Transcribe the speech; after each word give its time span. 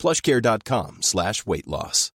plushcare.com 0.00 1.02
slash 1.02 1.46
weight 1.46 1.68
loss. 1.68 2.10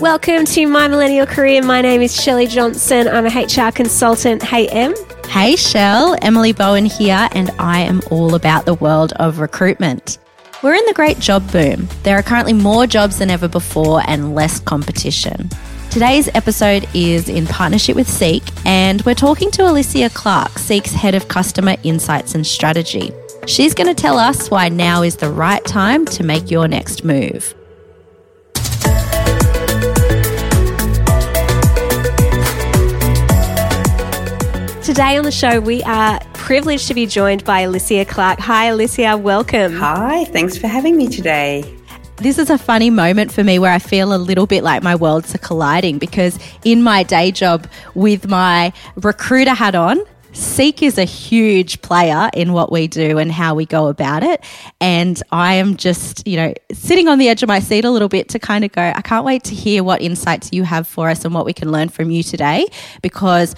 Welcome 0.00 0.46
to 0.46 0.66
My 0.66 0.88
Millennial 0.88 1.26
Career. 1.26 1.62
My 1.62 1.82
name 1.82 2.00
is 2.00 2.18
Shelley 2.18 2.46
Johnson. 2.46 3.06
I'm 3.06 3.26
a 3.26 3.28
HR 3.28 3.70
consultant. 3.70 4.42
Hey, 4.42 4.66
Em. 4.68 4.94
Hey, 5.28 5.56
Shell, 5.56 6.16
Emily 6.22 6.52
Bowen 6.52 6.86
here, 6.86 7.28
and 7.32 7.50
I 7.58 7.80
am 7.80 8.00
all 8.10 8.34
about 8.34 8.64
the 8.64 8.74
world 8.74 9.12
of 9.16 9.40
recruitment. 9.40 10.16
We're 10.62 10.74
in 10.74 10.84
the 10.86 10.94
great 10.94 11.18
job 11.18 11.52
boom. 11.52 11.86
There 12.02 12.18
are 12.18 12.22
currently 12.22 12.54
more 12.54 12.86
jobs 12.86 13.18
than 13.18 13.28
ever 13.28 13.46
before 13.46 14.02
and 14.06 14.34
less 14.34 14.58
competition. 14.58 15.50
Today's 15.90 16.28
episode 16.34 16.88
is 16.94 17.28
in 17.28 17.48
partnership 17.48 17.96
with 17.96 18.08
Seek, 18.08 18.44
and 18.64 19.02
we're 19.02 19.12
talking 19.12 19.50
to 19.50 19.62
Elyssia 19.62 20.14
Clark, 20.14 20.56
Seek's 20.56 20.92
head 20.92 21.16
of 21.16 21.26
customer 21.26 21.74
insights 21.82 22.36
and 22.36 22.46
strategy. 22.46 23.10
She's 23.48 23.74
going 23.74 23.88
to 23.88 24.00
tell 24.00 24.16
us 24.16 24.52
why 24.52 24.68
now 24.68 25.02
is 25.02 25.16
the 25.16 25.28
right 25.28 25.64
time 25.64 26.06
to 26.06 26.22
make 26.22 26.48
your 26.48 26.68
next 26.68 27.02
move. 27.02 27.56
Today 34.84 35.16
on 35.16 35.24
the 35.24 35.32
show, 35.32 35.58
we 35.58 35.82
are 35.82 36.20
privileged 36.34 36.86
to 36.86 36.94
be 36.94 37.06
joined 37.06 37.44
by 37.44 37.64
Elyssia 37.64 38.06
Clark. 38.06 38.38
Hi, 38.38 38.70
Elyssia. 38.70 39.20
Welcome. 39.20 39.72
Hi, 39.72 40.24
thanks 40.26 40.56
for 40.56 40.68
having 40.68 40.96
me 40.96 41.08
today. 41.08 41.79
This 42.20 42.36
is 42.36 42.50
a 42.50 42.58
funny 42.58 42.90
moment 42.90 43.32
for 43.32 43.42
me 43.42 43.58
where 43.58 43.72
I 43.72 43.78
feel 43.78 44.14
a 44.14 44.18
little 44.18 44.46
bit 44.46 44.62
like 44.62 44.82
my 44.82 44.94
worlds 44.94 45.34
are 45.34 45.38
colliding 45.38 45.96
because 45.96 46.38
in 46.66 46.82
my 46.82 47.02
day 47.02 47.30
job 47.30 47.66
with 47.94 48.28
my 48.28 48.74
recruiter 48.96 49.54
hat 49.54 49.74
on, 49.74 49.98
Seek 50.32 50.82
is 50.82 50.98
a 50.98 51.04
huge 51.04 51.80
player 51.80 52.28
in 52.34 52.52
what 52.52 52.70
we 52.70 52.88
do 52.88 53.16
and 53.16 53.32
how 53.32 53.54
we 53.54 53.64
go 53.64 53.86
about 53.86 54.22
it. 54.22 54.44
And 54.82 55.20
I 55.32 55.54
am 55.54 55.78
just, 55.78 56.28
you 56.28 56.36
know, 56.36 56.52
sitting 56.74 57.08
on 57.08 57.18
the 57.18 57.30
edge 57.30 57.42
of 57.42 57.48
my 57.48 57.58
seat 57.58 57.86
a 57.86 57.90
little 57.90 58.10
bit 58.10 58.28
to 58.28 58.38
kind 58.38 58.66
of 58.66 58.72
go, 58.72 58.82
I 58.82 59.00
can't 59.00 59.24
wait 59.24 59.42
to 59.44 59.54
hear 59.54 59.82
what 59.82 60.02
insights 60.02 60.52
you 60.52 60.64
have 60.64 60.86
for 60.86 61.08
us 61.08 61.24
and 61.24 61.32
what 61.32 61.46
we 61.46 61.54
can 61.54 61.72
learn 61.72 61.88
from 61.88 62.10
you 62.10 62.22
today 62.22 62.66
because 63.00 63.54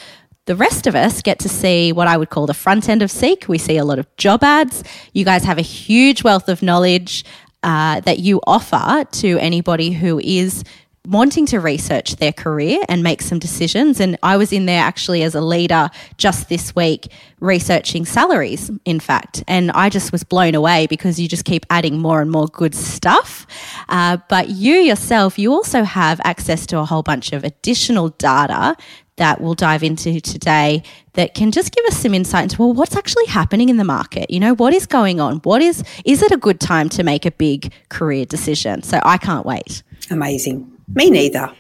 the 0.47 0.57
rest 0.57 0.89
of 0.89 0.97
us 0.97 1.23
get 1.23 1.39
to 1.39 1.49
see 1.49 1.93
what 1.93 2.09
I 2.09 2.17
would 2.17 2.31
call 2.31 2.47
the 2.47 2.55
front 2.55 2.89
end 2.89 3.01
of 3.01 3.13
Seek. 3.13 3.47
We 3.49 3.59
see 3.59 3.77
a 3.77 3.85
lot 3.85 4.01
of 4.01 4.17
job 4.17 4.43
ads. 4.43 4.83
You 5.13 5.25
guys 5.25 5.45
have 5.45 5.57
a 5.57 5.63
huge 5.63 6.25
wealth 6.25 6.49
of 6.49 6.63
knowledge 6.63 7.25
uh, 7.63 8.01
that 8.01 8.19
you 8.19 8.41
offer 8.47 9.05
to 9.11 9.39
anybody 9.39 9.93
who 9.93 10.19
is 10.21 10.65
wanting 11.07 11.47
to 11.47 11.59
research 11.59 12.17
their 12.17 12.33
career 12.33 12.81
and 12.89 13.03
make 13.03 13.23
some 13.23 13.39
decisions. 13.39 13.99
And 13.99 14.17
I 14.23 14.37
was 14.37 14.53
in 14.53 14.67
there 14.67 14.83
actually 14.83 15.23
as 15.25 15.35
a 15.35 15.41
leader 15.41 15.91
just 16.17 16.49
this 16.49 16.77
week 16.77 17.09
researching 17.41 18.05
salaries, 18.05 18.71
in 18.85 19.01
fact. 19.01 19.43
And 19.49 19.73
I 19.73 19.89
just 19.89 20.13
was 20.13 20.23
blown 20.23 20.55
away 20.55 20.87
because 20.87 21.19
you 21.19 21.27
just 21.27 21.45
keep 21.45 21.67
adding 21.71 21.99
more 21.99 22.21
and 22.21 22.31
more 22.31 22.47
good 22.47 22.75
stuff. 22.75 23.47
Uh, 23.89 24.19
but 24.29 24.51
you 24.51 24.75
yourself, 24.75 25.39
you 25.41 25.53
also 25.53 25.83
have 25.83 26.20
access 26.23 26.67
to 26.67 26.79
a 26.79 26.85
whole 26.85 27.03
bunch 27.03 27.33
of 27.33 27.42
additional 27.42 28.11
data 28.11 28.77
that 29.23 29.41
we'll 29.41 29.55
dive 29.55 29.85
into 29.85 30.21
today 30.21 30.83
that 31.13 31.33
can 31.33 31.53
just 31.53 31.73
give 31.73 31.85
us 31.87 31.97
some 31.97 32.13
insight 32.13 32.43
into 32.43 32.61
well 32.61 32.73
what's 32.73 32.97
actually 32.97 33.27
happening 33.27 33.69
in 33.69 33.77
the 33.77 33.85
market 33.85 34.29
you 34.29 34.41
know 34.41 34.53
what 34.55 34.75
is 34.75 34.85
going 34.85 35.21
on 35.21 35.37
what 35.45 35.63
is 35.63 35.85
is 36.05 36.23
it 36.23 36.33
a 36.33 36.37
good 36.37 36.59
time 36.59 36.89
to 36.89 37.05
make 37.05 37.25
a 37.25 37.31
big 37.31 37.73
career 37.89 38.25
decision 38.25 38.83
so 38.83 38.99
i 39.05 39.17
can't 39.17 39.47
wait 39.47 39.85
amazing 40.11 40.69
me 40.89 41.09
neither 41.09 41.53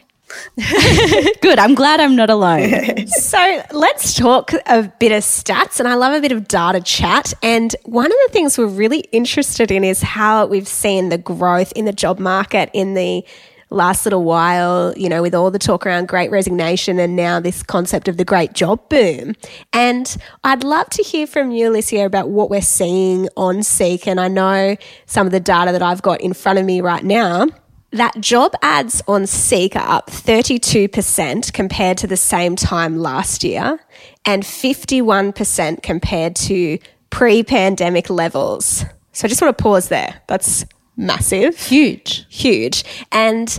Good. 1.42 1.58
I'm 1.58 1.74
glad 1.74 2.00
I'm 2.00 2.16
not 2.16 2.30
alone. 2.30 3.06
so 3.06 3.62
let's 3.72 4.14
talk 4.14 4.52
a 4.66 4.90
bit 4.98 5.12
of 5.12 5.22
stats, 5.22 5.78
and 5.78 5.86
I 5.86 5.94
love 5.94 6.14
a 6.14 6.22
bit 6.22 6.32
of 6.32 6.48
data 6.48 6.80
chat. 6.80 7.34
And 7.42 7.76
one 7.84 8.06
of 8.06 8.16
the 8.26 8.32
things 8.32 8.56
we're 8.56 8.66
really 8.66 9.00
interested 9.12 9.70
in 9.70 9.84
is 9.84 10.00
how 10.00 10.46
we've 10.46 10.66
seen 10.66 11.10
the 11.10 11.18
growth 11.18 11.70
in 11.72 11.84
the 11.84 11.92
job 11.92 12.18
market 12.18 12.70
in 12.72 12.94
the 12.94 13.24
last 13.72 14.06
little 14.06 14.24
while, 14.24 14.92
you 14.96 15.08
know, 15.08 15.22
with 15.22 15.34
all 15.34 15.50
the 15.50 15.58
talk 15.58 15.86
around 15.86 16.08
great 16.08 16.30
resignation 16.30 16.98
and 16.98 17.16
now 17.16 17.40
this 17.40 17.62
concept 17.62 18.08
of 18.08 18.16
the 18.16 18.24
great 18.24 18.52
job 18.52 18.88
boom. 18.88 19.34
And 19.72 20.16
I'd 20.44 20.64
love 20.64 20.88
to 20.90 21.02
hear 21.02 21.26
from 21.26 21.50
you, 21.50 21.70
Elyssia, 21.70 22.04
about 22.04 22.28
what 22.28 22.50
we're 22.50 22.60
seeing 22.62 23.28
on 23.36 23.62
Seek. 23.62 24.06
And 24.06 24.20
I 24.20 24.28
know 24.28 24.76
some 25.06 25.26
of 25.26 25.32
the 25.32 25.40
data 25.40 25.72
that 25.72 25.82
I've 25.82 26.02
got 26.02 26.20
in 26.20 26.32
front 26.32 26.58
of 26.58 26.64
me 26.64 26.80
right 26.80 27.04
now 27.04 27.46
that 27.92 28.18
job 28.20 28.54
ads 28.62 29.02
on 29.06 29.26
Seek 29.26 29.76
are 29.76 29.96
up 29.96 30.10
32% 30.10 31.52
compared 31.52 31.98
to 31.98 32.06
the 32.06 32.16
same 32.16 32.56
time 32.56 32.98
last 32.98 33.44
year 33.44 33.78
and 34.24 34.42
51% 34.42 35.82
compared 35.82 36.34
to 36.36 36.78
pre 37.10 37.42
pandemic 37.42 38.08
levels. 38.08 38.84
So 39.12 39.26
I 39.26 39.28
just 39.28 39.42
want 39.42 39.56
to 39.56 39.62
pause 39.62 39.88
there. 39.88 40.22
That's 40.26 40.64
massive. 40.96 41.58
Huge. 41.58 42.26
Huge. 42.28 42.84
And 43.10 43.58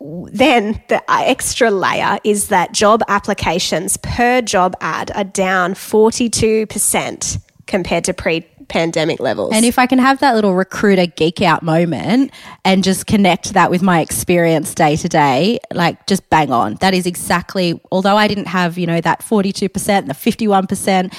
then 0.00 0.82
the 0.88 1.02
extra 1.08 1.70
layer 1.70 2.18
is 2.24 2.48
that 2.48 2.72
job 2.72 3.02
applications 3.08 3.96
per 3.96 4.42
job 4.42 4.74
ad 4.80 5.10
are 5.14 5.24
down 5.24 5.74
42% 5.74 7.38
compared 7.66 8.04
to 8.04 8.14
pre 8.14 8.46
pandemic 8.68 9.20
levels. 9.20 9.52
And 9.52 9.64
if 9.64 9.78
I 9.78 9.86
can 9.86 9.98
have 9.98 10.20
that 10.20 10.34
little 10.34 10.54
recruiter 10.54 11.06
geek 11.06 11.42
out 11.42 11.62
moment 11.62 12.32
and 12.64 12.82
just 12.82 13.06
connect 13.06 13.52
that 13.52 13.70
with 13.70 13.82
my 13.82 14.00
experience 14.00 14.74
day 14.74 14.96
to 14.96 15.08
day, 15.08 15.58
like 15.72 16.06
just 16.06 16.28
bang 16.30 16.50
on. 16.50 16.76
That 16.76 16.94
is 16.94 17.06
exactly, 17.06 17.80
although 17.92 18.16
I 18.16 18.28
didn't 18.28 18.48
have, 18.48 18.78
you 18.78 18.86
know, 18.86 19.00
that 19.00 19.20
42%, 19.20 20.06
the 20.06 20.14
51%, 20.14 21.14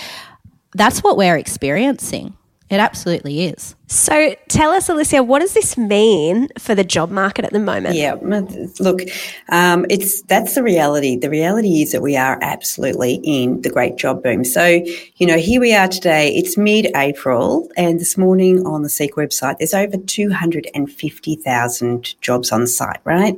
that's 0.74 1.04
what 1.04 1.18
we're 1.18 1.38
experiencing. 1.38 2.36
It 2.68 2.80
absolutely 2.80 3.46
is. 3.46 3.76
So 3.88 4.34
tell 4.50 4.72
us, 4.72 4.90
Elyssia, 4.90 5.24
what 5.24 5.42
does 5.42 5.54
this 5.54 5.78
mean 5.78 6.48
for 6.58 6.74
the 6.74 6.84
job 6.84 7.12
market 7.12 7.46
at 7.46 7.54
the 7.54 7.60
moment? 7.60 7.94
Yeah, 7.94 8.16
look, 8.80 9.02
um, 9.50 9.86
it's 9.92 10.24
that's 10.24 10.56
the 10.56 10.64
reality. 10.64 11.16
The 11.16 11.30
reality 11.30 11.84
is 11.84 11.92
that 11.92 12.02
we 12.02 12.18
are 12.18 12.40
absolutely 12.42 13.22
in 13.24 13.62
the 13.62 13.70
great 13.70 13.98
job 13.98 14.24
boom. 14.24 14.44
So, 14.44 14.82
you 15.18 15.28
know, 15.28 15.38
here 15.38 15.62
we 15.62 15.76
are 15.76 15.88
today. 15.88 16.36
It's 16.36 16.58
mid-April, 16.58 17.70
and 17.78 18.00
this 18.00 18.18
morning 18.18 18.66
on 18.66 18.82
the 18.82 18.90
Seek 18.90 19.14
website, 19.14 19.60
there's 19.60 19.76
over 19.76 19.98
250,000 19.98 22.22
jobs 22.22 22.52
on 22.52 22.66
site, 22.66 23.02
right? 23.04 23.36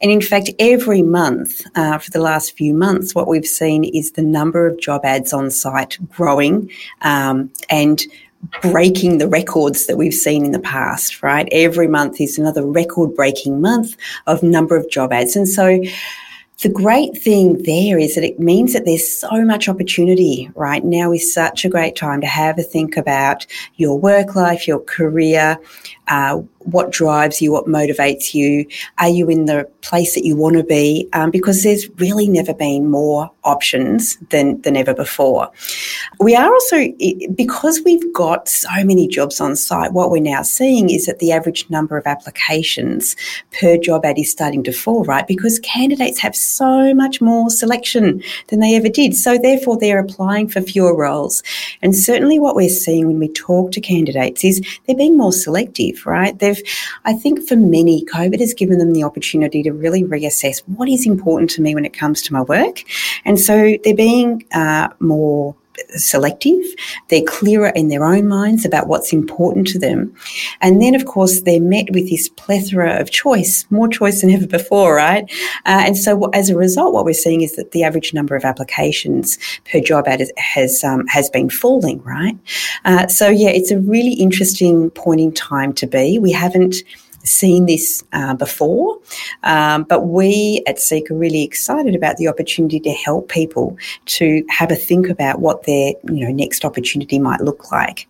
And 0.00 0.10
in 0.10 0.20
fact, 0.20 0.50
every 0.58 1.02
month 1.02 1.62
uh, 1.76 1.98
for 1.98 2.10
the 2.10 2.20
last 2.20 2.56
few 2.56 2.74
months, 2.74 3.14
what 3.14 3.28
we've 3.28 3.46
seen 3.46 3.84
is 3.84 4.10
the 4.12 4.22
number 4.22 4.66
of 4.66 4.80
job 4.80 5.04
ads 5.04 5.32
on 5.32 5.52
site 5.52 5.98
growing, 6.10 6.68
um, 7.02 7.52
and 7.70 8.02
breaking 8.62 9.18
the 9.18 9.28
records 9.28 9.86
that 9.86 9.96
we've 9.96 10.14
seen 10.14 10.44
in 10.44 10.52
the 10.52 10.58
past, 10.58 11.22
right? 11.22 11.48
Every 11.52 11.88
month 11.88 12.20
is 12.20 12.38
another 12.38 12.66
record 12.66 13.14
breaking 13.14 13.60
month 13.60 13.96
of 14.26 14.42
number 14.42 14.76
of 14.76 14.88
job 14.90 15.12
ads. 15.12 15.36
And 15.36 15.48
so 15.48 15.80
the 16.62 16.68
great 16.70 17.16
thing 17.18 17.62
there 17.64 17.98
is 17.98 18.14
that 18.14 18.24
it 18.24 18.40
means 18.40 18.72
that 18.72 18.86
there's 18.86 19.06
so 19.06 19.44
much 19.44 19.68
opportunity 19.68 20.50
right 20.54 20.82
now 20.84 21.12
is 21.12 21.32
such 21.32 21.64
a 21.64 21.68
great 21.68 21.96
time 21.96 22.22
to 22.22 22.26
have 22.26 22.58
a 22.58 22.62
think 22.62 22.96
about 22.96 23.46
your 23.74 23.98
work 23.98 24.34
life, 24.34 24.66
your 24.66 24.80
career, 24.80 25.58
uh, 26.08 26.40
what 26.66 26.90
drives 26.90 27.40
you, 27.40 27.52
what 27.52 27.66
motivates 27.66 28.34
you. 28.34 28.66
Are 28.98 29.08
you 29.08 29.28
in 29.28 29.44
the 29.44 29.70
place 29.82 30.14
that 30.14 30.24
you 30.24 30.36
want 30.36 30.56
to 30.56 30.64
be? 30.64 31.08
Um, 31.12 31.30
because 31.30 31.62
there's 31.62 31.88
really 31.98 32.28
never 32.28 32.52
been 32.52 32.90
more 32.90 33.30
options 33.44 34.16
than, 34.30 34.60
than 34.62 34.76
ever 34.76 34.92
before. 34.92 35.50
We 36.18 36.34
are 36.34 36.52
also, 36.52 36.88
because 37.34 37.80
we've 37.84 38.12
got 38.12 38.48
so 38.48 38.68
many 38.84 39.06
jobs 39.06 39.40
on 39.40 39.54
site, 39.54 39.92
what 39.92 40.10
we're 40.10 40.20
now 40.20 40.42
seeing 40.42 40.90
is 40.90 41.06
that 41.06 41.20
the 41.20 41.30
average 41.30 41.70
number 41.70 41.96
of 41.96 42.06
applications 42.06 43.14
per 43.52 43.78
job 43.78 44.04
ad 44.04 44.18
is 44.18 44.30
starting 44.30 44.64
to 44.64 44.72
fall, 44.72 45.04
right? 45.04 45.26
Because 45.26 45.60
candidates 45.60 46.18
have 46.18 46.34
so 46.34 46.92
much 46.94 47.20
more 47.20 47.48
selection 47.48 48.22
than 48.48 48.58
they 48.58 48.74
ever 48.74 48.88
did. 48.88 49.14
So 49.14 49.38
therefore 49.38 49.78
they're 49.78 50.00
applying 50.00 50.48
for 50.48 50.60
fewer 50.60 50.96
roles. 50.96 51.44
And 51.80 51.94
certainly 51.94 52.40
what 52.40 52.56
we're 52.56 52.68
seeing 52.68 53.06
when 53.06 53.20
we 53.20 53.28
talk 53.28 53.70
to 53.72 53.80
candidates 53.80 54.42
is 54.42 54.60
they're 54.86 54.96
being 54.96 55.16
more 55.16 55.32
selective, 55.32 55.95
right? 56.04 56.38
They've 56.38 56.60
I 57.04 57.14
think 57.14 57.48
for 57.48 57.56
many, 57.56 58.04
COVID 58.04 58.40
has 58.40 58.52
given 58.52 58.78
them 58.78 58.92
the 58.92 59.04
opportunity 59.04 59.62
to 59.62 59.72
really 59.72 60.02
reassess 60.02 60.62
what 60.66 60.88
is 60.88 61.06
important 61.06 61.50
to 61.50 61.62
me 61.62 61.74
when 61.74 61.84
it 61.84 61.94
comes 61.94 62.20
to 62.22 62.32
my 62.32 62.42
work. 62.42 62.82
And 63.24 63.40
so 63.40 63.76
they're 63.84 63.94
being 63.94 64.44
uh, 64.52 64.88
more 65.00 65.54
selective. 65.90 66.64
They're 67.08 67.22
clearer 67.26 67.68
in 67.68 67.88
their 67.88 68.04
own 68.04 68.28
minds 68.28 68.64
about 68.64 68.88
what's 68.88 69.12
important 69.12 69.66
to 69.68 69.78
them. 69.78 70.14
And 70.60 70.80
then, 70.82 70.94
of 70.94 71.06
course, 71.06 71.42
they're 71.42 71.60
met 71.60 71.90
with 71.92 72.08
this 72.10 72.28
plethora 72.28 73.00
of 73.00 73.10
choice, 73.10 73.66
more 73.70 73.88
choice 73.88 74.20
than 74.20 74.30
ever 74.36 74.46
before, 74.46 74.94
right? 74.94 75.24
Uh, 75.64 75.82
and 75.86 75.96
so, 75.96 76.26
as 76.30 76.50
a 76.50 76.56
result, 76.56 76.94
what 76.94 77.04
we're 77.04 77.14
seeing 77.14 77.42
is 77.42 77.56
that 77.56 77.72
the 77.72 77.84
average 77.84 78.14
number 78.14 78.36
of 78.36 78.44
applications 78.44 79.38
per 79.70 79.80
job 79.80 80.06
ad 80.08 80.22
has 80.36 80.82
um, 80.84 81.06
has 81.08 81.30
been 81.30 81.50
falling, 81.50 82.02
right? 82.02 82.38
Uh, 82.84 83.06
so, 83.06 83.28
yeah, 83.28 83.50
it's 83.50 83.70
a 83.70 83.78
really 83.78 84.14
interesting 84.14 84.90
point 84.90 85.20
in 85.20 85.32
time 85.32 85.72
to 85.74 85.86
be. 85.86 86.18
We 86.18 86.32
haven't 86.32 86.76
seen 87.26 87.66
this 87.66 88.04
uh, 88.12 88.34
before, 88.34 88.98
um, 89.42 89.84
but 89.84 90.06
we 90.06 90.62
at 90.66 90.78
Seek 90.78 91.10
are 91.10 91.14
really 91.14 91.42
excited 91.42 91.94
about 91.94 92.16
the 92.16 92.28
opportunity 92.28 92.80
to 92.80 92.90
help 92.90 93.28
people 93.28 93.76
to 94.06 94.44
have 94.48 94.70
a 94.70 94.76
think 94.76 95.08
about 95.08 95.40
what 95.40 95.64
their 95.64 95.92
you 96.04 96.26
know 96.26 96.30
next 96.30 96.64
opportunity 96.64 97.18
might 97.18 97.40
look 97.40 97.70
like, 97.70 98.08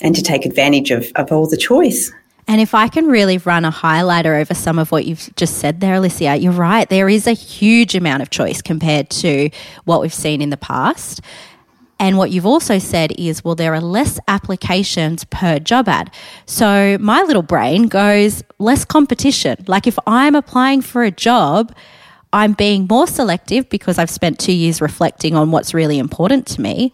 and 0.00 0.14
to 0.14 0.22
take 0.22 0.44
advantage 0.44 0.90
of, 0.90 1.10
of 1.16 1.32
all 1.32 1.48
the 1.48 1.56
choice. 1.56 2.12
And 2.48 2.62
if 2.62 2.74
I 2.74 2.88
can 2.88 3.06
really 3.08 3.36
run 3.36 3.66
a 3.66 3.70
highlighter 3.70 4.40
over 4.40 4.54
some 4.54 4.78
of 4.78 4.90
what 4.90 5.04
you've 5.04 5.28
just 5.36 5.58
said 5.58 5.80
there, 5.80 5.96
Elyssia, 5.96 6.40
you're 6.40 6.50
right. 6.50 6.88
There 6.88 7.08
is 7.08 7.26
a 7.26 7.32
huge 7.32 7.94
amount 7.94 8.22
of 8.22 8.30
choice 8.30 8.62
compared 8.62 9.10
to 9.10 9.50
what 9.84 10.00
we've 10.00 10.14
seen 10.14 10.40
in 10.40 10.48
the 10.48 10.56
past. 10.56 11.20
And 12.00 12.16
what 12.16 12.30
you've 12.30 12.46
also 12.46 12.78
said 12.78 13.12
is, 13.18 13.44
well, 13.44 13.56
there 13.56 13.74
are 13.74 13.80
less 13.80 14.20
applications 14.28 15.24
per 15.24 15.58
job 15.58 15.88
ad. 15.88 16.12
So 16.46 16.96
my 17.00 17.22
little 17.22 17.42
brain 17.42 17.88
goes, 17.88 18.44
less 18.58 18.84
competition. 18.84 19.64
Like 19.66 19.86
if 19.86 19.98
I'm 20.06 20.34
applying 20.36 20.80
for 20.80 21.02
a 21.02 21.10
job, 21.10 21.74
I'm 22.32 22.52
being 22.52 22.86
more 22.88 23.06
selective 23.06 23.68
because 23.68 23.98
I've 23.98 24.10
spent 24.10 24.38
two 24.38 24.52
years 24.52 24.80
reflecting 24.80 25.34
on 25.34 25.50
what's 25.50 25.74
really 25.74 25.98
important 25.98 26.46
to 26.48 26.60
me. 26.60 26.92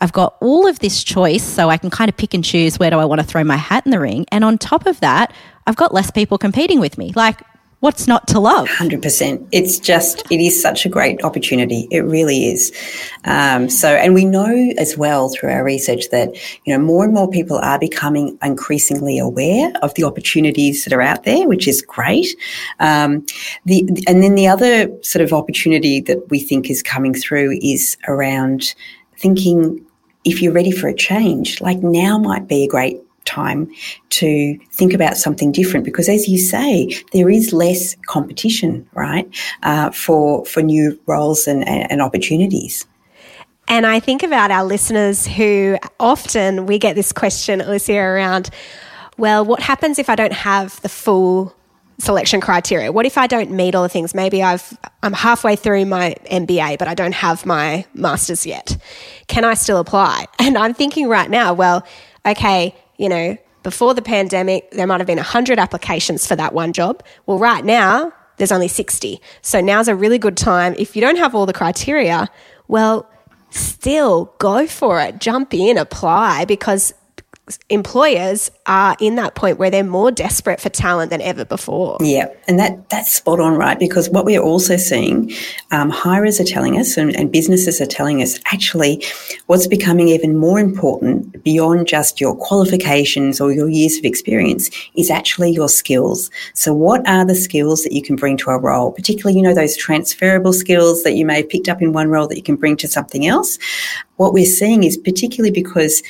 I've 0.00 0.12
got 0.12 0.36
all 0.40 0.66
of 0.66 0.80
this 0.80 1.02
choice, 1.02 1.42
so 1.42 1.70
I 1.70 1.78
can 1.78 1.88
kind 1.88 2.08
of 2.08 2.16
pick 2.16 2.34
and 2.34 2.44
choose 2.44 2.78
where 2.78 2.90
do 2.90 2.98
I 2.98 3.04
want 3.04 3.20
to 3.20 3.26
throw 3.26 3.44
my 3.44 3.56
hat 3.56 3.86
in 3.86 3.92
the 3.92 4.00
ring. 4.00 4.26
And 4.30 4.44
on 4.44 4.58
top 4.58 4.86
of 4.86 5.00
that, 5.00 5.32
I've 5.66 5.76
got 5.76 5.94
less 5.94 6.10
people 6.10 6.36
competing 6.36 6.80
with 6.80 6.98
me. 6.98 7.12
Like, 7.14 7.40
what's 7.84 8.06
not 8.06 8.26
to 8.26 8.40
love? 8.40 8.66
100%. 8.66 9.46
It's 9.52 9.78
just, 9.78 10.22
it 10.30 10.40
is 10.40 10.60
such 10.60 10.86
a 10.86 10.88
great 10.88 11.22
opportunity. 11.22 11.86
It 11.90 12.00
really 12.00 12.46
is. 12.46 12.72
Um, 13.24 13.68
so, 13.68 13.94
and 13.94 14.14
we 14.14 14.24
know 14.24 14.72
as 14.78 14.96
well 14.96 15.28
through 15.28 15.50
our 15.50 15.62
research 15.62 16.08
that, 16.10 16.34
you 16.64 16.72
know, 16.72 16.82
more 16.82 17.04
and 17.04 17.12
more 17.12 17.28
people 17.28 17.58
are 17.58 17.78
becoming 17.78 18.38
increasingly 18.42 19.18
aware 19.18 19.70
of 19.82 19.92
the 19.96 20.04
opportunities 20.04 20.84
that 20.84 20.94
are 20.94 21.02
out 21.02 21.24
there, 21.24 21.46
which 21.46 21.68
is 21.68 21.82
great. 21.82 22.34
Um, 22.80 23.26
the, 23.66 23.86
and 24.08 24.22
then 24.22 24.34
the 24.34 24.48
other 24.48 24.88
sort 25.02 25.22
of 25.22 25.34
opportunity 25.34 26.00
that 26.00 26.30
we 26.30 26.40
think 26.40 26.70
is 26.70 26.82
coming 26.82 27.12
through 27.12 27.58
is 27.60 27.98
around 28.08 28.74
thinking 29.18 29.84
if 30.24 30.40
you're 30.40 30.54
ready 30.54 30.70
for 30.70 30.88
a 30.88 30.94
change, 30.94 31.60
like 31.60 31.82
now 31.82 32.16
might 32.16 32.48
be 32.48 32.64
a 32.64 32.66
great 32.66 33.03
time 33.24 33.70
to 34.10 34.58
think 34.72 34.92
about 34.92 35.16
something 35.16 35.50
different 35.52 35.84
because 35.84 36.08
as 36.08 36.28
you 36.28 36.38
say 36.38 36.88
there 37.12 37.30
is 37.30 37.52
less 37.52 37.96
competition 38.06 38.86
right 38.94 39.28
uh, 39.62 39.90
for 39.90 40.44
for 40.44 40.62
new 40.62 40.98
roles 41.06 41.46
and, 41.46 41.66
and 41.66 42.02
opportunities 42.02 42.86
and 43.66 43.86
I 43.86 44.00
think 44.00 44.22
about 44.22 44.50
our 44.50 44.64
listeners 44.64 45.26
who 45.26 45.78
often 45.98 46.66
we 46.66 46.78
get 46.78 46.96
this 46.96 47.12
question, 47.12 47.60
Elyssia, 47.60 47.96
around, 47.96 48.50
well, 49.16 49.44
what 49.44 49.60
happens 49.60 49.98
if 49.98 50.10
I 50.10 50.16
don't 50.16 50.32
have 50.32 50.80
the 50.82 50.88
full 50.88 51.54
selection 51.98 52.40
criteria? 52.40 52.92
What 52.92 53.06
if 53.06 53.16
I 53.16 53.26
don't 53.26 53.50
meet 53.50 53.74
all 53.74 53.82
the 53.82 53.88
things? 53.88 54.14
Maybe 54.14 54.42
I've 54.42 54.76
I'm 55.02 55.12
halfway 55.12 55.56
through 55.56 55.86
my 55.86 56.14
MBA, 56.30 56.78
but 56.78 56.88
I 56.88 56.94
don't 56.94 57.14
have 57.14 57.46
my 57.46 57.86
masters 57.94 58.44
yet. 58.44 58.76
Can 59.28 59.44
I 59.44 59.54
still 59.54 59.78
apply? 59.78 60.26
And 60.38 60.58
I'm 60.58 60.74
thinking 60.74 61.08
right 61.08 61.30
now, 61.30 61.54
well, 61.54 61.86
okay, 62.26 62.74
you 62.96 63.08
know, 63.08 63.36
before 63.62 63.94
the 63.94 64.02
pandemic, 64.02 64.70
there 64.72 64.86
might 64.86 65.00
have 65.00 65.06
been 65.06 65.16
100 65.16 65.58
applications 65.58 66.26
for 66.26 66.36
that 66.36 66.52
one 66.52 66.72
job. 66.72 67.02
Well, 67.26 67.38
right 67.38 67.64
now, 67.64 68.12
there's 68.36 68.52
only 68.52 68.68
60. 68.68 69.20
So 69.42 69.60
now's 69.60 69.88
a 69.88 69.94
really 69.96 70.18
good 70.18 70.36
time. 70.36 70.74
If 70.78 70.94
you 70.94 71.00
don't 71.00 71.16
have 71.16 71.34
all 71.34 71.46
the 71.46 71.52
criteria, 71.52 72.28
well, 72.68 73.08
still 73.50 74.34
go 74.38 74.66
for 74.66 75.00
it. 75.00 75.18
Jump 75.18 75.54
in, 75.54 75.78
apply 75.78 76.44
because 76.44 76.92
employers 77.68 78.50
are 78.64 78.96
in 79.00 79.16
that 79.16 79.34
point 79.34 79.58
where 79.58 79.70
they're 79.70 79.84
more 79.84 80.10
desperate 80.10 80.60
for 80.60 80.70
talent 80.70 81.10
than 81.10 81.20
ever 81.20 81.44
before. 81.44 81.98
Yeah, 82.00 82.28
and 82.48 82.58
that 82.58 82.88
that's 82.88 83.12
spot 83.12 83.38
on, 83.38 83.54
right? 83.54 83.78
Because 83.78 84.08
what 84.08 84.24
we're 84.24 84.40
also 84.40 84.76
seeing, 84.76 85.30
um, 85.70 85.90
hirers 85.90 86.40
are 86.40 86.44
telling 86.44 86.78
us, 86.78 86.96
and, 86.96 87.14
and 87.14 87.30
businesses 87.30 87.80
are 87.82 87.86
telling 87.86 88.22
us, 88.22 88.38
actually, 88.46 89.04
what's 89.46 89.66
becoming 89.66 90.08
even 90.08 90.38
more 90.38 90.58
important 90.58 91.44
beyond 91.44 91.86
just 91.86 92.18
your 92.18 92.34
qualifications 92.34 93.40
or 93.40 93.52
your 93.52 93.68
years 93.68 93.98
of 93.98 94.04
experience 94.04 94.70
is 94.96 95.10
actually 95.10 95.50
your 95.52 95.68
skills. 95.68 96.30
So, 96.54 96.72
what 96.72 97.06
are 97.06 97.26
the 97.26 97.34
skills 97.34 97.82
that 97.82 97.92
you 97.92 98.02
can 98.02 98.16
bring 98.16 98.38
to 98.38 98.50
a 98.50 98.58
role? 98.58 98.90
Particularly, 98.90 99.36
you 99.36 99.42
know, 99.42 99.54
those 99.54 99.76
transferable 99.76 100.54
skills 100.54 101.02
that 101.02 101.12
you 101.12 101.26
may 101.26 101.36
have 101.36 101.50
picked 101.50 101.68
up 101.68 101.82
in 101.82 101.92
one 101.92 102.08
role 102.08 102.26
that 102.26 102.36
you 102.36 102.42
can 102.42 102.56
bring 102.56 102.76
to 102.78 102.88
something 102.88 103.26
else. 103.26 103.58
What 104.16 104.32
we're 104.32 104.46
seeing 104.46 104.84
is 104.84 104.96
particularly 104.96 105.50
because 105.50 106.02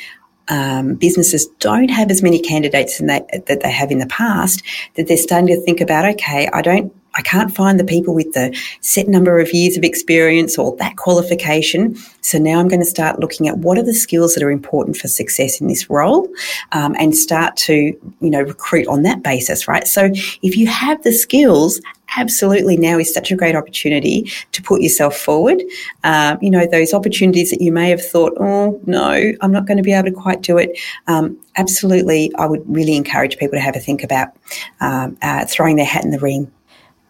um, 0.48 0.94
businesses 0.94 1.46
don't 1.58 1.90
have 1.90 2.10
as 2.10 2.22
many 2.22 2.38
candidates 2.38 2.98
they, 2.98 3.24
that 3.46 3.60
they 3.62 3.70
have 3.70 3.90
in 3.90 3.98
the 3.98 4.06
past, 4.06 4.62
that 4.94 5.08
they're 5.08 5.16
starting 5.16 5.48
to 5.48 5.60
think 5.62 5.80
about, 5.80 6.04
okay, 6.04 6.48
I 6.52 6.62
don't 6.62 6.92
I 7.16 7.22
can't 7.22 7.54
find 7.54 7.78
the 7.78 7.84
people 7.84 8.14
with 8.14 8.32
the 8.32 8.56
set 8.80 9.08
number 9.08 9.38
of 9.38 9.52
years 9.52 9.76
of 9.76 9.84
experience 9.84 10.58
or 10.58 10.76
that 10.76 10.96
qualification. 10.96 11.96
So 12.20 12.38
now 12.38 12.58
I'm 12.58 12.68
going 12.68 12.80
to 12.80 12.86
start 12.86 13.20
looking 13.20 13.48
at 13.48 13.58
what 13.58 13.78
are 13.78 13.82
the 13.82 13.94
skills 13.94 14.34
that 14.34 14.42
are 14.42 14.50
important 14.50 14.96
for 14.96 15.08
success 15.08 15.60
in 15.60 15.68
this 15.68 15.88
role 15.90 16.28
um, 16.72 16.96
and 16.98 17.16
start 17.16 17.56
to, 17.56 17.74
you 17.74 18.30
know, 18.30 18.40
recruit 18.40 18.86
on 18.88 19.02
that 19.02 19.22
basis, 19.22 19.68
right? 19.68 19.86
So 19.86 20.10
if 20.42 20.56
you 20.56 20.66
have 20.66 21.02
the 21.02 21.12
skills, 21.12 21.80
absolutely 22.16 22.76
now 22.76 22.98
is 22.98 23.12
such 23.12 23.30
a 23.30 23.36
great 23.36 23.56
opportunity 23.56 24.30
to 24.52 24.62
put 24.62 24.80
yourself 24.80 25.16
forward. 25.16 25.62
Um, 26.04 26.38
you 26.40 26.50
know, 26.50 26.66
those 26.66 26.94
opportunities 26.94 27.50
that 27.50 27.60
you 27.60 27.72
may 27.72 27.90
have 27.90 28.04
thought, 28.04 28.34
oh, 28.38 28.80
no, 28.86 29.32
I'm 29.40 29.52
not 29.52 29.66
going 29.66 29.78
to 29.78 29.82
be 29.82 29.92
able 29.92 30.10
to 30.10 30.14
quite 30.14 30.42
do 30.42 30.58
it. 30.58 30.78
Um, 31.06 31.38
absolutely, 31.56 32.32
I 32.36 32.46
would 32.46 32.62
really 32.66 32.96
encourage 32.96 33.36
people 33.36 33.56
to 33.56 33.60
have 33.60 33.76
a 33.76 33.80
think 33.80 34.02
about 34.02 34.28
um, 34.80 35.16
uh, 35.22 35.44
throwing 35.46 35.76
their 35.76 35.86
hat 35.86 36.04
in 36.04 36.10
the 36.10 36.20
ring. 36.20 36.50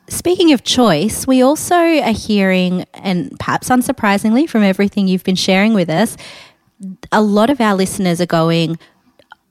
Speaking 0.08 0.52
of 0.52 0.62
choice, 0.62 1.26
we 1.26 1.42
also 1.42 1.76
are 1.76 2.12
hearing, 2.12 2.84
and 2.94 3.36
perhaps 3.38 3.68
unsurprisingly 3.68 4.48
from 4.48 4.62
everything 4.62 5.08
you've 5.08 5.24
been 5.24 5.34
sharing 5.34 5.72
with 5.74 5.88
us, 5.88 6.16
a 7.10 7.22
lot 7.22 7.50
of 7.50 7.60
our 7.60 7.74
listeners 7.74 8.20
are 8.20 8.26
going, 8.26 8.78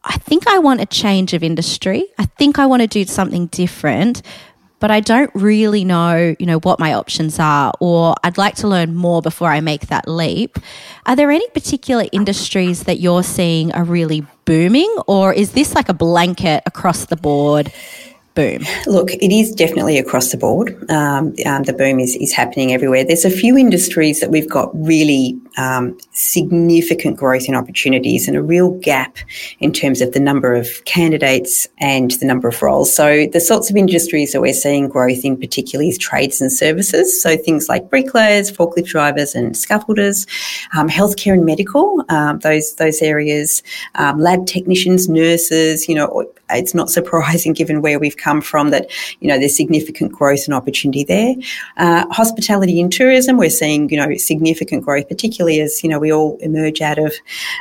I 0.04 0.18
think 0.18 0.48
I 0.48 0.60
want 0.60 0.82
a 0.82 0.86
change 0.86 1.34
of 1.34 1.44
industry. 1.44 2.06
I 2.20 2.26
think 2.26 2.60
I 2.60 2.66
want 2.66 2.82
to 2.82 2.88
do 2.88 3.04
something 3.06 3.48
different, 3.48 4.22
but 4.80 4.92
I 4.92 5.00
don't 5.00 5.32
really 5.34 5.86
know, 5.86 6.36
you 6.38 6.46
know, 6.46 6.60
what 6.60 6.80
my 6.80 6.94
options 6.94 7.40
are, 7.40 7.74
or 7.80 8.14
I'd 8.24 8.38
like 8.38 8.56
to 8.56 8.68
learn 8.68 8.94
more 8.96 9.22
before 9.22 9.50
I 9.50 9.62
make 9.62 9.88
that 9.88 10.08
leap. 10.08 10.60
Are 11.06 11.16
there 11.16 11.32
any 11.32 11.48
particular 11.50 12.06
industries 12.12 12.84
that 12.84 13.00
you're 13.00 13.24
seeing 13.24 13.72
are 13.72 13.86
really 13.86 14.26
booming, 14.46 14.94
or 15.08 15.34
is 15.34 15.54
this 15.54 15.74
like 15.74 15.90
a 15.90 15.94
blanket 15.94 16.64
across 16.66 17.06
the 17.06 17.16
board? 17.16 17.72
Boom? 18.36 18.64
Look, 18.88 19.12
it 19.14 19.34
is 19.34 19.52
definitely 19.52 19.98
across 19.98 20.32
the 20.32 20.38
board. 20.38 20.70
Um, 20.90 21.34
um, 21.46 21.64
the 21.64 21.76
boom 21.78 22.00
is, 22.00 22.16
is 22.16 22.34
happening 22.34 22.74
everywhere. 22.74 23.04
There's 23.04 23.26
a 23.26 23.30
few 23.30 23.58
industries 23.58 24.20
that 24.22 24.30
we've 24.30 24.50
got 24.50 24.72
really 24.74 25.40
um, 25.58 25.98
significant 26.12 27.18
growth 27.18 27.48
in 27.48 27.56
opportunities 27.56 28.28
and 28.28 28.38
a 28.38 28.44
real 28.44 28.72
gap 28.80 29.18
in 29.60 29.72
terms 29.72 30.02
of 30.02 30.14
the 30.14 30.20
number 30.20 30.54
of 30.54 30.84
candidates 30.86 31.68
and 31.80 32.12
the 32.12 32.26
number 32.26 32.48
of 32.48 32.62
roles. 32.62 32.96
So 32.96 33.28
the 33.28 33.40
sorts 33.40 33.70
of 33.70 33.76
industries 33.76 34.32
that 34.34 34.42
we're 34.42 34.54
seeing 34.54 34.88
growth 34.88 35.24
in 35.24 35.38
particularly 35.38 35.90
is 35.90 35.98
trades 35.98 36.42
and 36.42 36.52
services. 36.52 37.22
So 37.22 37.38
things 37.38 37.70
like 37.70 37.90
bricklayers, 37.90 38.52
forklift 38.52 38.88
drivers 38.88 39.36
and 39.36 39.54
scaffolders, 39.54 40.28
um, 40.76 40.90
healthcare 40.90 41.34
and 41.34 41.46
medical, 41.46 42.04
um, 42.10 42.40
those, 42.40 42.76
those 42.76 43.02
areas, 43.02 43.64
um, 43.96 44.20
lab 44.20 44.46
technicians, 44.46 45.08
nurses, 45.08 45.88
you 45.88 45.96
know, 45.96 46.32
it's 46.50 46.74
not 46.74 46.90
surprising 46.90 47.54
given 47.64 47.82
where 47.82 48.00
we've 48.00 48.18
come 48.18 48.42
from 48.42 48.70
that, 48.70 48.90
you 49.20 49.28
know, 49.28 49.38
there's 49.38 49.56
significant 49.56 50.12
growth 50.12 50.46
and 50.46 50.54
opportunity 50.54 51.04
there. 51.04 51.36
Uh, 51.78 52.06
hospitality 52.12 52.80
and 52.82 52.92
tourism, 52.92 53.38
we're 53.38 53.50
seeing, 53.50 53.90
you 53.90 53.98
know, 53.98 54.16
significant 54.16 54.84
growth, 54.84 55.08
particularly 55.08 55.43
as, 55.50 55.84
you 55.84 55.90
know, 55.90 56.00
we 56.00 56.12
all 56.12 56.38
emerge 56.42 56.82
out 56.82 56.98
of, 56.98 57.14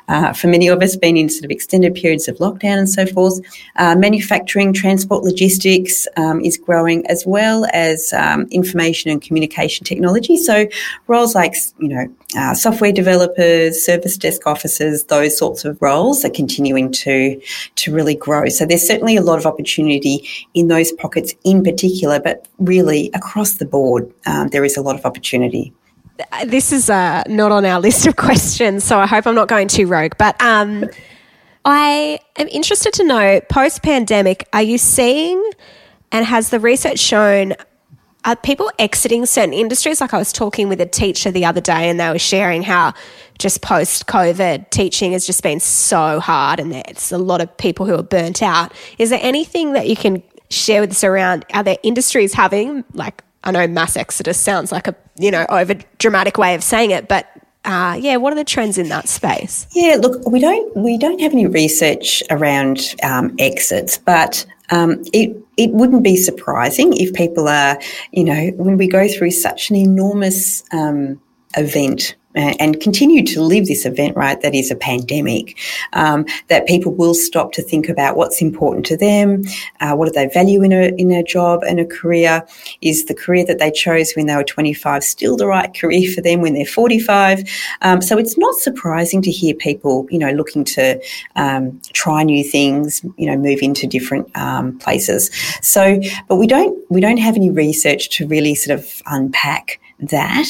uh, 0.08 0.32
for 0.32 0.48
many 0.48 0.68
of 0.68 0.82
us, 0.82 0.96
being 0.96 1.16
in 1.16 1.28
sort 1.28 1.44
of 1.44 1.50
extended 1.50 1.94
periods 1.94 2.28
of 2.28 2.36
lockdown 2.38 2.78
and 2.78 2.88
so 2.88 3.06
forth. 3.06 3.40
Uh, 3.76 3.94
manufacturing, 3.96 4.72
transport, 4.72 5.24
logistics 5.24 6.06
um, 6.16 6.40
is 6.40 6.56
growing 6.56 7.06
as 7.06 7.24
well 7.26 7.66
as 7.72 8.12
um, 8.12 8.46
information 8.50 9.10
and 9.10 9.22
communication 9.22 9.84
technology. 9.84 10.36
So 10.36 10.66
roles 11.06 11.34
like, 11.34 11.54
you 11.78 11.88
know, 11.88 12.06
uh, 12.36 12.54
software 12.54 12.92
developers, 12.92 13.84
service 13.84 14.16
desk 14.16 14.46
officers, 14.46 15.04
those 15.04 15.36
sorts 15.36 15.64
of 15.64 15.80
roles 15.82 16.24
are 16.24 16.30
continuing 16.30 16.90
to 16.92 17.40
to 17.76 17.92
really 17.92 18.14
grow. 18.14 18.48
So 18.48 18.64
there's 18.64 18.86
certainly 18.86 19.16
a 19.16 19.22
lot 19.22 19.38
of 19.38 19.46
opportunity 19.46 20.26
in 20.54 20.68
those 20.68 20.92
pockets 20.92 21.34
in 21.44 21.62
particular, 21.62 22.20
but 22.20 22.48
really 22.58 23.10
across 23.14 23.54
the 23.54 23.66
board, 23.66 24.12
um, 24.26 24.48
there 24.48 24.64
is 24.64 24.76
a 24.76 24.82
lot 24.82 24.96
of 24.96 25.04
opportunity. 25.04 25.72
This 26.46 26.72
is 26.72 26.90
uh, 26.90 27.22
not 27.28 27.52
on 27.52 27.64
our 27.64 27.80
list 27.88 28.06
of 28.06 28.16
questions, 28.16 28.84
so 28.84 28.98
I 28.98 29.06
hope 29.06 29.26
I'm 29.26 29.34
not 29.34 29.48
going 29.48 29.68
too 29.68 29.86
rogue. 29.86 30.12
But 30.18 30.40
um, 30.42 30.88
I 31.64 32.18
am 32.36 32.48
interested 32.48 32.92
to 32.94 33.04
know 33.04 33.40
post 33.48 33.82
pandemic, 33.82 34.48
are 34.52 34.62
you 34.62 34.78
seeing 34.78 35.42
and 36.10 36.26
has 36.26 36.50
the 36.50 36.60
research 36.60 36.98
shown 36.98 37.54
are 38.24 38.36
people 38.36 38.70
exiting 38.78 39.26
certain 39.26 39.52
industries? 39.52 40.00
Like 40.00 40.14
I 40.14 40.18
was 40.18 40.32
talking 40.32 40.68
with 40.68 40.80
a 40.80 40.86
teacher 40.86 41.30
the 41.30 41.44
other 41.44 41.60
day 41.60 41.90
and 41.90 41.98
they 41.98 42.08
were 42.08 42.20
sharing 42.20 42.62
how 42.62 42.94
just 43.38 43.62
post 43.62 44.06
COVID 44.06 44.70
teaching 44.70 45.12
has 45.12 45.26
just 45.26 45.42
been 45.42 45.58
so 45.58 46.20
hard 46.20 46.60
and 46.60 46.72
there's 46.72 47.10
a 47.10 47.18
lot 47.18 47.40
of 47.40 47.56
people 47.56 47.84
who 47.84 47.96
are 47.96 48.02
burnt 48.02 48.40
out. 48.40 48.72
Is 48.98 49.10
there 49.10 49.18
anything 49.22 49.72
that 49.72 49.88
you 49.88 49.96
can 49.96 50.22
share 50.50 50.80
with 50.82 50.90
us 50.90 51.02
around 51.02 51.44
are 51.54 51.62
there 51.64 51.78
industries 51.82 52.34
having 52.34 52.84
like 52.92 53.24
I 53.44 53.50
know 53.50 53.66
mass 53.66 53.96
exodus 53.96 54.38
sounds 54.38 54.72
like 54.72 54.88
a 54.88 54.94
you 55.18 55.30
know 55.30 55.46
over 55.48 55.74
dramatic 55.98 56.38
way 56.38 56.54
of 56.54 56.62
saying 56.62 56.90
it, 56.90 57.08
but 57.08 57.26
uh, 57.64 57.96
yeah, 58.00 58.16
what 58.16 58.32
are 58.32 58.36
the 58.36 58.44
trends 58.44 58.76
in 58.76 58.88
that 58.88 59.08
space? 59.08 59.66
Yeah, 59.72 59.96
look, 60.00 60.26
we 60.28 60.40
don't 60.40 60.76
we 60.76 60.98
don't 60.98 61.20
have 61.20 61.32
any 61.32 61.46
research 61.46 62.22
around 62.30 62.94
um, 63.02 63.34
exits, 63.38 63.98
but 63.98 64.44
um, 64.70 65.02
it 65.12 65.36
it 65.56 65.70
wouldn't 65.70 66.02
be 66.02 66.16
surprising 66.16 66.92
if 66.96 67.12
people 67.14 67.48
are, 67.48 67.78
you 68.10 68.24
know, 68.24 68.48
when 68.56 68.78
we 68.78 68.88
go 68.88 69.06
through 69.06 69.30
such 69.30 69.70
an 69.70 69.76
enormous 69.76 70.64
um, 70.72 71.20
event 71.56 72.16
and 72.34 72.80
continue 72.80 73.24
to 73.26 73.42
live 73.42 73.66
this 73.66 73.84
event, 73.84 74.16
right, 74.16 74.40
that 74.40 74.54
is 74.54 74.70
a 74.70 74.76
pandemic, 74.76 75.58
um, 75.92 76.24
that 76.48 76.66
people 76.66 76.92
will 76.92 77.14
stop 77.14 77.52
to 77.52 77.62
think 77.62 77.88
about 77.88 78.16
what's 78.16 78.40
important 78.40 78.86
to 78.86 78.96
them, 78.96 79.42
uh, 79.80 79.94
what 79.94 80.06
do 80.06 80.12
they 80.12 80.28
value 80.28 80.62
in 80.62 80.72
a, 80.72 80.94
in 80.96 81.10
a 81.10 81.22
job 81.22 81.62
and 81.62 81.78
a 81.78 81.84
career, 81.84 82.44
is 82.80 83.04
the 83.04 83.14
career 83.14 83.44
that 83.44 83.58
they 83.58 83.70
chose 83.70 84.12
when 84.14 84.26
they 84.26 84.36
were 84.36 84.44
25 84.44 85.04
still 85.04 85.36
the 85.36 85.46
right 85.46 85.74
career 85.74 86.10
for 86.10 86.20
them 86.20 86.40
when 86.40 86.54
they're 86.54 86.64
45? 86.64 87.42
Um, 87.82 88.00
so 88.00 88.18
it's 88.18 88.38
not 88.38 88.54
surprising 88.56 89.22
to 89.22 89.30
hear 89.30 89.54
people, 89.54 90.06
you 90.10 90.18
know, 90.18 90.30
looking 90.30 90.64
to 90.64 91.00
um, 91.36 91.80
try 91.92 92.22
new 92.22 92.42
things, 92.42 93.04
you 93.16 93.26
know, 93.26 93.36
move 93.36 93.60
into 93.62 93.86
different 93.86 94.34
um, 94.36 94.78
places. 94.78 95.30
So, 95.60 96.00
but 96.28 96.36
we 96.36 96.46
don't, 96.46 96.78
we 96.90 97.00
don't 97.00 97.18
have 97.18 97.36
any 97.36 97.50
research 97.50 98.08
to 98.16 98.26
really 98.26 98.54
sort 98.54 98.78
of 98.78 99.02
unpack 99.06 99.80
that. 100.08 100.46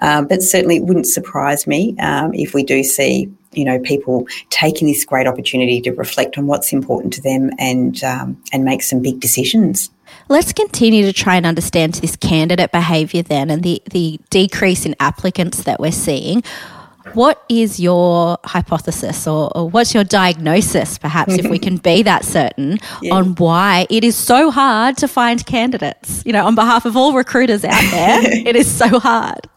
Um, 0.00 0.26
but 0.26 0.42
certainly 0.42 0.76
it 0.76 0.84
wouldn't 0.84 1.06
surprise 1.06 1.66
me 1.66 1.96
um, 1.98 2.34
if 2.34 2.54
we 2.54 2.62
do 2.62 2.82
see 2.82 3.32
you 3.52 3.64
know 3.64 3.78
people 3.80 4.26
taking 4.50 4.86
this 4.86 5.04
great 5.04 5.26
opportunity 5.26 5.80
to 5.80 5.90
reflect 5.92 6.36
on 6.38 6.46
what's 6.46 6.72
important 6.72 7.12
to 7.14 7.22
them 7.22 7.50
and 7.58 8.04
um, 8.04 8.42
and 8.52 8.64
make 8.64 8.82
some 8.82 9.00
big 9.00 9.20
decisions. 9.20 9.90
Let's 10.28 10.52
continue 10.52 11.04
to 11.04 11.12
try 11.12 11.36
and 11.36 11.46
understand 11.46 11.94
this 11.94 12.16
candidate 12.16 12.72
behaviour 12.72 13.22
then 13.22 13.50
and 13.50 13.62
the, 13.62 13.82
the 13.90 14.20
decrease 14.30 14.86
in 14.86 14.94
applicants 15.00 15.64
that 15.64 15.80
we're 15.80 15.92
seeing. 15.92 16.42
What 17.14 17.42
is 17.48 17.80
your 17.80 18.38
hypothesis 18.44 19.26
or, 19.26 19.56
or 19.56 19.68
what's 19.68 19.94
your 19.94 20.04
diagnosis, 20.04 20.98
perhaps, 20.98 21.34
if 21.34 21.46
we 21.48 21.58
can 21.66 21.76
be 21.76 22.02
that 22.02 22.24
certain, 22.24 22.78
yeah. 23.02 23.14
on 23.14 23.34
why 23.36 23.86
it 23.90 24.04
is 24.04 24.16
so 24.16 24.50
hard 24.50 24.96
to 24.98 25.08
find 25.08 25.44
candidates? 25.46 26.22
You 26.26 26.32
know, 26.32 26.46
on 26.46 26.54
behalf 26.54 26.84
of 26.84 26.96
all 26.96 27.12
recruiters 27.12 27.64
out 27.64 27.90
there, 27.90 28.20
it 28.46 28.56
is 28.56 28.70
so 28.70 28.98
hard. 28.98 29.48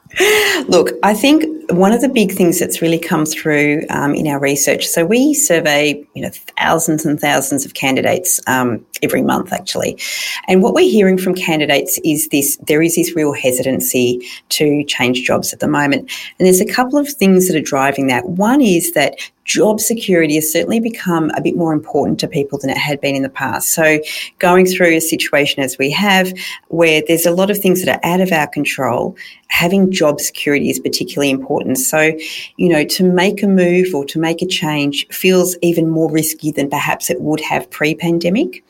Look, 0.67 0.91
I 1.03 1.13
think 1.13 1.45
one 1.71 1.91
of 1.91 2.01
the 2.01 2.09
big 2.09 2.31
things 2.31 2.59
that's 2.59 2.81
really 2.81 2.97
come 2.97 3.25
through 3.25 3.85
um, 3.89 4.15
in 4.15 4.27
our 4.27 4.39
research. 4.39 4.87
So 4.87 5.05
we 5.05 5.33
survey, 5.35 6.03
you 6.15 6.23
know, 6.23 6.31
thousands 6.57 7.05
and 7.05 7.19
thousands 7.19 7.63
of 7.63 7.75
candidates 7.75 8.39
um, 8.47 8.83
every 9.01 9.21
month, 9.21 9.51
actually, 9.53 9.99
and 10.47 10.61
what 10.61 10.73
we're 10.73 10.89
hearing 10.89 11.17
from 11.17 11.35
candidates 11.35 11.99
is 12.03 12.27
this: 12.29 12.57
there 12.67 12.81
is 12.81 12.95
this 12.95 13.15
real 13.15 13.33
hesitancy 13.33 14.21
to 14.49 14.83
change 14.85 15.23
jobs 15.23 15.53
at 15.53 15.59
the 15.59 15.67
moment, 15.67 16.11
and 16.37 16.45
there's 16.45 16.61
a 16.61 16.65
couple 16.65 16.97
of 16.97 17.07
things 17.09 17.47
that 17.47 17.57
are 17.57 17.61
driving 17.61 18.07
that. 18.07 18.27
One 18.29 18.61
is 18.61 18.91
that 18.93 19.15
job 19.49 19.79
security 19.79 20.35
has 20.35 20.51
certainly 20.51 20.79
become 20.79 21.31
a 21.31 21.41
bit 21.41 21.55
more 21.55 21.73
important 21.73 22.19
to 22.19 22.27
people 22.27 22.59
than 22.59 22.69
it 22.69 22.77
had 22.77 23.01
been 23.01 23.15
in 23.15 23.23
the 23.23 23.29
past. 23.29 23.73
So, 23.73 23.99
going 24.37 24.67
through 24.67 24.95
a 24.95 24.99
situation 24.99 25.63
as 25.63 25.77
we 25.77 25.89
have, 25.91 26.31
where 26.67 27.01
there's 27.07 27.25
a 27.25 27.31
lot 27.31 27.49
of 27.49 27.57
things 27.57 27.83
that 27.83 27.97
are 27.97 28.09
out 28.09 28.21
of 28.21 28.31
our 28.31 28.47
control, 28.47 29.17
having 29.47 29.91
job 29.91 30.21
security 30.21 30.69
is 30.69 30.79
particularly 30.79 31.31
important. 31.31 31.79
So, 31.79 32.15
you 32.57 32.69
know, 32.69 32.85
to 32.85 33.03
make 33.03 33.41
a 33.41 33.47
move 33.47 33.95
or 33.95 34.05
to 34.05 34.19
make 34.19 34.43
a 34.43 34.45
change 34.45 35.07
feels 35.07 35.57
even 35.63 35.89
more 35.89 36.11
risky 36.11 36.51
than 36.51 36.69
perhaps 36.69 37.09
it 37.09 37.19
would 37.21 37.41
have 37.41 37.69
pre 37.71 37.95
pandemic. 37.95 38.63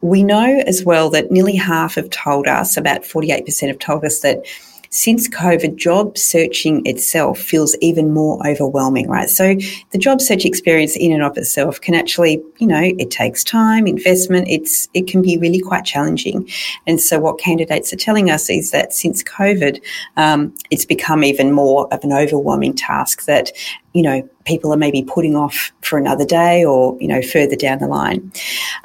We 0.00 0.22
know 0.22 0.62
as 0.66 0.84
well 0.84 1.10
that 1.10 1.30
nearly 1.30 1.56
half 1.56 1.94
have 1.94 2.10
told 2.10 2.46
us, 2.46 2.76
about 2.76 3.02
48% 3.02 3.68
have 3.68 3.78
told 3.78 4.04
us 4.04 4.20
that 4.20 4.44
since 4.92 5.26
COVID, 5.26 5.76
job 5.76 6.18
searching 6.18 6.84
itself 6.86 7.38
feels 7.38 7.74
even 7.80 8.12
more 8.12 8.38
overwhelming, 8.46 9.08
right? 9.08 9.30
So 9.30 9.56
the 9.90 9.98
job 9.98 10.20
search 10.20 10.44
experience 10.44 10.96
in 10.96 11.12
and 11.12 11.22
of 11.22 11.38
itself 11.38 11.80
can 11.80 11.94
actually, 11.94 12.42
you 12.58 12.66
know, 12.66 12.82
it 12.98 13.10
takes 13.10 13.42
time, 13.42 13.86
investment. 13.86 14.48
It's, 14.48 14.90
it 14.92 15.06
can 15.06 15.22
be 15.22 15.38
really 15.38 15.60
quite 15.60 15.86
challenging. 15.86 16.46
And 16.86 17.00
so 17.00 17.18
what 17.18 17.38
candidates 17.38 17.90
are 17.94 17.96
telling 17.96 18.30
us 18.30 18.50
is 18.50 18.70
that 18.72 18.92
since 18.92 19.22
COVID, 19.22 19.82
um, 20.18 20.54
it's 20.70 20.84
become 20.84 21.24
even 21.24 21.52
more 21.52 21.92
of 21.92 22.04
an 22.04 22.12
overwhelming 22.12 22.74
task 22.74 23.24
that, 23.24 23.50
you 23.94 24.02
know, 24.02 24.28
people 24.44 24.74
are 24.74 24.76
maybe 24.76 25.02
putting 25.02 25.36
off 25.36 25.72
for 25.80 25.98
another 25.98 26.26
day 26.26 26.66
or, 26.66 26.98
you 27.00 27.08
know, 27.08 27.22
further 27.22 27.56
down 27.56 27.78
the 27.78 27.88
line. 27.88 28.30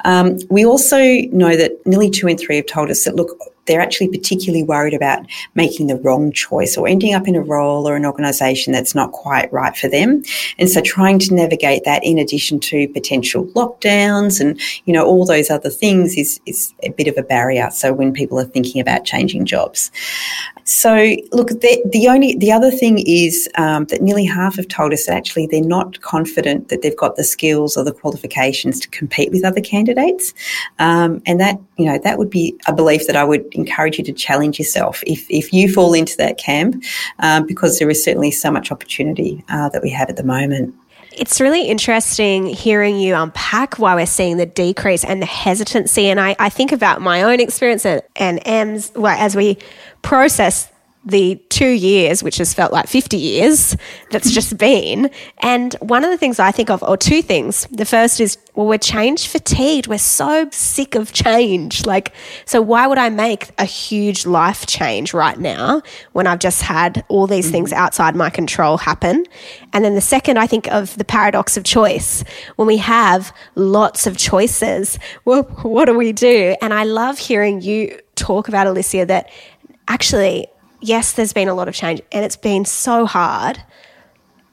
Um, 0.06 0.38
we 0.48 0.64
also 0.64 0.98
know 1.32 1.54
that 1.54 1.72
nearly 1.84 2.08
two 2.08 2.28
in 2.28 2.38
three 2.38 2.56
have 2.56 2.66
told 2.66 2.90
us 2.90 3.04
that, 3.04 3.14
look, 3.14 3.36
they're 3.68 3.80
actually 3.80 4.08
particularly 4.08 4.64
worried 4.64 4.94
about 4.94 5.24
making 5.54 5.86
the 5.86 5.96
wrong 5.96 6.32
choice 6.32 6.76
or 6.76 6.88
ending 6.88 7.14
up 7.14 7.28
in 7.28 7.36
a 7.36 7.40
role 7.40 7.88
or 7.88 7.94
an 7.94 8.04
organisation 8.04 8.72
that's 8.72 8.94
not 8.94 9.12
quite 9.12 9.52
right 9.52 9.76
for 9.76 9.88
them. 9.88 10.22
And 10.58 10.68
so 10.68 10.80
trying 10.80 11.20
to 11.20 11.34
navigate 11.34 11.84
that 11.84 12.02
in 12.04 12.18
addition 12.18 12.58
to 12.60 12.88
potential 12.88 13.46
lockdowns 13.48 14.40
and, 14.40 14.60
you 14.86 14.92
know, 14.92 15.06
all 15.06 15.24
those 15.24 15.50
other 15.50 15.70
things 15.70 16.16
is, 16.16 16.40
is 16.46 16.74
a 16.82 16.90
bit 16.90 17.06
of 17.06 17.16
a 17.16 17.22
barrier. 17.22 17.70
So 17.70 17.92
when 17.92 18.12
people 18.12 18.40
are 18.40 18.44
thinking 18.44 18.80
about 18.80 19.04
changing 19.04 19.44
jobs. 19.44 19.92
So 20.64 21.16
look, 21.32 21.48
the, 21.48 21.82
the 21.86 22.08
only, 22.08 22.36
the 22.36 22.52
other 22.52 22.70
thing 22.70 22.98
is 23.06 23.48
um, 23.56 23.86
that 23.86 24.02
nearly 24.02 24.26
half 24.26 24.56
have 24.56 24.68
told 24.68 24.92
us 24.92 25.06
that 25.06 25.16
actually 25.16 25.46
they're 25.46 25.62
not 25.62 26.00
confident 26.02 26.68
that 26.68 26.82
they've 26.82 26.96
got 26.96 27.16
the 27.16 27.24
skills 27.24 27.76
or 27.76 27.84
the 27.84 27.92
qualifications 27.92 28.78
to 28.80 28.88
compete 28.90 29.30
with 29.32 29.46
other 29.46 29.62
candidates. 29.62 30.34
Um, 30.78 31.22
and 31.24 31.40
that, 31.40 31.58
you 31.78 31.86
know, 31.86 31.98
that 32.04 32.18
would 32.18 32.28
be 32.28 32.54
a 32.66 32.74
belief 32.74 33.06
that 33.06 33.16
I 33.16 33.24
would 33.24 33.50
encourage 33.58 33.98
you 33.98 34.04
to 34.04 34.12
challenge 34.12 34.58
yourself 34.58 35.02
if, 35.06 35.26
if 35.28 35.52
you 35.52 35.72
fall 35.72 35.94
into 35.94 36.16
that 36.16 36.38
camp, 36.38 36.82
um, 37.18 37.46
because 37.46 37.78
there 37.78 37.90
is 37.90 38.02
certainly 38.02 38.30
so 38.30 38.50
much 38.50 38.70
opportunity 38.70 39.44
uh, 39.48 39.68
that 39.70 39.82
we 39.82 39.90
have 39.90 40.08
at 40.08 40.16
the 40.16 40.24
moment. 40.24 40.74
It's 41.12 41.40
really 41.40 41.62
interesting 41.68 42.46
hearing 42.46 42.98
you 42.98 43.16
unpack 43.16 43.78
why 43.78 43.96
we're 43.96 44.06
seeing 44.06 44.36
the 44.36 44.46
decrease 44.46 45.04
and 45.04 45.20
the 45.20 45.26
hesitancy. 45.26 46.06
And 46.06 46.20
I, 46.20 46.36
I 46.38 46.48
think 46.48 46.70
about 46.70 47.00
my 47.00 47.22
own 47.22 47.40
experience 47.40 47.84
and, 47.84 48.02
and 48.14 48.40
Em's, 48.44 48.92
well, 48.94 49.16
as 49.18 49.34
we 49.34 49.58
process 50.02 50.70
the 51.08 51.36
two 51.48 51.70
years, 51.70 52.22
which 52.22 52.36
has 52.36 52.52
felt 52.52 52.72
like 52.72 52.86
50 52.86 53.16
years 53.16 53.76
that's 54.10 54.30
just 54.30 54.58
been. 54.58 55.10
And 55.38 55.74
one 55.80 56.04
of 56.04 56.10
the 56.10 56.18
things 56.18 56.38
I 56.38 56.50
think 56.50 56.70
of, 56.70 56.82
or 56.82 56.96
two 56.96 57.22
things, 57.22 57.66
the 57.70 57.84
first 57.84 58.20
is, 58.20 58.36
well, 58.54 58.66
we're 58.66 58.78
change 58.78 59.26
fatigued. 59.28 59.86
We're 59.86 59.98
so 59.98 60.48
sick 60.52 60.94
of 60.94 61.12
change. 61.12 61.86
Like, 61.86 62.12
so 62.44 62.60
why 62.60 62.86
would 62.86 62.98
I 62.98 63.08
make 63.08 63.50
a 63.58 63.64
huge 63.64 64.26
life 64.26 64.66
change 64.66 65.14
right 65.14 65.38
now 65.38 65.82
when 66.12 66.26
I've 66.26 66.40
just 66.40 66.62
had 66.62 67.04
all 67.08 67.26
these 67.26 67.46
mm-hmm. 67.46 67.52
things 67.52 67.72
outside 67.72 68.14
my 68.14 68.30
control 68.30 68.76
happen? 68.76 69.24
And 69.72 69.84
then 69.84 69.94
the 69.94 70.00
second, 70.00 70.38
I 70.38 70.46
think 70.46 70.68
of 70.68 70.96
the 70.98 71.04
paradox 71.04 71.56
of 71.56 71.64
choice. 71.64 72.22
When 72.56 72.68
we 72.68 72.76
have 72.78 73.32
lots 73.54 74.06
of 74.06 74.16
choices, 74.18 74.98
well, 75.24 75.42
what 75.62 75.86
do 75.86 75.96
we 75.96 76.12
do? 76.12 76.54
And 76.60 76.74
I 76.74 76.84
love 76.84 77.18
hearing 77.18 77.62
you 77.62 77.98
talk 78.14 78.48
about, 78.48 78.66
Elyssia, 78.66 79.06
that 79.06 79.30
actually 79.88 80.48
yes, 80.80 81.12
there's 81.12 81.32
been 81.32 81.48
a 81.48 81.54
lot 81.54 81.68
of 81.68 81.74
change 81.74 82.00
and 82.12 82.24
it's 82.24 82.36
been 82.36 82.64
so 82.64 83.06
hard. 83.06 83.62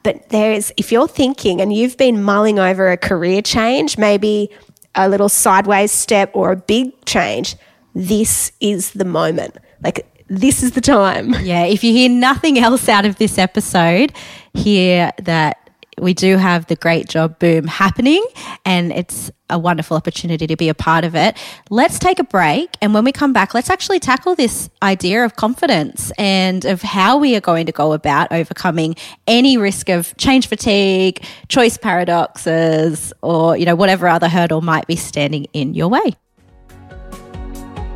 But 0.03 0.29
there 0.29 0.51
is, 0.51 0.71
if 0.77 0.91
you're 0.91 1.07
thinking 1.07 1.61
and 1.61 1.73
you've 1.73 1.97
been 1.97 2.21
mulling 2.21 2.59
over 2.59 2.91
a 2.91 2.97
career 2.97 3.41
change, 3.41 3.97
maybe 3.97 4.51
a 4.93 5.09
little 5.09 5.29
sideways 5.29 5.91
step 5.91 6.29
or 6.33 6.51
a 6.51 6.55
big 6.55 7.05
change, 7.05 7.55
this 7.95 8.51
is 8.59 8.91
the 8.91 9.05
moment. 9.05 9.57
Like, 9.83 10.05
this 10.27 10.63
is 10.63 10.71
the 10.71 10.81
time. 10.81 11.33
Yeah. 11.41 11.65
If 11.65 11.83
you 11.83 11.91
hear 11.91 12.09
nothing 12.09 12.59
else 12.59 12.87
out 12.89 13.05
of 13.05 13.17
this 13.17 13.37
episode, 13.37 14.13
hear 14.53 15.11
that 15.23 15.64
we 15.99 16.13
do 16.13 16.37
have 16.37 16.67
the 16.67 16.75
great 16.75 17.07
job 17.07 17.39
boom 17.39 17.67
happening 17.67 18.23
and 18.65 18.91
it's 18.91 19.31
a 19.49 19.59
wonderful 19.59 19.95
opportunity 19.95 20.47
to 20.47 20.55
be 20.55 20.69
a 20.69 20.73
part 20.73 21.03
of 21.03 21.15
it. 21.15 21.37
Let's 21.69 21.99
take 21.99 22.19
a 22.19 22.23
break. 22.23 22.75
And 22.81 22.93
when 22.93 23.03
we 23.03 23.11
come 23.11 23.31
back, 23.31 23.53
let's 23.53 23.69
actually 23.69 23.99
tackle 23.99 24.35
this 24.35 24.69
idea 24.81 25.23
of 25.23 25.35
confidence 25.35 26.11
and 26.17 26.65
of 26.65 26.81
how 26.81 27.17
we 27.17 27.35
are 27.35 27.41
going 27.41 27.67
to 27.67 27.71
go 27.71 27.93
about 27.93 28.31
overcoming 28.31 28.95
any 29.27 29.57
risk 29.57 29.89
of 29.89 30.15
change 30.17 30.47
fatigue, 30.47 31.23
choice 31.47 31.77
paradoxes, 31.77 33.13
or, 33.21 33.55
you 33.55 33.65
know, 33.65 33.75
whatever 33.75 34.07
other 34.07 34.29
hurdle 34.29 34.61
might 34.61 34.87
be 34.87 34.95
standing 34.95 35.45
in 35.53 35.73
your 35.73 35.87
way. 35.87 36.15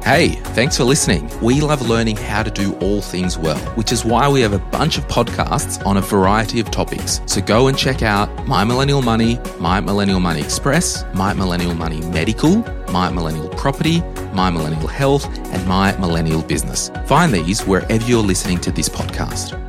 Hey, 0.10 0.30
thanks 0.56 0.76
for 0.76 0.86
listening. 0.86 1.30
We 1.40 1.62
love 1.62 1.88
learning 1.88 2.18
how 2.18 2.42
to 2.42 2.50
do 2.50 2.74
all 2.78 3.00
things 3.00 3.38
well, 3.38 3.60
which 3.76 3.92
is 3.92 4.04
why 4.04 4.28
we 4.28 4.42
have 4.42 4.54
a 4.54 4.58
bunch 4.58 4.98
of 4.98 5.08
podcasts 5.08 5.86
on 5.86 5.98
a 5.98 6.02
variety 6.02 6.60
of 6.60 6.72
topics. 6.72 7.22
So 7.28 7.42
go 7.42 7.68
and 7.68 7.78
check 7.78 8.02
out 8.02 8.48
My 8.48 8.64
Millennial 8.64 9.04
Money, 9.04 9.38
My 9.60 9.80
Millennial 9.80 10.20
Money 10.20 10.42
Express, 10.42 11.06
My 11.14 11.32
Millennial 11.36 11.76
Money 11.76 12.02
Medical, 12.02 12.64
My 12.92 13.12
Millennial 13.12 13.50
Property, 13.50 14.02
My 14.34 14.50
Millennial 14.50 14.88
Health, 14.88 15.28
and 15.54 15.68
My 15.68 15.96
Millennial 15.98 16.42
Business. 16.42 16.90
Find 17.06 17.32
these 17.32 17.62
wherever 17.68 18.04
you're 18.04 18.24
listening 18.24 18.58
to 18.62 18.72
this 18.72 18.90
podcast. 18.90 19.69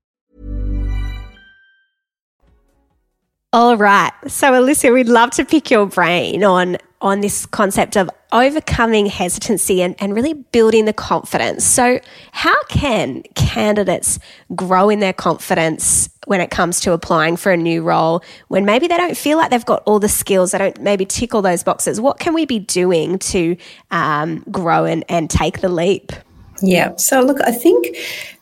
All 3.53 3.75
right. 3.75 4.11
So, 4.27 4.53
Elyssia, 4.53 4.93
we'd 4.93 5.09
love 5.09 5.31
to 5.31 5.43
pick 5.43 5.69
your 5.69 5.85
brain 5.85 6.41
on 6.43 6.77
on 7.01 7.19
this 7.19 7.45
concept 7.47 7.97
of 7.97 8.09
overcoming 8.31 9.07
hesitancy 9.07 9.81
and, 9.81 9.95
and 9.99 10.13
really 10.13 10.33
building 10.33 10.85
the 10.85 10.93
confidence. 10.93 11.65
So, 11.65 11.99
how 12.31 12.63
can 12.69 13.23
candidates 13.35 14.19
grow 14.55 14.89
in 14.89 15.01
their 15.01 15.11
confidence 15.11 16.09
when 16.27 16.39
it 16.39 16.49
comes 16.49 16.79
to 16.81 16.93
applying 16.93 17.35
for 17.35 17.51
a 17.51 17.57
new 17.57 17.81
role 17.83 18.23
when 18.47 18.63
maybe 18.63 18.87
they 18.87 18.95
don't 18.95 19.17
feel 19.17 19.37
like 19.37 19.49
they've 19.49 19.65
got 19.65 19.83
all 19.85 19.99
the 19.99 20.07
skills, 20.07 20.51
they 20.51 20.57
don't 20.57 20.79
maybe 20.79 21.05
tick 21.05 21.35
all 21.35 21.41
those 21.41 21.63
boxes? 21.63 21.99
What 21.99 22.19
can 22.19 22.33
we 22.33 22.45
be 22.45 22.59
doing 22.59 23.19
to 23.19 23.57
um, 23.89 24.45
grow 24.49 24.85
and, 24.85 25.03
and 25.09 25.29
take 25.29 25.59
the 25.59 25.69
leap? 25.69 26.13
Yeah. 26.61 26.95
So, 26.95 27.19
look, 27.19 27.41
I 27.41 27.51
think 27.51 27.97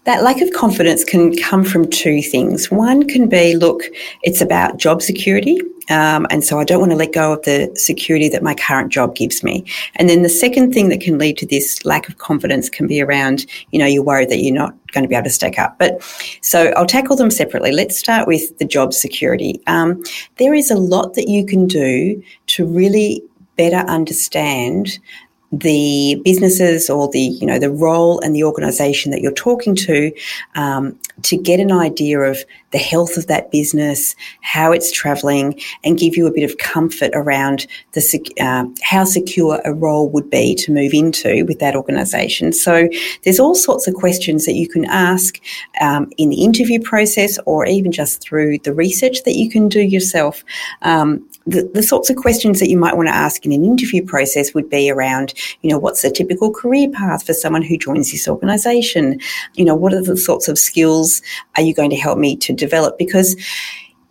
that 0.10 0.24
lack 0.24 0.42
of 0.42 0.52
confidence 0.54 1.04
can 1.04 1.38
come 1.38 1.64
from 1.64 1.88
two 1.88 2.20
things. 2.20 2.72
One 2.72 3.08
can 3.08 3.30
be, 3.30 3.56
look, 3.56 3.84
it's 4.24 4.42
about 4.42 4.78
job 4.78 5.04
security. 5.04 5.62
Um, 5.92 6.26
and 6.32 6.44
so 6.44 6.60
I 6.60 6.64
don't 6.64 6.80
want 6.80 6.92
to 6.92 6.96
let 6.96 7.14
go 7.14 7.34
of 7.34 7.44
the 7.44 7.72
security 7.76 8.28
that 8.30 8.42
my 8.42 8.56
current 8.56 8.92
job 8.92 9.14
gives 9.14 9.44
me. 9.44 9.66
And 9.98 10.10
then 10.10 10.24
the 10.24 10.30
second 10.30 10.74
thing 10.74 10.90
that 10.90 11.00
can 11.00 11.20
lead 11.20 11.38
to 11.38 11.46
this 11.46 11.86
lack 11.86 12.10
of 12.10 12.18
confidence 12.18 12.72
can 12.72 12.88
be 12.88 13.04
around, 13.04 13.46
you 13.70 13.78
know, 13.78 13.86
you're 13.86 14.02
worried 14.02 14.30
that 14.30 14.40
you're 14.40 14.56
not 14.56 14.74
going 14.94 15.04
to 15.04 15.08
be 15.08 15.14
able 15.14 15.26
to 15.26 15.30
stack 15.30 15.60
up. 15.60 15.78
But 15.78 16.02
so 16.42 16.74
I'll 16.76 16.88
tackle 16.88 17.16
them 17.16 17.30
separately. 17.30 17.72
Let's 17.72 17.96
start 17.96 18.28
with 18.28 18.58
the 18.58 18.66
job 18.66 18.96
security. 18.96 19.62
Um, 19.68 20.04
there 20.38 20.56
is 20.56 20.72
a 20.72 20.76
lot 20.76 21.14
that 21.14 21.30
you 21.30 21.46
can 21.46 21.68
do 21.68 22.24
to 22.48 22.66
really 22.66 23.22
better 23.58 23.88
understand 23.88 24.98
the 25.52 26.22
businesses 26.24 26.90
or 26.90 27.10
the 27.10 27.20
you 27.20 27.46
know 27.46 27.58
the 27.58 27.72
role 27.72 28.20
and 28.20 28.36
the 28.36 28.44
organisation 28.44 29.12
that 29.12 29.22
you're 29.22 29.32
talking 29.32 29.76
to 29.76 30.12
um, 30.56 30.98
to 31.24 31.38
get 31.38 31.60
an 31.60 31.72
idea 31.72 32.20
of 32.20 32.46
the 32.72 32.78
health 32.78 33.18
of 33.18 33.28
that 33.28 33.52
business, 33.52 34.16
how 34.42 34.72
it's 34.72 34.92
travelling, 34.92 35.60
and 35.84 35.98
give 35.98 36.16
you 36.16 36.28
a 36.28 36.32
bit 36.32 36.44
of 36.44 36.58
comfort 36.60 37.12
around 37.14 37.66
the 37.94 38.34
uh, 38.40 38.66
how 38.84 39.04
secure 39.04 39.60
a 39.66 39.74
role 39.74 40.10
would 40.10 40.30
be 40.30 40.54
to 40.56 40.72
move 40.72 40.94
into 40.94 41.46
with 41.46 41.60
that 41.60 41.76
organisation. 41.76 42.54
So 42.54 42.88
there's 43.24 43.40
all 43.40 43.56
sorts 43.56 43.88
of 43.88 43.96
questions 43.96 44.46
that 44.46 44.54
you 44.54 44.68
can 44.68 44.86
ask 44.86 45.40
um, 45.82 46.12
in 46.18 46.30
the 46.30 46.44
interview 46.44 46.82
process, 46.82 47.40
or 47.46 47.66
even 47.66 47.92
just 47.92 48.22
through 48.22 48.60
the 48.60 48.74
research 48.74 49.24
that 49.24 49.36
you 49.36 49.50
can 49.50 49.68
do 49.68 49.82
yourself. 49.82 50.44
Um, 50.84 51.28
the, 51.46 51.70
the 51.74 51.84
sorts 51.84 52.10
of 52.10 52.16
questions 52.16 52.60
that 52.60 52.70
you 52.70 52.78
might 52.78 52.96
want 52.96 53.08
to 53.08 53.16
ask 53.16 53.46
in 53.46 53.52
an 53.52 53.66
interview 53.66 54.06
process 54.06 54.54
would 54.54 54.70
be 54.70 54.90
around, 54.92 55.34
you 55.62 55.70
know, 55.70 55.80
what's 55.80 56.02
the 56.02 56.12
typical 56.12 56.52
career 56.54 56.90
path 56.90 57.26
for 57.26 57.34
someone 57.34 57.62
who 57.62 57.78
joins 57.78 58.12
this 58.12 58.28
organisation? 58.28 59.20
You 59.56 59.66
know, 59.66 59.76
what 59.76 59.94
are 59.94 60.04
the 60.04 60.18
sorts 60.18 60.48
of 60.48 60.60
skills 60.60 61.22
are 61.56 61.64
you 61.64 61.74
going 61.74 61.90
to 61.90 61.96
help 61.96 62.20
me 62.20 62.36
to 62.38 62.54
develop? 62.54 62.98
Because 62.98 63.36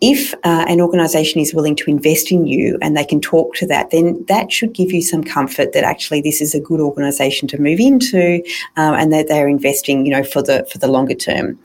if 0.01 0.33
uh, 0.45 0.65
an 0.67 0.79
organisation 0.79 1.41
is 1.41 1.53
willing 1.53 1.75
to 1.75 1.89
invest 1.89 2.31
in 2.31 2.47
you 2.47 2.77
and 2.81 2.95
they 2.95 3.03
can 3.03 3.19
talk 3.19 3.53
to 3.55 3.67
that, 3.67 3.91
then 3.91 4.23
that 4.29 4.51
should 4.51 4.73
give 4.73 4.93
you 4.93 5.01
some 5.01 5.23
comfort 5.23 5.73
that 5.73 5.83
actually 5.83 6.21
this 6.21 6.39
is 6.39 6.55
a 6.55 6.59
good 6.59 6.79
organisation 6.79 7.47
to 7.49 7.59
move 7.59 7.79
into, 7.79 8.41
um, 8.77 8.93
and 8.93 9.11
that 9.11 9.27
they're 9.27 9.49
investing, 9.49 10.05
you 10.05 10.11
know, 10.11 10.23
for 10.23 10.41
the 10.41 10.65
for 10.71 10.77
the 10.77 10.87
longer 10.87 11.15
term. 11.15 11.59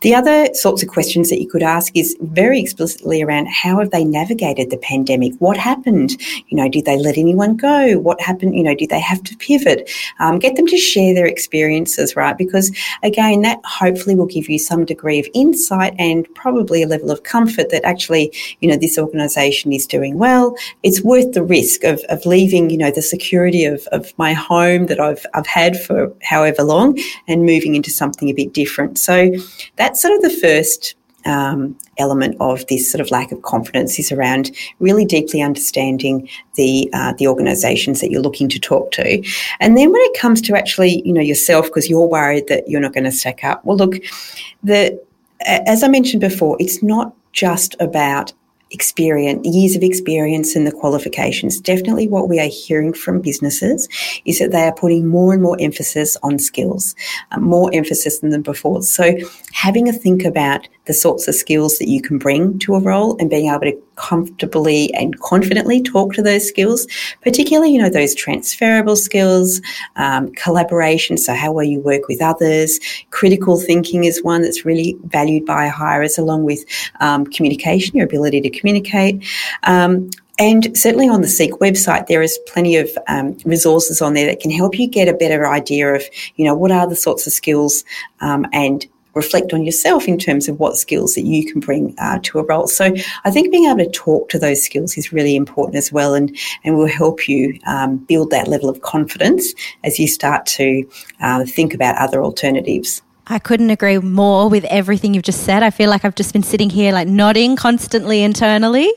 The 0.00 0.14
other 0.14 0.52
sorts 0.54 0.82
of 0.82 0.88
questions 0.88 1.28
that 1.28 1.40
you 1.40 1.48
could 1.48 1.62
ask 1.62 1.94
is 1.94 2.16
very 2.20 2.58
explicitly 2.58 3.22
around 3.22 3.48
how 3.48 3.78
have 3.80 3.90
they 3.90 4.04
navigated 4.04 4.70
the 4.70 4.78
pandemic? 4.78 5.34
What 5.38 5.58
happened? 5.58 6.12
You 6.48 6.56
know, 6.56 6.68
did 6.70 6.86
they 6.86 6.96
let 6.96 7.18
anyone 7.18 7.56
go? 7.56 7.98
What 7.98 8.20
happened? 8.20 8.56
You 8.56 8.62
know, 8.62 8.74
did 8.74 8.88
they 8.88 9.00
have 9.00 9.22
to 9.24 9.36
pivot? 9.36 9.90
Um, 10.20 10.38
get 10.38 10.56
them 10.56 10.66
to 10.68 10.78
share 10.78 11.14
their 11.14 11.26
experiences, 11.26 12.16
right? 12.16 12.36
Because 12.38 12.74
again, 13.02 13.42
that 13.42 13.60
hopefully 13.64 14.14
will 14.14 14.26
give 14.26 14.48
you 14.48 14.58
some 14.58 14.86
degree 14.86 15.18
of 15.18 15.28
insight 15.34 15.94
and 15.98 16.26
probably 16.34 16.82
a 16.82 16.86
level 16.86 17.10
of 17.10 17.24
comfort 17.24 17.73
that 17.74 17.84
actually, 17.84 18.32
you 18.60 18.68
know, 18.68 18.76
this 18.76 18.98
organisation 18.98 19.72
is 19.72 19.86
doing 19.86 20.18
well. 20.18 20.56
It's 20.82 21.02
worth 21.02 21.32
the 21.32 21.42
risk 21.42 21.84
of, 21.84 22.00
of 22.08 22.24
leaving, 22.24 22.70
you 22.70 22.78
know, 22.78 22.90
the 22.90 23.02
security 23.02 23.64
of, 23.64 23.86
of 23.92 24.16
my 24.16 24.32
home 24.32 24.86
that 24.86 25.00
I've, 25.00 25.26
I've 25.34 25.46
had 25.46 25.78
for 25.80 26.12
however 26.22 26.62
long 26.62 26.98
and 27.28 27.44
moving 27.44 27.74
into 27.74 27.90
something 27.90 28.28
a 28.28 28.32
bit 28.32 28.54
different. 28.54 28.98
So 28.98 29.32
that's 29.76 30.00
sort 30.00 30.14
of 30.14 30.22
the 30.22 30.38
first 30.40 30.94
um, 31.26 31.76
element 31.98 32.36
of 32.40 32.66
this 32.66 32.90
sort 32.90 33.00
of 33.00 33.10
lack 33.10 33.32
of 33.32 33.42
confidence 33.42 33.98
is 33.98 34.12
around 34.12 34.50
really 34.78 35.04
deeply 35.04 35.40
understanding 35.40 36.28
the 36.56 36.90
uh, 36.92 37.14
the 37.18 37.26
organisations 37.26 38.00
that 38.00 38.10
you're 38.10 38.22
looking 38.22 38.48
to 38.50 38.58
talk 38.58 38.90
to, 38.92 39.22
and 39.60 39.76
then 39.76 39.90
when 39.90 40.02
it 40.02 40.20
comes 40.20 40.40
to 40.42 40.56
actually 40.56 41.02
you 41.04 41.12
know 41.12 41.22
yourself 41.22 41.66
because 41.66 41.88
you're 41.88 42.06
worried 42.06 42.46
that 42.48 42.68
you're 42.68 42.80
not 42.80 42.92
going 42.92 43.04
to 43.04 43.12
stack 43.12 43.42
up. 43.44 43.64
Well, 43.64 43.76
look, 43.76 43.94
the 44.62 45.00
as 45.44 45.82
I 45.82 45.88
mentioned 45.88 46.20
before, 46.20 46.56
it's 46.60 46.82
not 46.82 47.14
just 47.32 47.76
about 47.80 48.32
experience, 48.70 49.46
years 49.46 49.76
of 49.76 49.82
experience 49.82 50.56
and 50.56 50.66
the 50.66 50.72
qualifications. 50.72 51.60
Definitely 51.60 52.08
what 52.08 52.28
we 52.28 52.40
are 52.40 52.48
hearing 52.48 52.92
from 52.92 53.20
businesses 53.20 53.88
is 54.24 54.38
that 54.40 54.50
they 54.50 54.64
are 54.64 54.74
putting 54.74 55.06
more 55.06 55.32
and 55.32 55.42
more 55.42 55.56
emphasis 55.60 56.16
on 56.22 56.38
skills, 56.38 56.94
uh, 57.30 57.38
more 57.38 57.70
emphasis 57.72 58.18
than 58.18 58.42
before. 58.42 58.82
So 58.82 59.16
having 59.52 59.88
a 59.88 59.92
think 59.92 60.24
about 60.24 60.68
the 60.86 60.94
sorts 60.94 61.28
of 61.28 61.34
skills 61.34 61.78
that 61.78 61.88
you 61.88 62.02
can 62.02 62.18
bring 62.18 62.58
to 62.60 62.74
a 62.74 62.80
role 62.80 63.16
and 63.18 63.30
being 63.30 63.48
able 63.48 63.60
to 63.60 63.80
comfortably 63.96 64.92
and 64.94 65.18
confidently 65.20 65.82
talk 65.82 66.12
to 66.14 66.22
those 66.22 66.46
skills, 66.46 66.86
particularly, 67.22 67.72
you 67.72 67.80
know, 67.80 67.90
those 67.90 68.14
transferable 68.14 68.96
skills, 68.96 69.60
um, 69.96 70.32
collaboration, 70.32 71.16
so 71.16 71.34
how 71.34 71.52
well 71.52 71.64
you 71.64 71.80
work 71.80 72.08
with 72.08 72.22
others, 72.22 72.78
critical 73.10 73.58
thinking 73.60 74.04
is 74.04 74.22
one 74.22 74.42
that's 74.42 74.64
really 74.64 74.96
valued 75.04 75.44
by 75.46 75.68
hirers, 75.68 76.18
along 76.18 76.44
with 76.44 76.64
um, 77.00 77.24
communication, 77.26 77.96
your 77.96 78.06
ability 78.06 78.40
to 78.40 78.50
communicate. 78.50 79.24
Um, 79.64 80.10
and 80.38 80.76
certainly 80.76 81.08
on 81.08 81.22
the 81.22 81.28
Seek 81.28 81.52
website, 81.52 82.08
there 82.08 82.22
is 82.22 82.38
plenty 82.46 82.76
of 82.76 82.90
um, 83.06 83.36
resources 83.44 84.02
on 84.02 84.14
there 84.14 84.26
that 84.26 84.40
can 84.40 84.50
help 84.50 84.76
you 84.78 84.88
get 84.88 85.08
a 85.08 85.14
better 85.14 85.46
idea 85.46 85.94
of, 85.94 86.02
you 86.34 86.44
know, 86.44 86.54
what 86.54 86.72
are 86.72 86.88
the 86.88 86.96
sorts 86.96 87.26
of 87.26 87.32
skills 87.32 87.84
um, 88.20 88.44
and 88.52 88.86
reflect 89.14 89.52
on 89.52 89.64
yourself 89.64 90.06
in 90.08 90.18
terms 90.18 90.48
of 90.48 90.58
what 90.58 90.76
skills 90.76 91.14
that 91.14 91.22
you 91.22 91.50
can 91.50 91.60
bring 91.60 91.94
uh, 91.98 92.18
to 92.22 92.38
a 92.38 92.44
role. 92.44 92.66
So 92.66 92.94
I 93.24 93.30
think 93.30 93.50
being 93.50 93.66
able 93.66 93.84
to 93.84 93.90
talk 93.90 94.28
to 94.30 94.38
those 94.38 94.62
skills 94.62 94.96
is 94.96 95.12
really 95.12 95.36
important 95.36 95.76
as 95.76 95.92
well, 95.92 96.14
and 96.14 96.36
and 96.64 96.76
will 96.76 96.88
help 96.88 97.28
you 97.28 97.58
um, 97.66 97.98
build 97.98 98.30
that 98.30 98.48
level 98.48 98.68
of 98.68 98.80
confidence 98.82 99.54
as 99.84 99.98
you 99.98 100.08
start 100.08 100.46
to 100.46 100.88
uh, 101.20 101.44
think 101.44 101.74
about 101.74 101.96
other 101.96 102.22
alternatives. 102.22 103.02
I 103.26 103.38
couldn't 103.38 103.70
agree 103.70 103.98
more 103.98 104.50
with 104.50 104.64
everything 104.64 105.14
you've 105.14 105.24
just 105.24 105.44
said. 105.44 105.62
I 105.62 105.70
feel 105.70 105.88
like 105.88 106.04
I've 106.04 106.14
just 106.14 106.32
been 106.32 106.42
sitting 106.42 106.68
here 106.68 106.92
like 106.92 107.08
nodding 107.08 107.56
constantly 107.56 108.22
internally. 108.22 108.92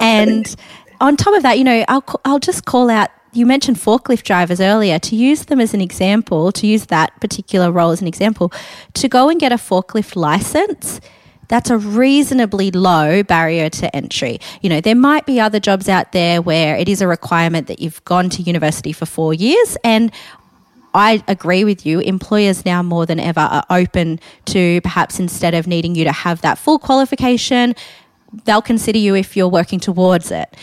And 0.00 0.54
on 1.00 1.16
top 1.16 1.34
of 1.34 1.42
that, 1.44 1.56
you 1.56 1.64
know, 1.64 1.84
I'll, 1.88 2.04
I'll 2.26 2.38
just 2.38 2.66
call 2.66 2.90
out 2.90 3.10
you 3.32 3.46
mentioned 3.46 3.76
forklift 3.76 4.24
drivers 4.24 4.60
earlier 4.60 4.98
to 4.98 5.16
use 5.16 5.44
them 5.44 5.60
as 5.60 5.74
an 5.74 5.80
example, 5.80 6.52
to 6.52 6.66
use 6.66 6.86
that 6.86 7.18
particular 7.20 7.70
role 7.70 7.90
as 7.90 8.00
an 8.00 8.08
example, 8.08 8.52
to 8.94 9.08
go 9.08 9.28
and 9.28 9.38
get 9.38 9.52
a 9.52 9.56
forklift 9.56 10.16
license. 10.16 11.00
That's 11.48 11.70
a 11.70 11.78
reasonably 11.78 12.70
low 12.70 13.22
barrier 13.22 13.68
to 13.70 13.96
entry. 13.96 14.38
You 14.62 14.70
know, 14.70 14.80
there 14.80 14.94
might 14.94 15.26
be 15.26 15.40
other 15.40 15.58
jobs 15.58 15.88
out 15.88 16.12
there 16.12 16.40
where 16.40 16.76
it 16.76 16.88
is 16.88 17.02
a 17.02 17.08
requirement 17.08 17.66
that 17.66 17.80
you've 17.80 18.04
gone 18.04 18.30
to 18.30 18.42
university 18.42 18.92
for 18.92 19.06
four 19.06 19.34
years. 19.34 19.76
And 19.82 20.12
I 20.94 21.24
agree 21.26 21.64
with 21.64 21.84
you. 21.84 22.00
Employers 22.00 22.64
now 22.64 22.82
more 22.82 23.04
than 23.04 23.18
ever 23.18 23.40
are 23.40 23.64
open 23.68 24.20
to 24.46 24.80
perhaps 24.82 25.18
instead 25.18 25.54
of 25.54 25.66
needing 25.66 25.94
you 25.96 26.04
to 26.04 26.12
have 26.12 26.40
that 26.42 26.56
full 26.56 26.78
qualification, 26.78 27.74
they'll 28.44 28.62
consider 28.62 28.98
you 28.98 29.16
if 29.16 29.36
you're 29.36 29.48
working 29.48 29.80
towards 29.80 30.30
it 30.30 30.56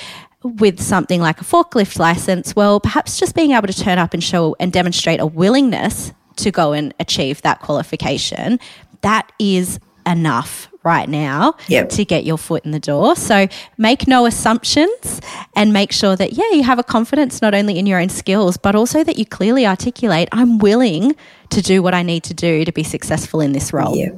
with 0.56 0.82
something 0.82 1.22
like 1.22 1.42
a 1.42 1.44
forklift 1.44 2.00
license, 2.00 2.56
well, 2.56 2.80
perhaps 2.80 3.20
just 3.20 3.36
being 3.36 3.52
able 3.52 3.68
to 3.68 3.74
turn 3.80 3.98
up 3.98 4.14
and 4.14 4.24
show 4.24 4.56
and 4.60 4.72
demonstrate 4.72 5.20
a 5.20 5.26
willingness 5.26 6.14
to 6.38 6.52
go 6.52 6.74
and 6.74 6.94
achieve 7.00 7.42
that 7.44 7.60
qualification, 7.62 8.60
that 9.02 9.32
is 9.40 9.80
enough 10.06 10.70
right 10.84 11.10
now 11.10 11.54
yep. 11.68 11.90
to 11.90 12.06
get 12.06 12.24
your 12.24 12.38
foot 12.38 12.64
in 12.64 12.72
the 12.72 12.80
door. 12.80 13.16
So 13.16 13.48
make 13.78 14.08
no 14.08 14.26
assumptions 14.26 15.20
and 15.56 15.74
make 15.74 15.92
sure 15.92 16.16
that, 16.16 16.34
yeah, 16.34 16.50
you 16.54 16.64
have 16.64 16.80
a 16.80 16.84
confidence 16.84 17.42
not 17.42 17.54
only 17.54 17.78
in 17.78 17.86
your 17.86 18.00
own 18.00 18.08
skills, 18.08 18.56
but 18.56 18.74
also 18.74 19.04
that 19.04 19.18
you 19.18 19.26
clearly 19.26 19.68
articulate, 19.68 20.30
I'm 20.32 20.60
willing 20.60 21.16
to 21.50 21.62
do 21.62 21.84
what 21.84 21.94
I 21.94 22.04
need 22.04 22.24
to 22.24 22.34
do 22.34 22.64
to 22.64 22.72
be 22.72 22.84
successful 22.84 23.42
in 23.42 23.52
this 23.52 23.74
role. 23.74 23.98
Yeah, 23.98 24.12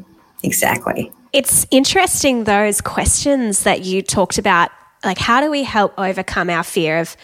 exactly. 0.43 1.11
It's 1.33 1.65
interesting, 1.71 2.43
those 2.43 2.81
questions 2.81 3.63
that 3.63 3.83
you 3.83 4.01
talked 4.01 4.37
about 4.37 4.69
like 5.03 5.17
how 5.17 5.41
do 5.41 5.49
we 5.49 5.63
help 5.63 5.93
overcome 5.97 6.49
our 6.49 6.63
fear 6.63 6.99
of 6.99 7.15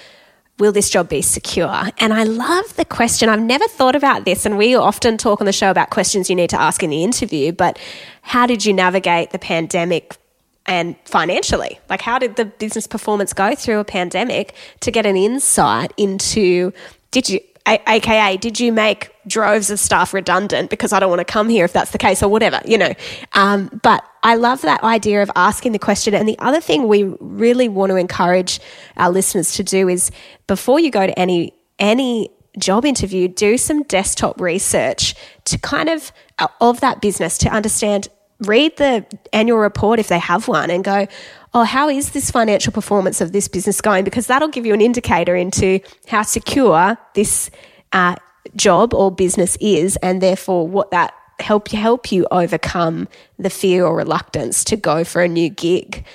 will 0.58 0.72
this 0.72 0.90
job 0.90 1.10
be 1.10 1.22
secure? 1.22 1.90
And 1.98 2.14
I 2.14 2.24
love 2.24 2.76
the 2.78 2.86
question. 2.86 3.28
I've 3.30 3.42
never 3.42 3.68
thought 3.68 3.96
about 3.96 4.26
this, 4.26 4.46
and 4.46 4.58
we 4.58 4.76
often 4.76 5.18
talk 5.18 5.42
on 5.42 5.46
the 5.46 5.54
show 5.54 5.70
about 5.70 5.90
questions 5.90 6.30
you 6.30 6.36
need 6.36 6.50
to 6.52 6.60
ask 6.60 6.82
in 6.82 6.90
the 6.90 7.04
interview, 7.04 7.52
but 7.52 7.78
how 8.22 8.46
did 8.48 8.66
you 8.66 8.74
navigate 8.74 9.32
the 9.32 9.40
pandemic 9.40 10.18
and 10.66 10.96
financially? 11.06 11.80
Like, 11.90 12.02
how 12.02 12.20
did 12.20 12.38
the 12.38 12.46
business 12.46 12.88
performance 12.88 13.34
go 13.34 13.54
through 13.54 13.80
a 13.80 13.86
pandemic 13.86 14.56
to 14.80 14.92
get 14.92 15.06
an 15.06 15.18
insight 15.18 15.94
into 15.98 16.72
did 17.12 17.30
you 17.30 17.40
AKA, 17.68 18.38
did 18.38 18.60
you 18.60 18.72
make 18.72 19.12
droves 19.28 19.72
of 19.72 19.80
staff 19.80 20.14
redundant 20.14 20.70
because 20.70 20.94
I 20.94 21.00
don't 21.00 21.10
want 21.10 21.20
to 21.20 21.26
come 21.26 21.50
here 21.50 21.66
if 21.66 21.74
that's 21.74 21.92
the 21.92 21.98
case 21.98 22.22
or 22.22 22.30
whatever, 22.30 22.62
you 22.66 22.78
know? 22.78 22.94
Um, 23.34 23.80
but 23.82 24.04
I 24.22 24.36
love 24.36 24.62
that 24.62 24.84
idea 24.84 25.24
of 25.24 25.32
asking 25.36 25.72
the 25.72 25.80
question. 25.80 26.14
And 26.14 26.30
the 26.30 26.38
other 26.40 26.62
thing 26.62 26.88
we 26.88 27.04
really 27.20 27.68
want 27.68 27.90
to 27.90 27.96
encourage 27.96 28.60
our 28.98 29.10
listeners 29.10 29.54
to 29.54 29.64
do 29.64 29.90
is 29.90 30.12
before 30.46 30.80
you 30.80 30.92
go 30.92 31.08
to 31.08 31.18
any, 31.18 31.54
any 31.80 32.30
job 32.60 32.86
interview, 32.86 33.28
do 33.28 33.58
some 33.58 33.84
desktop 33.84 34.40
research 34.40 35.16
to 35.46 35.58
kind 35.58 35.90
of, 35.90 36.12
uh, 36.38 36.48
of 36.62 36.82
that 36.82 37.02
business 37.02 37.38
to 37.40 37.50
understand 37.50 38.10
read 38.42 38.76
the 38.78 39.06
annual 39.34 39.58
report 39.58 40.00
if 40.00 40.08
they 40.08 40.20
have 40.20 40.48
one 40.48 40.70
and 40.70 40.84
go, 40.84 41.08
oh, 41.56 41.64
how 41.64 41.88
is 41.88 42.12
this 42.12 42.30
financial 42.30 42.74
performance 42.74 43.22
of 43.22 43.32
this 43.32 43.48
business 43.48 43.80
going? 43.80 44.04
Because 44.04 44.28
that'll 44.28 44.50
give 44.50 44.66
you 44.66 44.74
an 44.74 44.82
indicator 44.82 45.36
into 45.36 45.80
how 46.08 46.22
secure 46.22 46.98
this 47.14 47.50
uh, 47.94 48.16
job 48.56 48.94
or 48.94 49.10
business 49.10 49.58
is, 49.62 49.96
and 50.04 50.22
therefore 50.22 50.68
what 50.68 50.92
that 50.92 51.14
help 51.40 51.70
help 51.70 52.12
you 52.12 52.28
overcome 52.30 53.08
the 53.40 53.50
fear 53.50 53.86
or 53.86 53.96
reluctance 53.96 54.64
to 54.66 54.76
go 54.76 55.04
for 55.04 55.22
a 55.22 55.28
new 55.28 55.50
gig. 55.50 56.06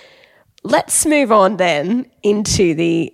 Let's 0.62 1.06
move 1.06 1.32
on 1.32 1.56
then 1.56 2.10
into 2.22 2.74
the 2.74 3.12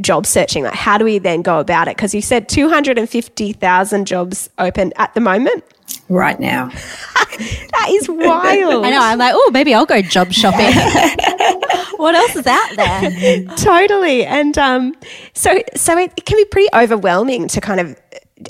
job 0.00 0.26
searching. 0.26 0.64
Like, 0.64 0.74
how 0.74 0.98
do 0.98 1.04
we 1.04 1.18
then 1.18 1.42
go 1.42 1.58
about 1.58 1.88
it? 1.88 1.96
Because 1.96 2.14
you 2.14 2.22
said 2.22 2.48
250,000 2.48 4.06
jobs 4.06 4.48
open 4.58 4.92
at 4.96 5.14
the 5.14 5.20
moment. 5.20 5.64
Right 6.08 6.38
now. 6.38 6.68
that 7.38 7.86
is 7.90 8.08
wild. 8.08 8.84
I 8.84 8.90
know. 8.90 9.00
I'm 9.00 9.18
like, 9.18 9.32
oh, 9.34 9.50
maybe 9.52 9.74
I'll 9.74 9.86
go 9.86 10.00
job 10.02 10.32
shopping. 10.32 10.66
what 12.00 12.14
else 12.14 12.36
is 12.36 12.46
out 12.46 12.76
there? 12.76 13.44
totally. 13.56 14.24
And 14.24 14.56
um, 14.58 14.94
so, 15.34 15.62
so 15.76 15.96
it, 15.98 16.12
it 16.16 16.24
can 16.24 16.36
be 16.36 16.44
pretty 16.46 16.68
overwhelming 16.74 17.48
to 17.48 17.60
kind 17.60 17.80
of 17.80 17.96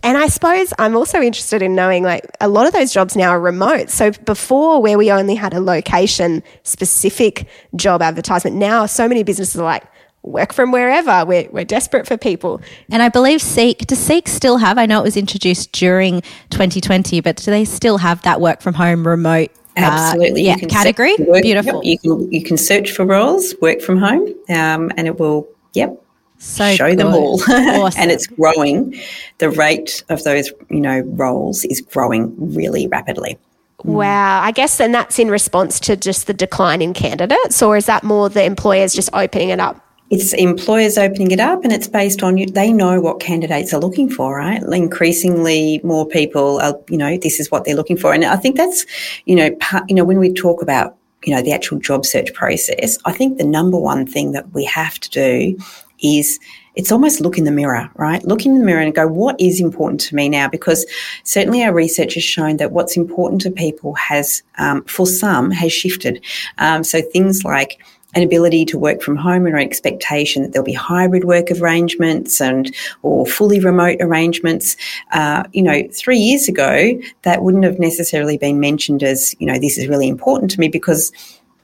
and 0.04 0.16
I 0.16 0.28
suppose 0.28 0.72
I'm 0.78 0.96
also 0.96 1.20
interested 1.20 1.62
in 1.62 1.74
knowing 1.74 2.04
like 2.04 2.24
a 2.40 2.48
lot 2.48 2.66
of 2.66 2.72
those 2.72 2.92
jobs 2.92 3.16
now 3.16 3.30
are 3.30 3.40
remote. 3.40 3.90
So 3.90 4.12
before 4.12 4.80
where 4.80 4.96
we 4.96 5.10
only 5.10 5.34
had 5.34 5.52
a 5.52 5.60
location 5.60 6.44
specific 6.62 7.48
job 7.74 8.00
advertisement, 8.00 8.56
now 8.56 8.86
so 8.86 9.08
many 9.08 9.24
businesses 9.24 9.60
are 9.60 9.64
like, 9.64 9.84
work 10.22 10.52
from 10.52 10.70
wherever. 10.70 11.24
We're, 11.24 11.48
we're 11.50 11.64
desperate 11.64 12.06
for 12.06 12.16
people. 12.16 12.60
And 12.90 13.02
I 13.02 13.08
believe 13.08 13.40
Seek, 13.40 13.86
does 13.86 13.98
Seek 13.98 14.28
still 14.28 14.58
have, 14.58 14.78
I 14.78 14.86
know 14.86 15.00
it 15.00 15.04
was 15.04 15.16
introduced 15.16 15.72
during 15.72 16.20
2020, 16.50 17.20
but 17.20 17.36
do 17.36 17.50
they 17.50 17.64
still 17.64 17.98
have 17.98 18.22
that 18.22 18.40
work 18.40 18.60
from 18.60 18.74
home 18.74 19.06
remote 19.06 19.50
Absolutely. 19.76 20.48
Uh, 20.48 20.56
yeah, 20.56 20.66
category. 20.66 21.14
Work, 21.18 21.42
Beautiful. 21.42 21.82
Yep, 21.82 21.84
you 21.84 21.98
can 21.98 22.32
you 22.32 22.42
can 22.42 22.56
search 22.56 22.90
for 22.92 23.04
roles, 23.04 23.54
work 23.60 23.80
from 23.80 23.98
home, 23.98 24.28
um, 24.48 24.90
and 24.96 25.06
it 25.06 25.18
will. 25.18 25.48
Yep. 25.74 26.02
So 26.38 26.74
show 26.74 26.88
good. 26.88 26.98
them 26.98 27.08
all, 27.08 27.40
awesome. 27.42 27.92
and 28.00 28.10
it's 28.10 28.26
growing. 28.26 28.94
The 29.38 29.50
rate 29.50 30.02
of 30.08 30.24
those 30.24 30.50
you 30.70 30.80
know 30.80 31.00
roles 31.00 31.64
is 31.64 31.80
growing 31.80 32.34
really 32.38 32.86
rapidly. 32.86 33.38
Wow. 33.84 34.42
I 34.42 34.50
guess 34.50 34.76
then 34.76 34.92
that's 34.92 35.18
in 35.18 35.30
response 35.30 35.80
to 35.80 35.96
just 35.96 36.26
the 36.26 36.34
decline 36.34 36.82
in 36.82 36.92
candidates, 36.92 37.62
or 37.62 37.76
is 37.76 37.86
that 37.86 38.04
more 38.04 38.28
the 38.28 38.44
employers 38.44 38.94
just 38.94 39.10
opening 39.12 39.50
it 39.50 39.60
up 39.60 39.86
it's 40.10 40.32
employers 40.34 40.98
opening 40.98 41.30
it 41.30 41.38
up 41.40 41.62
and 41.62 41.72
it's 41.72 41.86
based 41.88 42.22
on 42.22 42.36
they 42.52 42.72
know 42.72 43.00
what 43.00 43.20
candidates 43.20 43.72
are 43.72 43.80
looking 43.80 44.10
for 44.10 44.36
right 44.36 44.62
increasingly 44.62 45.80
more 45.84 46.06
people 46.06 46.60
are 46.60 46.78
you 46.88 46.98
know 46.98 47.16
this 47.16 47.40
is 47.40 47.50
what 47.50 47.64
they're 47.64 47.76
looking 47.76 47.96
for 47.96 48.12
and 48.12 48.24
i 48.24 48.36
think 48.36 48.56
that's 48.56 48.84
you 49.24 49.34
know 49.34 49.54
part, 49.56 49.88
you 49.88 49.94
know 49.94 50.04
when 50.04 50.18
we 50.18 50.32
talk 50.32 50.62
about 50.62 50.96
you 51.24 51.34
know 51.34 51.42
the 51.42 51.52
actual 51.52 51.78
job 51.78 52.04
search 52.04 52.32
process 52.34 52.98
i 53.04 53.12
think 53.12 53.38
the 53.38 53.44
number 53.44 53.78
one 53.78 54.06
thing 54.06 54.32
that 54.32 54.52
we 54.52 54.64
have 54.64 54.98
to 54.98 55.10
do 55.10 55.56
is 56.02 56.38
it's 56.76 56.92
almost 56.92 57.20
look 57.20 57.36
in 57.36 57.44
the 57.44 57.50
mirror, 57.50 57.90
right? 57.96 58.24
Look 58.24 58.46
in 58.46 58.58
the 58.58 58.64
mirror 58.64 58.80
and 58.80 58.94
go, 58.94 59.06
what 59.06 59.38
is 59.40 59.60
important 59.60 60.00
to 60.02 60.14
me 60.14 60.28
now? 60.28 60.48
Because 60.48 60.86
certainly 61.24 61.62
our 61.62 61.74
research 61.74 62.14
has 62.14 62.22
shown 62.22 62.56
that 62.58 62.72
what's 62.72 62.96
important 62.96 63.42
to 63.42 63.50
people 63.50 63.94
has, 63.94 64.42
um, 64.56 64.84
for 64.84 65.06
some, 65.06 65.50
has 65.50 65.72
shifted. 65.72 66.24
Um, 66.58 66.84
so 66.84 67.02
things 67.02 67.44
like 67.44 67.82
an 68.14 68.22
ability 68.22 68.64
to 68.66 68.78
work 68.78 69.02
from 69.02 69.16
home 69.16 69.46
and 69.46 69.54
an 69.54 69.60
expectation 69.60 70.42
that 70.42 70.52
there'll 70.52 70.64
be 70.64 70.72
hybrid 70.72 71.24
work 71.24 71.50
arrangements 71.50 72.40
and 72.40 72.74
or 73.02 73.26
fully 73.26 73.60
remote 73.60 73.98
arrangements. 74.00 74.76
Uh, 75.12 75.44
you 75.52 75.62
know, 75.62 75.82
three 75.92 76.18
years 76.18 76.48
ago, 76.48 76.92
that 77.22 77.42
wouldn't 77.42 77.64
have 77.64 77.78
necessarily 77.78 78.36
been 78.36 78.60
mentioned 78.60 79.02
as, 79.02 79.34
you 79.38 79.46
know, 79.46 79.58
this 79.58 79.78
is 79.78 79.88
really 79.88 80.08
important 80.08 80.50
to 80.50 80.60
me 80.60 80.68
because 80.68 81.12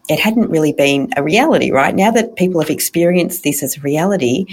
it 0.08 0.20
hadn't 0.20 0.50
really 0.50 0.72
been 0.72 1.12
a 1.16 1.22
reality, 1.22 1.72
right? 1.72 1.94
Now 1.94 2.12
that 2.12 2.36
people 2.36 2.60
have 2.60 2.70
experienced 2.70 3.42
this 3.42 3.62
as 3.62 3.76
a 3.76 3.80
reality, 3.80 4.46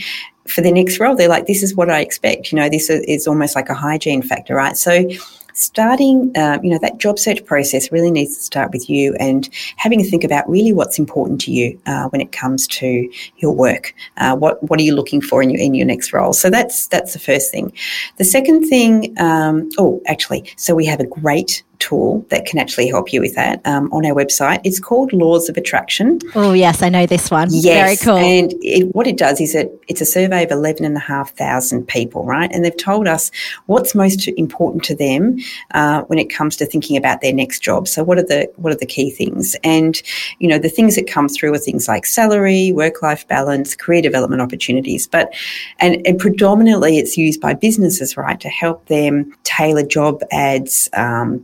for 0.48 0.62
the 0.62 0.72
next 0.72 1.00
role, 1.00 1.16
they're 1.16 1.30
like, 1.30 1.46
this 1.46 1.64
is 1.64 1.76
what 1.76 1.90
I 1.90 2.02
expect. 2.02 2.52
You 2.52 2.58
know, 2.58 2.70
this 2.70 2.90
is 2.90 3.28
almost 3.28 3.56
like 3.56 3.70
a 3.70 3.74
hygiene 3.74 4.22
factor, 4.22 4.56
right? 4.56 4.76
So 4.76 5.08
starting, 5.54 6.32
uh, 6.36 6.60
you 6.62 6.70
know, 6.70 6.80
that 6.80 6.98
job 6.98 7.20
search 7.20 7.44
process 7.46 7.92
really 7.92 8.12
needs 8.12 8.36
to 8.38 8.44
start 8.44 8.72
with 8.72 8.90
you 8.90 9.16
and 9.20 9.50
having 9.78 10.02
a 10.02 10.04
think 10.04 10.24
about 10.24 10.50
really 10.50 10.74
what's 10.74 11.00
important 11.00 11.42
to 11.42 11.52
you 11.52 11.80
uh, 11.86 12.08
when 12.10 12.22
it 12.22 12.32
comes 12.32 12.68
to 12.68 13.10
your 13.38 13.52
work. 13.52 13.94
Uh, 14.18 14.36
what 14.36 14.62
what 14.70 14.80
are 14.80 14.84
you 14.84 14.96
looking 14.96 15.22
for 15.22 15.42
in 15.42 15.50
your 15.50 15.60
in 15.60 15.74
your 15.74 15.86
next 15.86 16.14
role? 16.14 16.34
So 16.34 16.50
that's 16.50 16.88
that's 16.88 17.14
the 17.14 17.20
first 17.20 17.52
thing. 17.52 17.72
The 18.18 18.26
second 18.26 18.68
thing, 18.68 19.16
um, 19.20 19.70
oh, 19.78 20.02
actually, 20.08 20.52
so 20.58 20.76
we 20.76 20.86
have 20.86 21.00
a 21.00 21.08
great 21.08 21.64
tool 21.84 22.26
that 22.30 22.46
can 22.46 22.60
actually 22.60 22.88
help 22.88 23.12
you 23.12 23.20
with 23.20 23.36
that 23.36 23.62
um, 23.66 23.92
on 23.92 24.06
our 24.06 24.14
website. 24.14 24.62
It's 24.64 24.80
called 24.80 25.12
Laws 25.12 25.50
of 25.50 25.58
Attraction. 25.58 26.20
Oh, 26.34 26.54
yes, 26.54 26.82
I 26.82 26.90
know 26.90 27.06
this 27.06 27.30
one. 27.30 27.50
Yes, 27.52 27.64
Very 27.66 27.98
cool. 27.98 28.24
And 28.24 28.54
it, 28.62 28.96
what 28.96 29.06
it 29.06 29.18
does 29.18 29.42
is 29.42 29.54
it, 29.54 29.72
it's 29.88 30.02
a 30.02 30.06
survey 30.06 30.44
of 30.44 30.52
11,500 30.52 31.88
people, 31.88 32.26
right? 32.26 32.50
And 32.52 32.64
they've 32.64 32.78
told 32.78 33.08
us 33.08 33.32
what's 33.66 33.94
most 33.94 34.28
important 34.30 34.84
to 34.86 34.96
them 34.96 35.38
uh, 35.72 36.04
when 36.04 36.20
it 36.20 36.30
comes 36.30 36.56
to 36.58 36.66
thinking 36.66 36.96
about 36.96 37.22
their 37.22 37.34
next 37.34 37.60
job. 37.60 37.88
So 37.88 38.04
what 38.04 38.18
are 38.18 38.24
the 38.24 38.52
what 38.56 38.72
are 38.72 38.78
the 38.78 38.86
key 38.86 39.10
things? 39.12 39.56
And 39.64 40.02
you 40.40 40.48
know 40.48 40.58
the 40.58 40.70
things 40.70 40.96
that 40.96 41.08
come 41.08 41.28
through 41.28 41.54
are 41.54 41.60
things 41.60 41.88
like 41.88 42.06
salary, 42.06 42.72
work 42.72 43.02
life 43.02 43.28
balance, 43.28 43.76
career 43.76 44.02
development 44.02 44.42
opportunities. 44.42 45.08
But 45.08 45.34
and, 45.80 46.06
and 46.08 46.20
predominantly 46.20 46.98
it's 46.98 47.18
used 47.18 47.42
by 47.42 47.54
businesses, 47.54 48.16
right, 48.18 48.40
to 48.40 48.50
help 48.50 48.86
them 48.88 49.36
tailor 49.44 49.86
job 49.86 50.22
ads. 50.32 50.90
Um, 50.94 51.44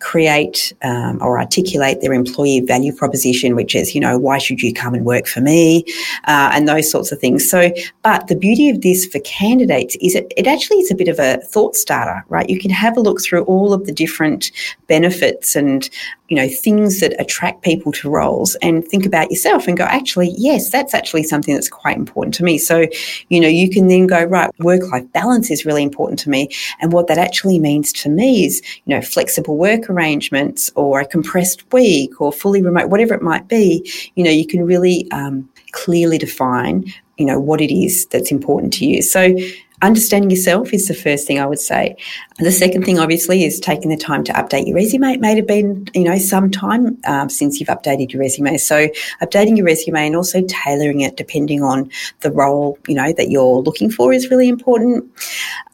create 0.00 0.72
um, 0.82 1.18
or 1.22 1.38
articulate 1.38 2.00
their 2.00 2.12
employee 2.12 2.60
value 2.60 2.94
proposition, 2.94 3.56
which 3.56 3.74
is, 3.74 3.94
you 3.94 4.00
know, 4.00 4.18
why 4.18 4.38
should 4.38 4.62
you 4.62 4.72
come 4.72 4.94
and 4.94 5.04
work 5.04 5.26
for 5.26 5.40
me, 5.40 5.84
uh, 6.24 6.50
and 6.52 6.68
those 6.68 6.90
sorts 6.90 7.12
of 7.12 7.18
things. 7.18 7.48
So, 7.48 7.70
but 8.02 8.26
the 8.28 8.36
beauty 8.36 8.70
of 8.70 8.82
this 8.82 9.06
for 9.06 9.20
candidates 9.20 9.96
is 10.00 10.14
it, 10.14 10.32
it 10.36 10.46
actually 10.46 10.78
is 10.78 10.90
a 10.90 10.94
bit 10.94 11.08
of 11.08 11.18
a 11.18 11.38
thought 11.38 11.76
starter, 11.76 12.24
right? 12.28 12.48
You 12.48 12.58
can 12.58 12.70
have 12.70 12.96
a 12.96 13.00
look 13.00 13.20
through 13.20 13.44
all 13.44 13.72
of 13.72 13.86
the 13.86 13.92
different 13.92 14.50
benefits 14.86 15.56
and 15.56 15.88
you 16.28 16.36
know 16.36 16.48
things 16.48 17.00
that 17.00 17.18
attract 17.20 17.62
people 17.62 17.90
to 17.90 18.08
roles 18.08 18.54
and 18.56 18.86
think 18.86 19.06
about 19.06 19.30
yourself 19.30 19.66
and 19.66 19.76
go 19.76 19.84
actually 19.84 20.34
yes 20.36 20.70
that's 20.70 20.94
actually 20.94 21.22
something 21.22 21.54
that's 21.54 21.68
quite 21.68 21.96
important 21.96 22.34
to 22.34 22.44
me 22.44 22.58
so 22.58 22.86
you 23.28 23.40
know 23.40 23.48
you 23.48 23.68
can 23.70 23.88
then 23.88 24.06
go 24.06 24.24
right 24.24 24.50
work 24.58 24.82
life 24.92 25.10
balance 25.12 25.50
is 25.50 25.64
really 25.64 25.82
important 25.82 26.18
to 26.18 26.28
me 26.28 26.48
and 26.80 26.92
what 26.92 27.06
that 27.06 27.18
actually 27.18 27.58
means 27.58 27.92
to 27.92 28.08
me 28.08 28.44
is 28.44 28.62
you 28.84 28.94
know 28.94 29.00
flexible 29.00 29.56
work 29.56 29.87
arrangements 29.88 30.70
or 30.74 31.00
a 31.00 31.06
compressed 31.06 31.70
week 31.72 32.20
or 32.20 32.32
fully 32.32 32.62
remote 32.62 32.90
whatever 32.90 33.14
it 33.14 33.22
might 33.22 33.48
be 33.48 33.88
you 34.14 34.24
know 34.24 34.30
you 34.30 34.46
can 34.46 34.64
really 34.64 35.10
um, 35.10 35.48
clearly 35.72 36.18
define 36.18 36.84
you 37.16 37.26
know 37.26 37.38
what 37.38 37.60
it 37.60 37.74
is 37.74 38.06
that's 38.06 38.30
important 38.30 38.72
to 38.72 38.86
you 38.86 39.02
so 39.02 39.34
understanding 39.82 40.30
yourself 40.30 40.72
is 40.72 40.88
the 40.88 40.94
first 40.94 41.26
thing 41.26 41.38
I 41.38 41.46
would 41.46 41.58
say. 41.58 41.96
The 42.38 42.50
second 42.50 42.84
thing, 42.84 42.98
obviously, 42.98 43.44
is 43.44 43.60
taking 43.60 43.90
the 43.90 43.96
time 43.96 44.24
to 44.24 44.32
update 44.32 44.66
your 44.66 44.74
resume. 44.74 45.12
It 45.12 45.20
may 45.20 45.36
have 45.36 45.46
been, 45.46 45.88
you 45.94 46.04
know, 46.04 46.18
some 46.18 46.50
time 46.50 46.98
um, 47.06 47.28
since 47.28 47.60
you've 47.60 47.68
updated 47.68 48.12
your 48.12 48.20
resume. 48.20 48.56
So 48.58 48.88
updating 49.22 49.56
your 49.56 49.66
resume 49.66 50.06
and 50.06 50.16
also 50.16 50.42
tailoring 50.48 51.00
it 51.00 51.16
depending 51.16 51.62
on 51.62 51.90
the 52.20 52.30
role, 52.30 52.78
you 52.88 52.94
know, 52.94 53.12
that 53.12 53.30
you're 53.30 53.60
looking 53.60 53.90
for 53.90 54.12
is 54.12 54.30
really 54.30 54.48
important. 54.48 55.08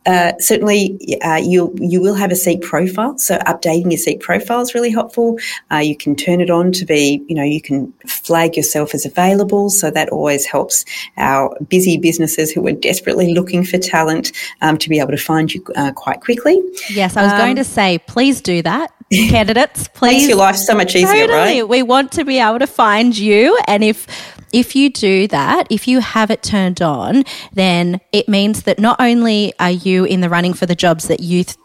Uh, 0.07 0.33
certainly, 0.39 0.99
uh, 1.23 1.37
you 1.37 1.75
you 1.79 2.01
will 2.01 2.15
have 2.15 2.31
a 2.31 2.37
Seek 2.37 2.61
profile, 2.61 3.17
so 3.19 3.39
updating 3.39 3.91
your 3.91 3.99
Seek 3.99 4.21
profile 4.21 4.61
is 4.61 4.75
really 4.75 4.91
helpful. 4.91 5.39
Uh, 5.73 5.77
you 5.79 5.97
can 5.97 6.15
turn 6.15 6.41
it 6.41 6.51
on 6.51 6.73
to 6.73 6.85
be, 6.85 7.25
you 7.27 7.35
know, 7.35 7.43
you 7.43 7.61
can 7.61 7.93
flag 8.07 8.57
yourself 8.57 8.95
as 8.95 9.07
available, 9.07 9.71
so 9.71 9.91
that 9.91 10.11
always 10.11 10.45
helps 10.45 10.85
our 11.17 11.57
busy 11.69 11.97
businesses 11.97 12.51
who 12.53 12.67
are 12.67 12.73
desperately 12.73 13.33
looking 13.33 13.65
for 13.65 13.79
talent 13.79 14.33
um, 14.61 14.77
to 14.79 14.89
be 14.89 14.99
able 14.99 15.11
to 15.11 15.17
find 15.17 15.55
you 15.55 15.65
uh, 15.77 15.93
quite 15.93 16.21
quickly. 16.21 16.61
Yes, 16.91 17.17
I 17.17 17.23
was 17.23 17.33
um, 17.33 17.39
going 17.39 17.57
to 17.57 17.65
say, 17.65 17.99
please 18.07 18.41
do 18.41 18.63
that. 18.63 18.93
Candidates, 19.11 19.89
please. 19.89 20.13
Makes 20.13 20.29
your 20.29 20.39
life 20.39 20.57
so 20.57 20.75
much 20.75 20.95
easier, 20.95 21.27
totally. 21.27 21.61
right? 21.61 21.69
We 21.69 21.83
want 21.83 22.13
to 22.13 22.25
be 22.25 22.39
able 22.39 22.59
to 22.59 22.67
find 22.67 23.17
you. 23.17 23.59
And 23.67 23.85
if 23.85 24.07
if 24.55 24.77
you 24.77 24.89
do 24.89 25.27
that, 25.29 25.67
if 25.69 25.89
you 25.89 25.99
have 25.99 26.31
it 26.31 26.41
turned 26.43 26.81
on, 26.81 27.25
then 27.53 28.01
it 28.13 28.29
means 28.29 28.63
that 28.63 28.79
not 28.79 28.97
only 29.01 29.53
are 29.59 29.73
you 29.73 30.05
in 30.05 30.21
the 30.21 30.31
running 30.31 30.55
for 30.55 30.65
the 30.65 30.77
jobs 30.77 31.09
that 31.09 31.19
you 31.19 31.43
th- 31.43 31.59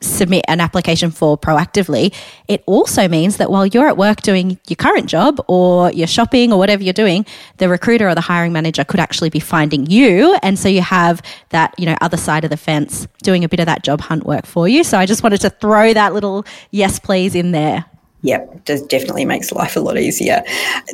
submit 0.00 0.42
an 0.48 0.58
application 0.58 1.10
for 1.10 1.36
proactively, 1.36 2.14
it 2.48 2.62
also 2.64 3.06
means 3.08 3.36
that 3.36 3.50
while 3.50 3.66
you're 3.66 3.86
at 3.86 3.98
work 3.98 4.22
doing 4.22 4.58
your 4.66 4.76
current 4.76 5.06
job 5.06 5.38
or 5.48 5.92
you're 5.92 6.06
shopping 6.06 6.50
or 6.50 6.58
whatever 6.58 6.82
you're 6.82 6.94
doing, 6.94 7.26
the 7.58 7.68
recruiter 7.68 8.08
or 8.08 8.14
the 8.14 8.22
hiring 8.22 8.54
manager 8.54 8.84
could 8.84 9.00
actually 9.00 9.28
be 9.28 9.40
finding 9.40 9.84
you. 9.84 10.34
And 10.42 10.58
so 10.58 10.70
you 10.70 10.80
have 10.80 11.20
that, 11.50 11.74
you 11.76 11.84
know, 11.84 11.96
other 12.00 12.16
side 12.16 12.44
of 12.44 12.50
the 12.50 12.56
fence 12.56 13.06
doing 13.22 13.44
a 13.44 13.50
bit 13.50 13.60
of 13.60 13.66
that 13.66 13.82
job 13.84 14.00
hunt 14.00 14.24
work 14.24 14.46
for 14.46 14.66
you. 14.66 14.82
So 14.82 14.96
I 14.96 15.04
just 15.04 15.22
wanted 15.22 15.42
to 15.42 15.50
throw 15.50 15.92
that 15.92 16.14
little 16.14 16.46
yes, 16.70 16.98
please 16.98 17.34
in 17.34 17.52
there. 17.52 17.84
Yep, 18.22 18.64
does 18.66 18.82
definitely 18.82 19.24
makes 19.24 19.50
life 19.50 19.76
a 19.76 19.80
lot 19.80 19.96
easier. 19.96 20.42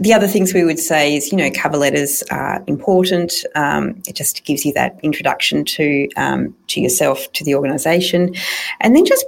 The 0.00 0.14
other 0.14 0.28
things 0.28 0.54
we 0.54 0.64
would 0.64 0.78
say 0.78 1.16
is, 1.16 1.32
you 1.32 1.38
know, 1.38 1.50
cover 1.50 1.76
letters 1.76 2.22
are 2.30 2.62
important. 2.68 3.44
Um, 3.56 4.00
it 4.06 4.14
just 4.14 4.44
gives 4.44 4.64
you 4.64 4.72
that 4.74 4.98
introduction 5.02 5.64
to 5.64 6.08
um, 6.16 6.54
to 6.68 6.80
yourself, 6.80 7.32
to 7.32 7.44
the 7.44 7.54
organisation, 7.54 8.34
and 8.80 8.94
then 8.94 9.04
just 9.04 9.26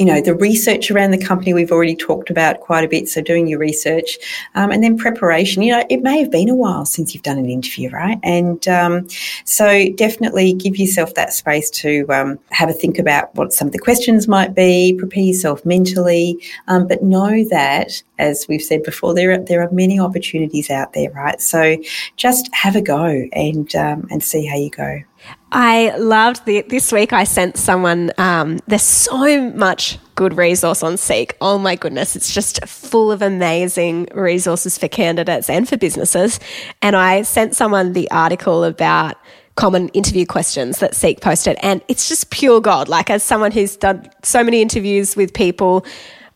you 0.00 0.06
know, 0.06 0.18
the 0.18 0.34
research 0.34 0.90
around 0.90 1.10
the 1.10 1.22
company 1.22 1.52
we've 1.52 1.70
already 1.70 1.94
talked 1.94 2.30
about 2.30 2.60
quite 2.60 2.82
a 2.82 2.88
bit. 2.88 3.06
So 3.06 3.20
doing 3.20 3.46
your 3.46 3.58
research 3.58 4.16
um, 4.54 4.70
and 4.70 4.82
then 4.82 4.96
preparation. 4.96 5.62
You 5.62 5.72
know, 5.72 5.84
it 5.90 6.02
may 6.02 6.18
have 6.20 6.30
been 6.30 6.48
a 6.48 6.54
while 6.54 6.86
since 6.86 7.12
you've 7.12 7.22
done 7.22 7.36
an 7.36 7.50
interview, 7.50 7.90
right? 7.90 8.18
And 8.22 8.66
um, 8.66 9.06
so 9.44 9.90
definitely 9.96 10.54
give 10.54 10.78
yourself 10.78 11.12
that 11.16 11.34
space 11.34 11.68
to 11.82 12.06
um, 12.08 12.38
have 12.50 12.70
a 12.70 12.72
think 12.72 12.98
about 12.98 13.34
what 13.34 13.52
some 13.52 13.68
of 13.68 13.72
the 13.72 13.78
questions 13.78 14.26
might 14.26 14.54
be. 14.54 14.96
Prepare 14.98 15.22
yourself 15.22 15.66
mentally, 15.66 16.42
um, 16.68 16.88
but 16.88 17.02
know 17.02 17.44
that, 17.50 18.02
as 18.18 18.46
we've 18.48 18.62
said 18.62 18.82
before, 18.82 19.14
there 19.14 19.32
are, 19.32 19.38
there 19.38 19.62
are 19.62 19.70
many 19.70 20.00
opportunities 20.00 20.70
out 20.70 20.94
there, 20.94 21.10
right? 21.10 21.42
So 21.42 21.76
just 22.16 22.48
have 22.54 22.74
a 22.74 22.80
go 22.80 23.28
and 23.34 23.74
um, 23.76 24.08
and 24.10 24.24
see 24.24 24.46
how 24.46 24.56
you 24.56 24.70
go. 24.70 25.02
I 25.52 25.96
loved 25.96 26.44
the, 26.44 26.62
this 26.62 26.92
week. 26.92 27.12
I 27.12 27.24
sent 27.24 27.56
someone. 27.56 28.12
Um, 28.18 28.60
there's 28.66 28.82
so 28.82 29.50
much 29.50 29.98
good 30.14 30.36
resource 30.36 30.82
on 30.82 30.96
Seek. 30.96 31.36
Oh 31.40 31.58
my 31.58 31.76
goodness, 31.76 32.14
it's 32.14 32.32
just 32.32 32.64
full 32.66 33.10
of 33.10 33.20
amazing 33.20 34.08
resources 34.14 34.78
for 34.78 34.86
candidates 34.86 35.50
and 35.50 35.68
for 35.68 35.76
businesses. 35.76 36.38
And 36.82 36.94
I 36.94 37.22
sent 37.22 37.56
someone 37.56 37.94
the 37.94 38.10
article 38.10 38.62
about 38.64 39.16
common 39.56 39.88
interview 39.88 40.24
questions 40.24 40.78
that 40.78 40.94
Seek 40.94 41.20
posted, 41.20 41.58
and 41.62 41.82
it's 41.88 42.08
just 42.08 42.30
pure 42.30 42.60
gold. 42.60 42.88
Like 42.88 43.10
as 43.10 43.22
someone 43.22 43.50
who's 43.50 43.76
done 43.76 44.08
so 44.22 44.44
many 44.44 44.62
interviews 44.62 45.16
with 45.16 45.34
people, 45.34 45.84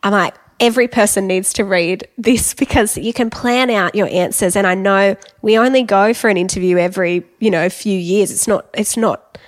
I'm 0.02 0.12
like, 0.12 0.34
every 0.60 0.88
person 0.88 1.26
needs 1.26 1.52
to 1.54 1.64
read 1.64 2.08
this 2.16 2.54
because 2.54 2.96
you 2.96 3.12
can 3.12 3.30
plan 3.30 3.70
out 3.70 3.94
your 3.94 4.08
answers. 4.08 4.56
And 4.56 4.66
I 4.66 4.74
know 4.74 5.16
we 5.42 5.58
only 5.58 5.82
go 5.82 6.14
for 6.14 6.28
an 6.28 6.36
interview 6.36 6.78
every, 6.78 7.24
you 7.40 7.50
know, 7.50 7.68
few 7.68 7.98
years. 7.98 8.30
It's 8.30 8.48
not, 8.48 8.66
it's 8.74 8.96
not 8.96 9.38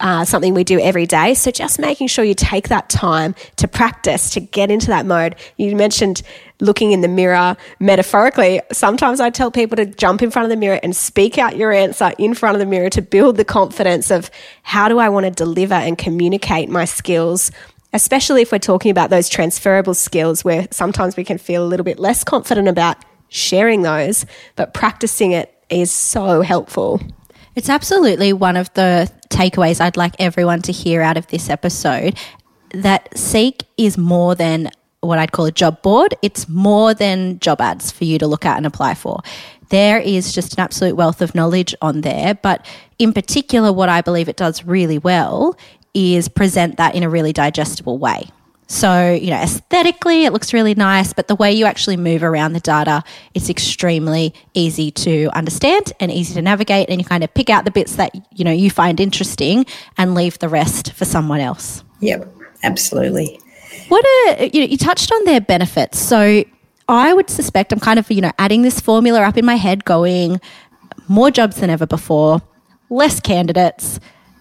uh, 0.00 0.24
something 0.24 0.54
we 0.54 0.64
do 0.64 0.78
every 0.80 1.06
day. 1.06 1.34
So 1.34 1.50
just 1.50 1.78
making 1.78 2.08
sure 2.08 2.24
you 2.24 2.34
take 2.34 2.68
that 2.68 2.88
time 2.88 3.34
to 3.56 3.68
practice, 3.68 4.30
to 4.30 4.40
get 4.40 4.70
into 4.70 4.88
that 4.88 5.06
mode. 5.06 5.36
You 5.56 5.74
mentioned 5.76 6.22
looking 6.60 6.92
in 6.92 7.00
the 7.00 7.08
mirror 7.08 7.56
metaphorically. 7.78 8.60
Sometimes 8.72 9.20
I 9.20 9.30
tell 9.30 9.50
people 9.50 9.76
to 9.76 9.86
jump 9.86 10.22
in 10.22 10.30
front 10.30 10.44
of 10.44 10.50
the 10.50 10.56
mirror 10.56 10.80
and 10.82 10.94
speak 10.94 11.38
out 11.38 11.56
your 11.56 11.72
answer 11.72 12.12
in 12.18 12.34
front 12.34 12.56
of 12.56 12.60
the 12.60 12.66
mirror 12.66 12.90
to 12.90 13.02
build 13.02 13.36
the 13.36 13.44
confidence 13.44 14.10
of 14.10 14.30
how 14.62 14.88
do 14.88 14.98
I 14.98 15.08
want 15.08 15.24
to 15.24 15.30
deliver 15.30 15.74
and 15.74 15.96
communicate 15.96 16.68
my 16.68 16.84
skills 16.84 17.50
especially 17.92 18.42
if 18.42 18.52
we're 18.52 18.58
talking 18.58 18.90
about 18.90 19.10
those 19.10 19.28
transferable 19.28 19.94
skills 19.94 20.44
where 20.44 20.68
sometimes 20.70 21.16
we 21.16 21.24
can 21.24 21.38
feel 21.38 21.64
a 21.64 21.68
little 21.68 21.84
bit 21.84 21.98
less 21.98 22.24
confident 22.24 22.68
about 22.68 23.04
sharing 23.28 23.82
those, 23.82 24.26
but 24.56 24.74
practicing 24.74 25.32
it 25.32 25.54
is 25.70 25.90
so 25.90 26.42
helpful. 26.42 27.00
It's 27.54 27.68
absolutely 27.68 28.32
one 28.32 28.56
of 28.56 28.72
the 28.74 29.10
takeaways 29.30 29.80
I'd 29.80 29.96
like 29.96 30.14
everyone 30.18 30.62
to 30.62 30.72
hear 30.72 31.02
out 31.02 31.16
of 31.16 31.26
this 31.28 31.50
episode 31.50 32.16
that 32.72 33.16
Seek 33.16 33.64
is 33.76 33.98
more 33.98 34.34
than 34.34 34.70
what 35.00 35.18
I'd 35.18 35.32
call 35.32 35.46
a 35.46 35.52
job 35.52 35.82
board. 35.82 36.14
It's 36.22 36.48
more 36.48 36.94
than 36.94 37.38
job 37.40 37.60
ads 37.60 37.90
for 37.90 38.04
you 38.04 38.18
to 38.18 38.26
look 38.26 38.44
at 38.44 38.56
and 38.56 38.66
apply 38.66 38.94
for. 38.94 39.20
There 39.70 39.98
is 39.98 40.32
just 40.32 40.54
an 40.54 40.60
absolute 40.60 40.96
wealth 40.96 41.20
of 41.20 41.34
knowledge 41.34 41.74
on 41.82 42.00
there. 42.00 42.34
But 42.34 42.66
in 42.98 43.12
particular, 43.12 43.72
what 43.72 43.88
I 43.88 44.00
believe 44.00 44.28
it 44.28 44.36
does 44.36 44.64
really 44.64 44.98
well 44.98 45.56
is 45.98 46.28
present 46.28 46.76
that 46.76 46.94
in 46.94 47.02
a 47.02 47.08
really 47.08 47.32
digestible 47.32 47.98
way. 47.98 48.30
So, 48.70 49.12
you 49.14 49.30
know, 49.30 49.40
aesthetically, 49.40 50.26
it 50.26 50.32
looks 50.32 50.52
really 50.52 50.74
nice, 50.74 51.14
but 51.14 51.26
the 51.26 51.34
way 51.34 51.50
you 51.50 51.64
actually 51.64 51.96
move 51.96 52.22
around 52.22 52.52
the 52.52 52.60
data, 52.60 53.02
it's 53.32 53.48
extremely 53.48 54.34
easy 54.52 54.90
to 54.90 55.30
understand 55.32 55.94
and 56.00 56.12
easy 56.12 56.34
to 56.34 56.42
navigate. 56.42 56.90
And 56.90 57.00
you 57.00 57.06
kind 57.06 57.24
of 57.24 57.32
pick 57.32 57.48
out 57.48 57.64
the 57.64 57.70
bits 57.70 57.96
that, 57.96 58.14
you 58.36 58.44
know, 58.44 58.52
you 58.52 58.70
find 58.70 59.00
interesting 59.00 59.64
and 59.96 60.14
leave 60.14 60.38
the 60.38 60.50
rest 60.50 60.92
for 60.92 61.06
someone 61.06 61.40
else. 61.40 61.82
Yep, 62.00 62.30
absolutely. 62.62 63.40
What 63.88 64.04
are, 64.04 64.44
you 64.44 64.60
know, 64.60 64.66
you 64.66 64.76
touched 64.76 65.10
on 65.12 65.24
their 65.24 65.40
benefits. 65.40 65.98
So 65.98 66.44
I 66.88 67.14
would 67.14 67.30
suspect 67.30 67.72
I'm 67.72 67.80
kind 67.80 67.98
of, 67.98 68.10
you 68.10 68.20
know, 68.20 68.32
adding 68.38 68.60
this 68.60 68.80
formula 68.80 69.22
up 69.22 69.38
in 69.38 69.46
my 69.46 69.56
head 69.56 69.86
going 69.86 70.42
more 71.08 71.30
jobs 71.30 71.56
than 71.56 71.70
ever 71.70 71.86
before, 71.86 72.42
less 72.90 73.18
candidates, 73.18 73.98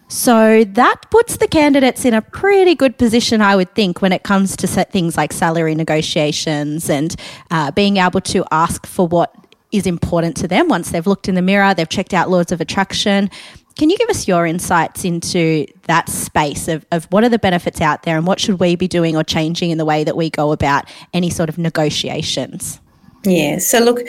so 0.08 0.64
that 0.64 1.02
puts 1.12 1.38
the 1.38 1.48
candidates 1.48 2.06
in 2.06 2.14
a 2.14 2.22
pretty 2.22 2.76
good 2.76 2.98
position, 2.98 3.42
I 3.42 3.56
would 3.56 3.74
think, 3.76 4.02
when 4.02 4.14
it 4.14 4.24
comes 4.24 4.56
to 4.58 4.68
things 4.68 5.18
like 5.18 5.34
salary 5.34 5.76
negotiations 5.76 6.90
and 6.90 7.16
uh, 7.52 7.72
being 7.72 7.98
able 7.98 8.22
to 8.22 8.46
ask 8.52 8.86
for 8.86 9.08
what 9.08 9.36
is 9.72 9.86
important 9.86 10.38
to 10.38 10.48
them 10.48 10.70
once 10.70 10.92
they've 10.92 11.06
looked 11.06 11.28
in 11.28 11.36
the 11.36 11.42
mirror, 11.42 11.74
they've 11.74 11.90
checked 11.90 12.14
out 12.14 12.30
laws 12.30 12.52
of 12.52 12.62
attraction. 12.62 13.30
Can 13.78 13.90
you 13.90 13.98
give 13.98 14.10
us 14.10 14.28
your 14.28 14.46
insights 14.46 15.04
into 15.04 15.68
that 15.84 16.10
space 16.10 16.68
of, 16.68 16.86
of 16.92 17.06
what 17.06 17.24
are 17.24 17.30
the 17.30 17.38
benefits 17.38 17.82
out 17.82 18.04
there 18.04 18.18
and 18.18 18.26
what 18.26 18.40
should 18.40 18.60
we 18.60 18.76
be 18.76 18.88
doing 18.88 19.16
or 19.16 19.24
changing 19.24 19.70
in 19.72 19.78
the 19.78 19.86
way 19.86 20.04
that 20.04 20.16
we 20.16 20.30
go 20.30 20.52
about 20.52 20.90
any 21.14 21.30
sort 21.30 21.50
of 21.50 21.58
negotiations? 21.58 22.80
Yeah. 23.24 23.58
So 23.60 23.80
look, 23.80 24.00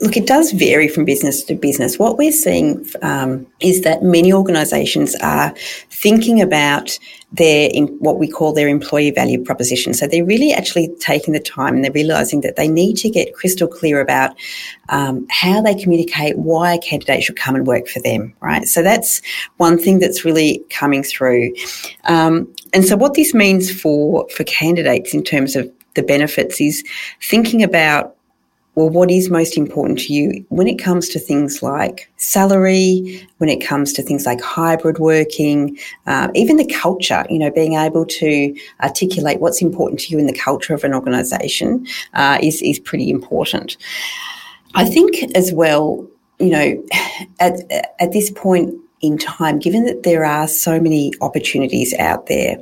look, 0.00 0.16
it 0.16 0.26
does 0.26 0.52
vary 0.52 0.86
from 0.86 1.04
business 1.04 1.42
to 1.44 1.54
business. 1.54 1.98
What 1.98 2.18
we're 2.18 2.30
seeing 2.30 2.86
um, 3.02 3.46
is 3.58 3.82
that 3.82 4.02
many 4.02 4.32
organisations 4.32 5.16
are 5.16 5.54
thinking 5.90 6.40
about 6.40 6.98
their 7.32 7.70
what 8.00 8.18
we 8.18 8.28
call 8.28 8.52
their 8.52 8.68
employee 8.68 9.10
value 9.10 9.42
proposition. 9.42 9.94
So 9.94 10.06
they're 10.06 10.24
really 10.24 10.52
actually 10.52 10.94
taking 11.00 11.32
the 11.32 11.40
time 11.40 11.74
and 11.74 11.84
they're 11.84 11.92
realising 11.92 12.42
that 12.42 12.56
they 12.56 12.68
need 12.68 12.96
to 12.98 13.10
get 13.10 13.34
crystal 13.34 13.68
clear 13.68 14.00
about 14.00 14.36
um, 14.88 15.26
how 15.30 15.62
they 15.62 15.74
communicate 15.74 16.36
why 16.38 16.74
a 16.74 16.78
candidate 16.78 17.22
should 17.22 17.36
come 17.36 17.54
and 17.54 17.66
work 17.66 17.88
for 17.88 18.00
them. 18.00 18.34
Right. 18.40 18.66
So 18.66 18.82
that's 18.82 19.22
one 19.56 19.78
thing 19.78 20.00
that's 20.00 20.24
really 20.24 20.62
coming 20.70 21.02
through. 21.02 21.54
Um, 22.04 22.52
and 22.72 22.84
so 22.84 22.96
what 22.96 23.14
this 23.14 23.32
means 23.32 23.70
for 23.80 24.28
for 24.30 24.44
candidates 24.44 25.14
in 25.14 25.24
terms 25.24 25.56
of 25.56 25.70
the 25.94 26.02
benefits 26.02 26.60
is 26.60 26.84
thinking 27.20 27.62
about 27.62 28.16
well, 28.74 28.88
what 28.88 29.10
is 29.10 29.30
most 29.30 29.56
important 29.56 29.98
to 29.98 30.12
you 30.12 30.44
when 30.48 30.68
it 30.68 30.76
comes 30.76 31.08
to 31.08 31.18
things 31.18 31.62
like 31.62 32.10
salary, 32.16 33.28
when 33.38 33.50
it 33.50 33.64
comes 33.64 33.92
to 33.94 34.02
things 34.02 34.26
like 34.26 34.40
hybrid 34.40 34.98
working, 34.98 35.76
uh, 36.06 36.28
even 36.34 36.56
the 36.56 36.66
culture, 36.66 37.26
you 37.28 37.38
know, 37.38 37.50
being 37.50 37.74
able 37.74 38.06
to 38.06 38.56
articulate 38.80 39.40
what's 39.40 39.60
important 39.60 40.00
to 40.00 40.12
you 40.12 40.18
in 40.18 40.26
the 40.26 40.38
culture 40.38 40.72
of 40.72 40.84
an 40.84 40.94
organisation 40.94 41.86
uh, 42.14 42.38
is, 42.42 42.62
is 42.62 42.78
pretty 42.78 43.10
important. 43.10 43.76
I 44.74 44.84
think 44.84 45.36
as 45.36 45.52
well, 45.52 46.06
you 46.38 46.50
know, 46.50 46.84
at, 47.40 47.60
at 47.98 48.12
this 48.12 48.30
point, 48.30 48.74
in 49.00 49.16
time, 49.16 49.58
given 49.58 49.84
that 49.84 50.02
there 50.02 50.24
are 50.24 50.46
so 50.46 50.78
many 50.78 51.12
opportunities 51.20 51.94
out 51.94 52.26
there, 52.26 52.58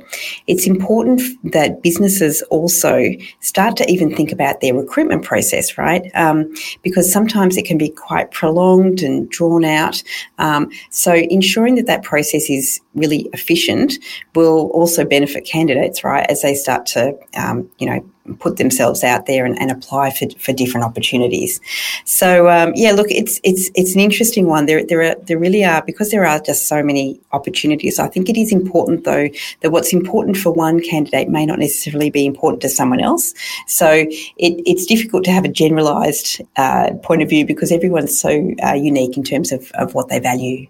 it's 0.47 0.65
important 0.65 1.21
that 1.51 1.81
businesses 1.83 2.41
also 2.43 3.09
start 3.41 3.75
to 3.77 3.91
even 3.91 4.15
think 4.15 4.31
about 4.31 4.61
their 4.61 4.73
recruitment 4.73 5.23
process, 5.23 5.77
right? 5.77 6.09
Um, 6.15 6.53
because 6.81 7.11
sometimes 7.11 7.57
it 7.57 7.65
can 7.65 7.77
be 7.77 7.89
quite 7.89 8.31
prolonged 8.31 9.01
and 9.01 9.29
drawn 9.29 9.65
out. 9.65 10.01
Um, 10.37 10.69
so 10.89 11.13
ensuring 11.13 11.75
that 11.75 11.87
that 11.87 12.03
process 12.03 12.49
is 12.49 12.79
really 12.95 13.29
efficient 13.33 13.93
will 14.35 14.69
also 14.69 15.05
benefit 15.05 15.45
candidates, 15.45 16.03
right, 16.03 16.25
as 16.29 16.41
they 16.41 16.55
start 16.55 16.85
to, 16.87 17.17
um, 17.37 17.69
you 17.77 17.87
know, 17.87 18.03
put 18.39 18.57
themselves 18.57 19.03
out 19.03 19.25
there 19.25 19.45
and, 19.45 19.59
and 19.59 19.71
apply 19.71 20.11
for, 20.11 20.29
for 20.37 20.53
different 20.53 20.85
opportunities. 20.85 21.59
So 22.05 22.49
um, 22.49 22.73
yeah, 22.75 22.91
look, 22.91 23.07
it's 23.09 23.39
it's 23.43 23.71
it's 23.75 23.95
an 23.95 24.01
interesting 24.01 24.45
one. 24.45 24.65
There 24.65 24.85
there 24.85 25.01
are 25.01 25.15
there 25.23 25.39
really 25.39 25.63
are 25.63 25.81
because 25.83 26.11
there 26.11 26.25
are 26.25 26.39
just 26.39 26.67
so 26.67 26.83
many 26.83 27.19
opportunities. 27.31 27.99
I 27.99 28.07
think 28.07 28.29
it 28.29 28.37
is 28.37 28.51
important 28.51 29.03
though 29.03 29.29
that 29.61 29.71
what's 29.71 29.93
important 29.93 30.37
for 30.37 30.51
one 30.51 30.81
candidate 30.81 31.29
may 31.29 31.45
not 31.45 31.59
necessarily 31.59 32.09
be 32.09 32.25
important 32.25 32.61
to 32.61 32.69
someone 32.69 32.99
else. 32.99 33.33
So 33.67 33.89
it, 33.89 34.13
it's 34.37 34.85
difficult 34.85 35.23
to 35.25 35.31
have 35.31 35.45
a 35.45 35.49
generalised 35.49 36.41
uh, 36.55 36.91
point 37.03 37.21
of 37.21 37.29
view 37.29 37.45
because 37.45 37.71
everyone's 37.71 38.19
so 38.19 38.51
uh, 38.63 38.73
unique 38.73 39.17
in 39.17 39.23
terms 39.23 39.51
of, 39.51 39.71
of 39.71 39.93
what 39.95 40.09
they 40.09 40.19
value. 40.19 40.67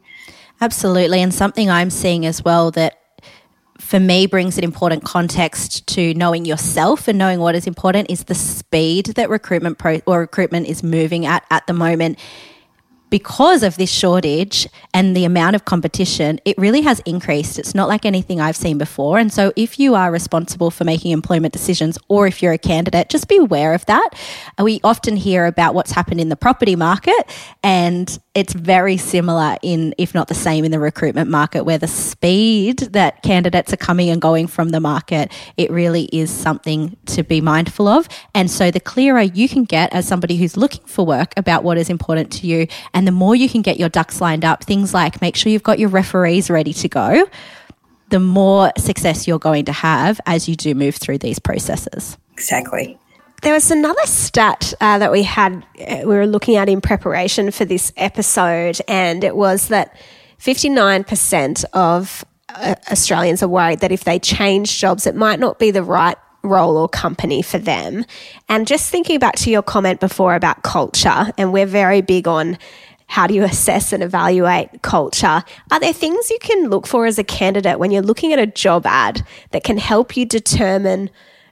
Absolutely, 0.61 1.21
and 1.21 1.33
something 1.33 1.69
I'm 1.69 1.89
seeing 1.89 2.25
as 2.25 2.43
well 2.43 2.71
that 2.71 2.99
for 3.77 3.99
me 3.99 4.25
brings 4.25 4.57
an 4.57 4.63
important 4.63 5.03
context 5.03 5.87
to 5.87 6.13
knowing 6.13 6.43
yourself 6.45 7.07
and 7.07 7.17
knowing 7.17 7.39
what 7.39 7.55
is 7.55 7.65
important 7.65 8.11
is 8.11 8.25
the 8.25 8.35
speed 8.35 9.05
that 9.15 9.29
recruitment 9.29 9.77
pro- 9.77 10.01
or 10.05 10.19
recruitment 10.19 10.67
is 10.67 10.83
moving 10.83 11.25
at 11.25 11.45
at 11.49 11.65
the 11.65 11.73
moment 11.73 12.19
because 13.09 13.63
of 13.63 13.77
this 13.77 13.91
shortage 13.91 14.67
and 14.93 15.15
the 15.15 15.25
amount 15.25 15.55
of 15.55 15.65
competition, 15.65 16.39
it 16.45 16.57
really 16.57 16.81
has 16.81 16.99
increased. 17.01 17.57
It's 17.57 17.73
not 17.73 17.87
like 17.87 18.05
anything 18.05 18.39
I've 18.39 18.55
seen 18.55 18.77
before. 18.77 19.17
And 19.17 19.31
so, 19.31 19.51
if 19.55 19.79
you 19.79 19.95
are 19.95 20.11
responsible 20.11 20.71
for 20.71 20.83
making 20.83 21.11
employment 21.11 21.53
decisions 21.53 21.97
or 22.07 22.27
if 22.27 22.41
you're 22.41 22.53
a 22.53 22.57
candidate, 22.57 23.09
just 23.09 23.27
be 23.27 23.37
aware 23.37 23.73
of 23.73 23.85
that. 23.87 24.09
Uh, 24.59 24.63
we 24.63 24.79
often 24.83 25.15
hear 25.15 25.45
about 25.45 25.73
what's 25.73 25.91
happened 25.91 26.19
in 26.19 26.29
the 26.29 26.35
property 26.35 26.75
market, 26.75 27.25
and 27.63 28.19
it's 28.35 28.53
very 28.53 28.97
similar 28.97 29.57
in, 29.61 29.93
if 29.97 30.13
not 30.13 30.27
the 30.27 30.35
same, 30.35 30.63
in 30.63 30.71
the 30.71 30.79
recruitment 30.79 31.29
market, 31.29 31.63
where 31.63 31.77
the 31.77 31.87
speed 31.87 32.79
that 32.93 33.23
candidates 33.23 33.73
are 33.73 33.77
coming 33.77 34.09
and 34.09 34.21
going 34.21 34.47
from 34.47 34.69
the 34.69 34.79
market, 34.79 35.31
it 35.57 35.71
really 35.71 36.03
is 36.05 36.29
something 36.31 36.95
to 37.05 37.23
be 37.23 37.41
mindful 37.41 37.87
of. 37.87 38.07
And 38.35 38.49
so, 38.49 38.71
the 38.71 38.79
clearer 38.79 39.21
you 39.21 39.49
can 39.49 39.63
get 39.63 39.91
as 39.93 40.07
somebody 40.07 40.37
who's 40.37 40.57
looking 40.57 40.85
for 40.85 41.05
work 41.05 41.33
about 41.37 41.63
what 41.63 41.77
is 41.77 41.89
important 41.89 42.31
to 42.33 42.47
you 42.47 42.67
the 43.07 43.11
more 43.11 43.35
you 43.35 43.49
can 43.49 43.61
get 43.61 43.79
your 43.79 43.89
ducks 43.89 44.21
lined 44.21 44.43
up, 44.45 44.63
things 44.63 44.93
like 44.93 45.21
make 45.21 45.35
sure 45.35 45.51
you've 45.51 45.63
got 45.63 45.79
your 45.79 45.89
referees 45.89 46.49
ready 46.49 46.73
to 46.73 46.89
go, 46.89 47.25
the 48.09 48.19
more 48.19 48.71
success 48.77 49.27
you're 49.27 49.39
going 49.39 49.65
to 49.65 49.71
have 49.71 50.19
as 50.25 50.49
you 50.49 50.55
do 50.55 50.73
move 50.73 50.95
through 50.95 51.19
these 51.19 51.39
processes. 51.39 52.17
Exactly. 52.33 52.97
There 53.41 53.53
was 53.53 53.71
another 53.71 54.05
stat 54.05 54.73
uh, 54.81 54.99
that 54.99 55.11
we 55.11 55.23
had, 55.23 55.65
uh, 55.79 55.99
we 55.99 56.15
were 56.15 56.27
looking 56.27 56.57
at 56.57 56.67
in 56.67 56.81
preparation 56.81 57.51
for 57.51 57.63
this 57.63 57.93
episode, 57.95 58.81
and 58.87 59.23
it 59.23 59.35
was 59.35 59.69
that 59.69 59.95
59% 60.39 61.65
of 61.73 62.25
uh, 62.49 62.75
Australians 62.91 63.41
are 63.43 63.47
worried 63.47 63.79
that 63.79 63.91
if 63.91 64.03
they 64.03 64.19
change 64.19 64.77
jobs, 64.79 65.07
it 65.07 65.15
might 65.15 65.39
not 65.39 65.57
be 65.57 65.71
the 65.71 65.83
right 65.83 66.17
role 66.41 66.77
or 66.77 66.89
company 66.89 67.41
for 67.41 67.57
them. 67.59 68.05
And 68.47 68.67
just 68.67 68.89
thinking 68.89 69.19
back 69.19 69.35
to 69.37 69.49
your 69.49 69.61
comment 69.61 69.99
before 69.99 70.35
about 70.35 70.63
culture, 70.63 71.31
and 71.37 71.53
we're 71.53 71.65
very 71.65 72.01
big 72.01 72.27
on 72.27 72.57
how 73.09 73.25
do 73.25 73.33
you 73.33 73.43
assess 73.43 73.91
and 73.91 74.03
evaluate 74.03 74.83
culture? 74.83 75.43
Are 75.71 75.79
there 75.79 75.93
things 75.93 76.29
you 76.29 76.37
can 76.39 76.69
look 76.69 76.85
for 76.85 77.07
as 77.07 77.17
a 77.17 77.23
candidate 77.23 77.79
when 77.79 77.89
you're 77.89 78.03
looking 78.03 78.33
at 78.33 78.39
a 78.39 78.45
job 78.45 78.85
ad 78.85 79.25
that 79.49 79.63
can 79.63 79.79
help 79.79 80.15
you 80.15 80.27
determine, 80.27 81.09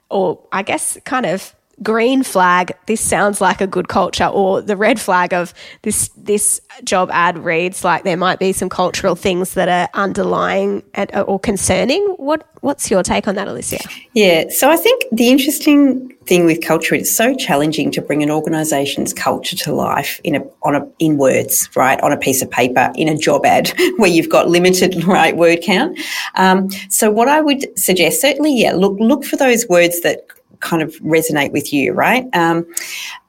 or 0.08 0.40
I 0.52 0.62
guess 0.62 0.96
kind 1.04 1.26
of 1.26 1.56
green 1.82 2.22
flag 2.22 2.72
this 2.86 3.00
sounds 3.00 3.40
like 3.40 3.60
a 3.60 3.66
good 3.66 3.88
culture 3.88 4.26
or 4.26 4.60
the 4.60 4.76
red 4.76 5.00
flag 5.00 5.32
of 5.32 5.54
this 5.82 6.10
this 6.16 6.60
job 6.84 7.08
ad 7.12 7.38
reads 7.38 7.84
like 7.84 8.04
there 8.04 8.16
might 8.16 8.38
be 8.38 8.52
some 8.52 8.68
cultural 8.68 9.14
things 9.14 9.54
that 9.54 9.68
are 9.68 9.88
underlying 9.94 10.82
at, 10.94 11.16
or 11.28 11.38
concerning. 11.38 12.02
What 12.16 12.48
what's 12.60 12.90
your 12.90 13.02
take 13.02 13.28
on 13.28 13.36
that 13.36 13.46
Elyssia? 13.46 13.78
Yeah 14.14 14.44
so 14.50 14.70
i 14.70 14.76
think 14.76 15.04
the 15.12 15.28
interesting 15.28 16.10
thing 16.26 16.44
with 16.44 16.60
culture 16.60 16.94
it's 16.94 17.14
so 17.14 17.34
challenging 17.34 17.90
to 17.92 18.02
bring 18.02 18.22
an 18.22 18.30
organization's 18.30 19.14
culture 19.14 19.56
to 19.56 19.72
life 19.72 20.20
in 20.24 20.34
a 20.34 20.42
on 20.62 20.74
a 20.74 20.86
in 20.98 21.16
words 21.16 21.70
right 21.76 22.00
on 22.00 22.12
a 22.12 22.16
piece 22.16 22.42
of 22.42 22.50
paper 22.50 22.92
in 22.96 23.08
a 23.08 23.16
job 23.16 23.46
ad 23.46 23.72
where 23.96 24.10
you've 24.10 24.28
got 24.28 24.48
limited 24.48 25.04
right 25.04 25.36
word 25.36 25.60
count. 25.62 25.98
Um, 26.34 26.70
so 26.90 27.10
what 27.10 27.28
i 27.28 27.40
would 27.40 27.66
suggest 27.78 28.20
certainly 28.20 28.54
yeah 28.54 28.72
look 28.72 28.98
look 28.98 29.24
for 29.24 29.36
those 29.36 29.66
words 29.68 30.00
that 30.00 30.26
kind 30.60 30.82
of 30.82 30.94
resonate 30.96 31.52
with 31.52 31.72
you, 31.72 31.92
right? 31.92 32.26
Um, 32.34 32.66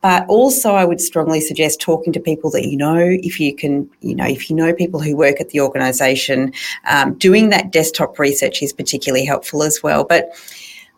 but 0.02 0.26
also, 0.28 0.74
I 0.74 0.86
would 0.86 1.02
strongly 1.02 1.42
suggest 1.42 1.82
talking 1.82 2.14
to 2.14 2.20
people 2.20 2.50
that 2.52 2.68
you 2.68 2.78
know. 2.78 2.98
If 3.00 3.40
you 3.40 3.56
can, 3.56 3.90
you 4.02 4.16
know, 4.16 4.26
if 4.26 4.50
you 4.50 4.56
know 4.56 4.74
people 4.74 5.02
who 5.02 5.16
work 5.16 5.42
at 5.42 5.50
the 5.50 5.62
organisation, 5.62 6.54
um, 6.88 7.16
doing 7.16 7.50
that 7.50 7.72
desktop 7.72 8.18
research 8.20 8.62
is 8.62 8.72
particularly 8.74 9.26
helpful 9.26 9.64
as 9.64 9.82
well. 9.84 10.04
But 10.06 10.32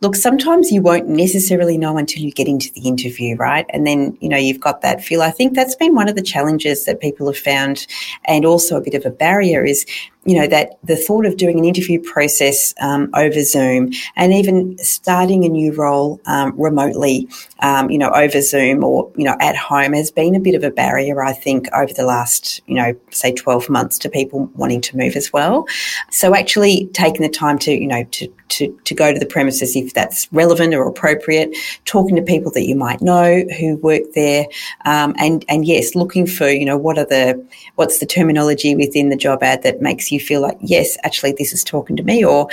look, 0.01 0.15
sometimes 0.15 0.71
you 0.71 0.81
won't 0.81 1.07
necessarily 1.07 1.77
know 1.77 1.97
until 1.97 2.23
you 2.23 2.31
get 2.31 2.47
into 2.47 2.71
the 2.73 2.81
interview, 2.81 3.35
right? 3.35 3.65
And 3.69 3.85
then, 3.85 4.17
you 4.19 4.29
know, 4.29 4.37
you've 4.37 4.59
got 4.59 4.81
that 4.81 5.03
feel. 5.03 5.21
I 5.21 5.29
think 5.29 5.53
that's 5.53 5.75
been 5.75 5.95
one 5.95 6.09
of 6.09 6.15
the 6.15 6.23
challenges 6.23 6.85
that 6.85 6.99
people 6.99 7.27
have 7.27 7.37
found 7.37 7.85
and 8.25 8.43
also 8.43 8.77
a 8.77 8.81
bit 8.81 8.95
of 8.95 9.05
a 9.05 9.11
barrier 9.11 9.63
is 9.63 9.85
you 10.25 10.39
know, 10.39 10.45
that 10.45 10.77
the 10.83 10.95
thought 10.95 11.25
of 11.25 11.35
doing 11.37 11.57
an 11.57 11.65
interview 11.65 11.99
process 11.99 12.75
um, 12.79 13.09
over 13.15 13.41
Zoom 13.41 13.89
and 14.15 14.31
even 14.33 14.77
starting 14.77 15.43
a 15.45 15.49
new 15.49 15.73
role 15.73 16.21
um, 16.27 16.53
remotely, 16.59 17.27
um, 17.59 17.89
you 17.89 17.97
know, 17.97 18.11
over 18.11 18.39
Zoom 18.41 18.83
or, 18.83 19.11
you 19.15 19.23
know, 19.23 19.35
at 19.39 19.55
home 19.55 19.93
has 19.93 20.11
been 20.11 20.35
a 20.35 20.39
bit 20.39 20.53
of 20.53 20.63
a 20.63 20.69
barrier, 20.69 21.23
I 21.23 21.33
think, 21.33 21.67
over 21.73 21.91
the 21.91 22.05
last, 22.05 22.61
you 22.67 22.75
know, 22.75 22.95
say 23.09 23.33
12 23.33 23.67
months 23.67 23.97
to 23.99 24.09
people 24.09 24.45
wanting 24.55 24.81
to 24.81 24.97
move 24.97 25.15
as 25.15 25.33
well. 25.33 25.65
So 26.11 26.35
actually 26.35 26.85
taking 26.93 27.23
the 27.23 27.29
time 27.29 27.57
to, 27.59 27.71
you 27.71 27.87
know, 27.87 28.03
to, 28.03 28.31
to, 28.49 28.79
to 28.83 28.93
go 28.93 29.11
to 29.11 29.19
the 29.19 29.25
premises 29.25 29.75
if 29.75 29.95
that's 29.95 30.31
relevant 30.31 30.75
or 30.75 30.87
appropriate, 30.87 31.55
talking 31.85 32.15
to 32.15 32.21
people 32.21 32.51
that 32.51 32.67
you 32.67 32.75
might 32.75 33.01
know 33.01 33.43
who 33.59 33.77
work 33.77 34.03
there, 34.13 34.45
um, 34.85 35.15
and, 35.17 35.45
and 35.49 35.65
yes, 35.65 35.95
looking 35.95 36.27
for, 36.27 36.47
you 36.47 36.65
know, 36.65 36.77
what 36.77 36.99
are 36.99 37.05
the, 37.05 37.43
what's 37.75 37.97
the 37.97 38.05
terminology 38.05 38.75
within 38.75 39.09
the 39.09 39.15
job 39.15 39.41
ad 39.41 39.63
that 39.63 39.81
makes 39.81 40.10
you 40.11 40.19
feel 40.19 40.41
like, 40.41 40.57
yes, 40.61 40.97
actually, 41.03 41.33
this 41.37 41.53
is 41.53 41.63
talking 41.63 41.95
to 41.97 42.03
me, 42.03 42.23
or 42.23 42.47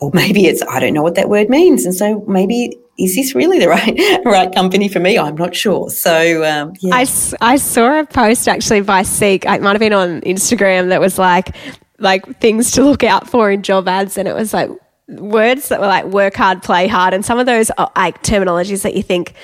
or 0.00 0.10
maybe 0.12 0.46
it's 0.46 0.62
I 0.62 0.80
don't 0.80 0.94
know 0.94 1.02
what 1.02 1.14
that 1.14 1.28
word 1.28 1.48
means, 1.48 1.84
and 1.84 1.94
so 1.94 2.24
maybe 2.26 2.76
is 2.98 3.14
this 3.14 3.34
really 3.34 3.58
the 3.58 3.68
right 3.68 3.98
right 4.24 4.52
company 4.54 4.88
for 4.88 5.00
me? 5.00 5.18
I'm 5.18 5.36
not 5.36 5.54
sure. 5.54 5.90
So 5.90 6.44
um, 6.44 6.74
yeah. 6.80 6.94
I, 6.94 7.06
I 7.40 7.56
saw 7.56 8.00
a 8.00 8.06
post 8.06 8.48
actually 8.48 8.80
by 8.80 9.02
Seek. 9.02 9.44
It 9.44 9.62
might 9.62 9.72
have 9.72 9.80
been 9.80 9.92
on 9.92 10.20
Instagram 10.22 10.88
that 10.88 11.00
was 11.00 11.18
like 11.18 11.54
like 11.98 12.40
things 12.40 12.72
to 12.72 12.82
look 12.84 13.04
out 13.04 13.28
for 13.28 13.50
in 13.50 13.62
job 13.62 13.88
ads, 13.88 14.18
and 14.18 14.26
it 14.26 14.34
was 14.34 14.52
like 14.52 14.70
words 15.20 15.68
that 15.68 15.80
were 15.80 15.86
like 15.86 16.04
work 16.06 16.34
hard, 16.34 16.62
play 16.62 16.86
hard, 16.86 17.14
and 17.14 17.24
some 17.24 17.38
of 17.38 17.46
those 17.46 17.70
are 17.70 17.90
like 17.96 18.22
terminologies 18.22 18.82
that 18.82 18.94
you 18.94 19.02
think. 19.02 19.34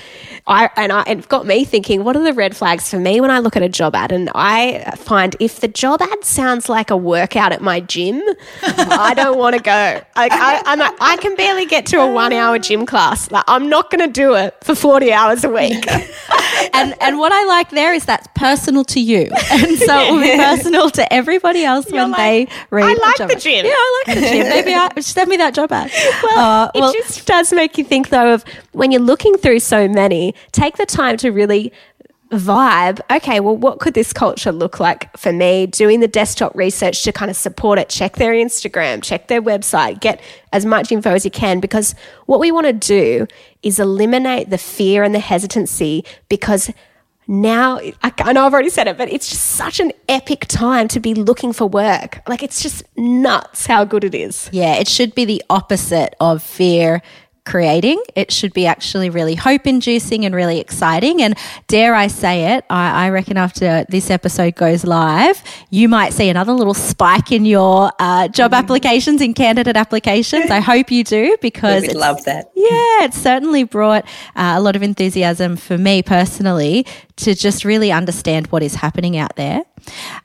I 0.47 0.71
and 0.77 0.93
I 0.93 1.03
it 1.07 1.29
got 1.29 1.47
me 1.47 1.65
thinking. 1.65 2.05
What 2.05 2.17
are 2.17 2.23
the 2.23 2.33
red 2.33 2.57
flags 2.57 2.89
for 2.91 2.99
me 2.99 3.21
when 3.21 3.31
I 3.31 3.39
look 3.41 3.55
at 3.57 3.63
a 3.63 3.69
job 3.69 3.95
ad? 3.95 4.13
And 4.13 4.31
I 4.35 4.95
find 4.97 5.37
if 5.41 5.61
the 5.61 5.69
job 5.69 6.01
ad 6.01 6.25
sounds 6.25 6.69
like 6.71 6.91
a 6.91 6.97
workout 6.97 7.53
at 7.53 7.61
my 7.61 7.81
gym, 7.81 8.23
I 8.63 9.13
don't 9.15 9.39
want 9.39 9.57
to 9.57 9.63
go. 9.63 10.01
Like 10.17 10.33
I, 10.33 10.63
I'm 10.65 10.79
like, 10.79 10.95
I 11.01 11.19
can 11.19 11.37
barely 11.37 11.67
get 11.67 11.85
to 11.87 12.01
a 12.01 12.11
one 12.11 12.33
hour 12.33 12.59
gym 12.59 12.87
class. 12.87 13.31
Like 13.31 13.45
I'm 13.47 13.69
not 13.69 13.91
going 13.91 14.01
to 14.01 14.13
do 14.13 14.35
it 14.35 14.55
for 14.65 14.75
forty 14.75 15.13
hours 15.13 15.45
a 15.45 15.51
week. 15.51 15.87
and 16.73 16.95
and 17.01 17.19
what 17.19 17.31
I 17.33 17.45
like 17.45 17.69
there 17.71 17.93
is 17.93 18.07
that's 18.07 18.27
personal 18.35 18.85
to 18.87 19.01
you, 19.01 19.29
and 19.51 19.77
so 19.79 20.01
it 20.01 20.13
will 20.13 20.23
be 20.23 20.37
personal 20.37 20.89
to 20.91 21.13
everybody 21.13 21.63
else 21.65 21.91
You're 21.91 22.05
when 22.05 22.13
like, 22.13 22.19
they 22.49 22.55
read. 22.71 22.87
I 22.87 22.95
the 22.95 23.01
like 23.01 23.17
job 23.17 23.29
the 23.29 23.37
ad. 23.37 23.41
gym. 23.43 23.67
Yeah, 23.67 23.73
I 23.75 24.03
like 24.07 24.17
the 24.19 24.23
gym. 24.23 24.49
Maybe 24.49 24.73
I, 24.75 25.01
send 25.01 25.29
me 25.29 25.37
that 25.37 25.55
job 25.59 25.73
ad. 25.73 25.91
Well, 26.23 26.39
Uh, 26.39 26.71
well, 26.75 26.91
it 26.91 26.97
just 26.97 27.27
does 27.27 27.53
make 27.53 27.79
you 27.79 27.85
think 27.85 28.09
though 28.11 28.35
of 28.35 28.45
when 28.73 28.91
you're 28.93 29.01
looking 29.13 29.37
through 29.37 29.61
so 29.61 29.89
many, 29.89 30.35
take 30.53 30.77
the 30.77 30.87
time 30.87 31.17
to 31.19 31.31
really 31.31 31.73
vibe. 32.31 33.01
Okay, 33.11 33.41
well, 33.41 33.57
what 33.57 33.79
could 33.79 33.95
this 33.95 34.13
culture 34.13 34.53
look 34.53 34.79
like 34.81 35.17
for 35.17 35.33
me? 35.33 35.67
Doing 35.67 36.01
the 36.01 36.09
desktop 36.09 36.55
research 36.55 37.03
to 37.05 37.13
kind 37.13 37.31
of 37.31 37.37
support 37.37 37.79
it, 37.79 37.89
check 37.89 38.17
their 38.17 38.33
Instagram, 38.33 39.03
check 39.03 39.29
their 39.29 39.41
website, 39.41 40.01
get 40.01 40.21
as 40.53 40.65
much 40.67 40.93
info 40.93 41.15
as 41.15 41.25
you 41.25 41.31
can 41.31 41.59
because 41.61 41.95
what 42.27 42.39
we 42.41 42.53
want 42.53 42.67
to 42.67 42.73
do 42.73 43.27
is 43.63 43.81
eliminate 43.81 44.51
the 44.51 44.59
fear 44.59 45.03
and 45.03 45.15
the 45.15 45.21
hesitancy 45.21 46.05
because 46.29 46.71
now 47.29 47.79
I, 48.03 48.33
know 48.33 48.47
I've 48.47 48.55
already 48.55 48.71
said 48.71 48.89
it, 48.89 48.97
but 48.97 49.13
it's 49.13 49.29
just 49.29 49.45
such 49.45 49.81
an 49.81 49.93
epic 50.09 50.47
time 50.49 50.89
to 50.89 50.99
be 50.99 51.15
looking 51.15 51.53
for 51.53 51.67
work. 51.67 52.23
Like 52.27 52.43
it's 52.43 52.63
just 52.63 52.83
nuts 52.97 53.67
how 53.67 53.85
good 53.85 54.03
it 54.03 54.15
is. 54.15 54.49
Yeah, 54.51 54.77
it 54.77 54.89
should 54.89 55.15
be 55.15 55.27
the 55.27 55.43
opposite 55.51 56.15
of 56.19 56.43
fear 56.43 57.03
creating. 57.49 58.01
It 58.15 58.31
should 58.31 58.53
be 58.53 58.67
actually 58.67 59.09
really 59.09 59.35
hope 59.35 59.67
inducing 59.67 60.27
and 60.27 60.35
really 60.35 60.61
exciting. 60.61 61.23
And 61.23 61.37
dare 61.67 61.95
I 61.95 62.07
say 62.09 62.55
it, 62.57 62.65
I, 62.69 63.07
I, 63.07 63.11
reckon 63.11 63.39
after 63.39 63.87
this 63.89 64.11
episode 64.11 64.55
goes 64.55 64.85
live, 64.85 65.43
you 65.71 65.89
might 65.89 66.13
see 66.13 66.29
another 66.29 66.53
little 66.53 66.75
spike 66.75 67.33
in 67.33 67.47
your 67.47 67.91
uh, 67.99 68.29
job 68.29 68.53
applications, 68.53 69.23
in 69.23 69.33
candidate 69.33 69.77
applications. 69.77 70.51
I 70.51 70.61
hope 70.61 70.91
you 70.91 71.05
do 71.05 71.39
because 71.43 71.83
we 71.83 71.95
love 71.95 72.23
that. 72.25 72.51
Yeah, 72.55 73.05
it's 73.05 73.19
certainly 73.19 73.65
brought 73.65 74.05
uh, 74.37 74.55
a 74.57 74.61
lot 74.61 74.77
of 74.77 74.83
enthusiasm 74.83 75.57
for 75.57 75.79
me 75.79 76.03
personally 76.03 76.85
to 77.17 77.35
just 77.35 77.65
really 77.65 77.91
understand 77.91 78.49
what 78.49 78.63
is 78.63 78.75
happening 78.75 79.17
out 79.17 79.37
there. 79.37 79.63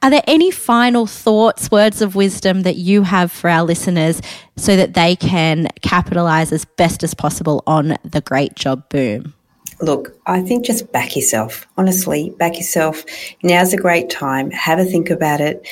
Are 0.01 0.09
there 0.09 0.23
any 0.27 0.51
final 0.51 1.05
thoughts, 1.05 1.71
words 1.71 2.01
of 2.01 2.15
wisdom 2.15 2.63
that 2.63 2.75
you 2.75 3.03
have 3.03 3.31
for 3.31 3.49
our 3.49 3.63
listeners 3.63 4.21
so 4.57 4.75
that 4.75 4.93
they 4.93 5.15
can 5.15 5.67
capitalize 5.81 6.51
as 6.51 6.65
best 6.65 7.03
as 7.03 7.13
possible 7.13 7.63
on 7.67 7.97
the 8.03 8.21
great 8.21 8.55
job 8.55 8.87
boom? 8.89 9.33
Look, 9.81 10.17
I 10.25 10.41
think 10.41 10.65
just 10.65 10.91
back 10.91 11.15
yourself. 11.15 11.67
Honestly, 11.77 12.31
back 12.37 12.57
yourself. 12.57 13.03
Now's 13.41 13.73
a 13.73 13.77
great 13.77 14.09
time. 14.09 14.51
Have 14.51 14.79
a 14.79 14.85
think 14.85 15.09
about 15.09 15.41
it. 15.41 15.67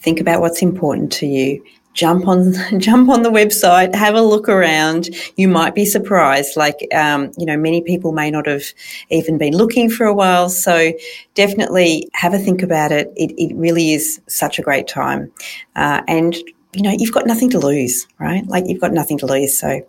Think 0.00 0.20
about 0.20 0.40
what's 0.40 0.62
important 0.62 1.12
to 1.14 1.26
you 1.26 1.62
jump 1.96 2.28
on 2.28 2.52
jump 2.78 3.08
on 3.08 3.22
the 3.22 3.30
website 3.30 3.94
have 3.94 4.14
a 4.14 4.22
look 4.22 4.48
around. 4.48 5.08
You 5.36 5.48
might 5.48 5.74
be 5.74 5.84
surprised 5.84 6.56
like 6.56 6.86
um, 6.94 7.32
you 7.36 7.46
know 7.46 7.56
many 7.56 7.82
people 7.82 8.12
may 8.12 8.30
not 8.30 8.46
have 8.46 8.64
even 9.10 9.38
been 9.38 9.56
looking 9.56 9.90
for 9.90 10.06
a 10.06 10.14
while. 10.14 10.48
So 10.48 10.92
definitely 11.34 12.08
have 12.12 12.34
a 12.34 12.38
think 12.38 12.62
about 12.62 12.92
it. 12.92 13.12
It, 13.16 13.32
it 13.36 13.56
really 13.56 13.92
is 13.92 14.20
such 14.28 14.58
a 14.58 14.62
great 14.62 14.86
time. 14.86 15.32
Uh, 15.74 16.02
and 16.06 16.36
you 16.74 16.82
know 16.82 16.94
you've 16.96 17.12
got 17.12 17.26
nothing 17.26 17.50
to 17.50 17.58
lose 17.58 18.06
right? 18.20 18.46
Like 18.46 18.64
you've 18.68 18.80
got 18.80 18.92
nothing 18.92 19.18
to 19.18 19.26
lose. 19.26 19.58
So 19.58 19.80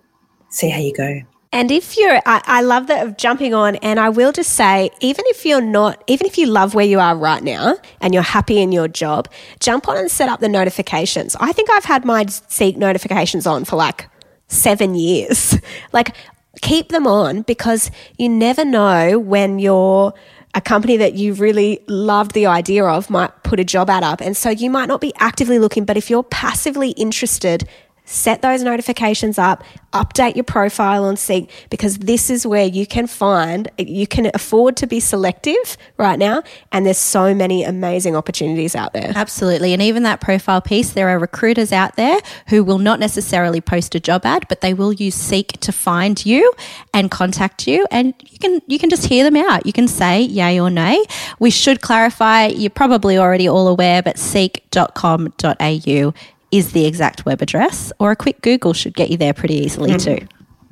see 0.50 0.70
how 0.70 0.80
you 0.80 0.94
go 0.94 1.22
and 1.54 1.72
if 1.72 1.98
you're, 1.98 2.18
I, 2.26 2.42
I, 2.46 2.62
love 2.62 2.88
that 2.88 3.08
of 3.08 3.18
jumping 3.18 3.54
on. 3.54 3.78
And 3.78 4.00
I 4.00 4.10
will 4.10 4.32
just 4.32 4.54
say, 4.54 4.90
even 5.00 5.24
if 5.28 5.46
you're 5.46 5.62
not, 5.62 6.04
even 6.08 6.28
if 6.28 6.38
you 6.38 6.46
love 6.48 6.74
where 6.74 6.86
you 6.86 7.00
are 7.00 7.16
right 7.16 7.42
now 7.42 7.78
and 8.02 8.14
you're 8.14 8.24
happy 8.24 8.60
in 8.60 8.72
your 8.72 8.88
job, 8.88 9.30
jump 9.60 9.88
on 9.88 9.98
and 9.98 10.12
set 10.12 10.30
up 10.30 10.40
the 10.40 10.50
notifications. 10.50 11.36
I 11.40 11.54
think 11.54 11.70
I've 11.72 11.86
had 11.86 12.04
my 12.04 12.26
Seek 12.26 12.78
notifications 12.78 13.48
on 13.48 13.64
for 13.64 13.78
like 13.78 14.10
seven 14.48 14.96
years. 14.96 15.58
like, 15.94 16.16
keep 16.62 16.90
them 16.90 17.08
on 17.08 17.44
because 17.44 17.92
you 18.18 18.28
never 18.28 18.66
know 18.66 19.18
when 19.18 19.60
you're 19.60 20.14
a 20.54 20.62
company 20.62 20.98
that 20.98 21.14
you 21.14 21.34
really 21.34 21.84
loved 21.88 22.32
the 22.32 22.48
idea 22.48 22.84
of 22.84 23.10
might 23.10 23.44
put 23.44 23.60
a 23.60 23.64
job 23.64 23.90
ad 23.90 24.04
up. 24.04 24.22
And 24.22 24.36
so 24.36 24.50
you 24.50 24.70
might 24.70 24.88
not 24.88 25.00
be 25.00 25.14
actively 25.18 25.60
looking, 25.60 25.86
but 25.86 25.98
if 25.98 26.10
you're 26.10 26.24
passively 26.24 26.92
interested, 26.92 27.68
set 28.08 28.42
those 28.42 28.64
notifications 28.64 29.38
up, 29.38 29.64
update 29.92 30.36
your 30.36 30.44
profile 30.46 31.04
on 31.04 31.18
Seek 31.18 31.52
because 31.70 31.98
this 32.00 32.30
is 32.30 32.48
where 32.48 32.66
you 32.66 32.88
can 32.88 33.06
find, 33.06 33.70
you 33.78 34.08
can 34.08 34.32
afford 34.34 34.78
to 34.78 34.88
be 34.88 35.00
selective 35.00 35.78
right 35.98 36.18
now. 36.18 36.42
And 36.72 36.86
there's 36.86 36.98
so 36.98 37.36
many 37.36 37.64
amazing 37.64 38.16
opportunities 38.16 38.76
out 38.76 38.94
there. 38.94 39.12
Absolutely. 39.14 39.74
And 39.74 39.82
even 39.82 40.04
that 40.04 40.22
profile 40.22 40.62
piece, 40.62 40.92
there 40.92 41.10
are 41.10 41.20
recruiters 41.20 41.74
out 41.74 41.98
there 41.98 42.18
who 42.48 42.64
will 42.64 42.80
not 42.80 43.00
necessarily 43.00 43.60
post 43.60 43.94
a 43.94 44.00
job 44.00 44.26
ad, 44.26 44.48
but 44.48 44.62
they 44.62 44.74
will 44.74 44.94
use 44.94 45.16
Seek 45.16 45.60
to 45.60 45.74
find 45.74 46.26
you 46.26 46.54
and 46.94 47.12
contact 47.12 47.68
you. 47.68 47.86
And 47.92 48.14
you 48.26 48.40
can, 48.40 48.62
you 48.68 48.80
can 48.80 48.90
just 48.90 49.06
hear 49.06 49.26
them 49.26 49.36
out. 49.36 49.66
You 49.66 49.74
can 49.74 49.88
say 49.88 50.22
yay 50.22 50.60
or 50.62 50.70
nay. 50.70 51.04
We 51.40 51.50
should 51.50 51.82
clarify, 51.82 52.48
you're 52.48 52.70
probably 52.70 53.18
already 53.18 53.50
all 53.50 53.68
aware, 53.68 54.02
but 54.02 54.18
seek.com.au 54.18 56.14
is 56.52 56.72
the 56.72 56.86
exact 56.86 57.26
web 57.26 57.42
address, 57.42 57.92
or 58.00 58.12
a 58.12 58.16
quick 58.16 58.42
Google 58.42 58.74
should 58.74 58.94
get 58.94 59.10
you 59.10 59.18
there 59.18 59.34
pretty 59.34 59.56
easily 59.56 59.92
mm-hmm. 59.92 60.26
too. 60.26 60.28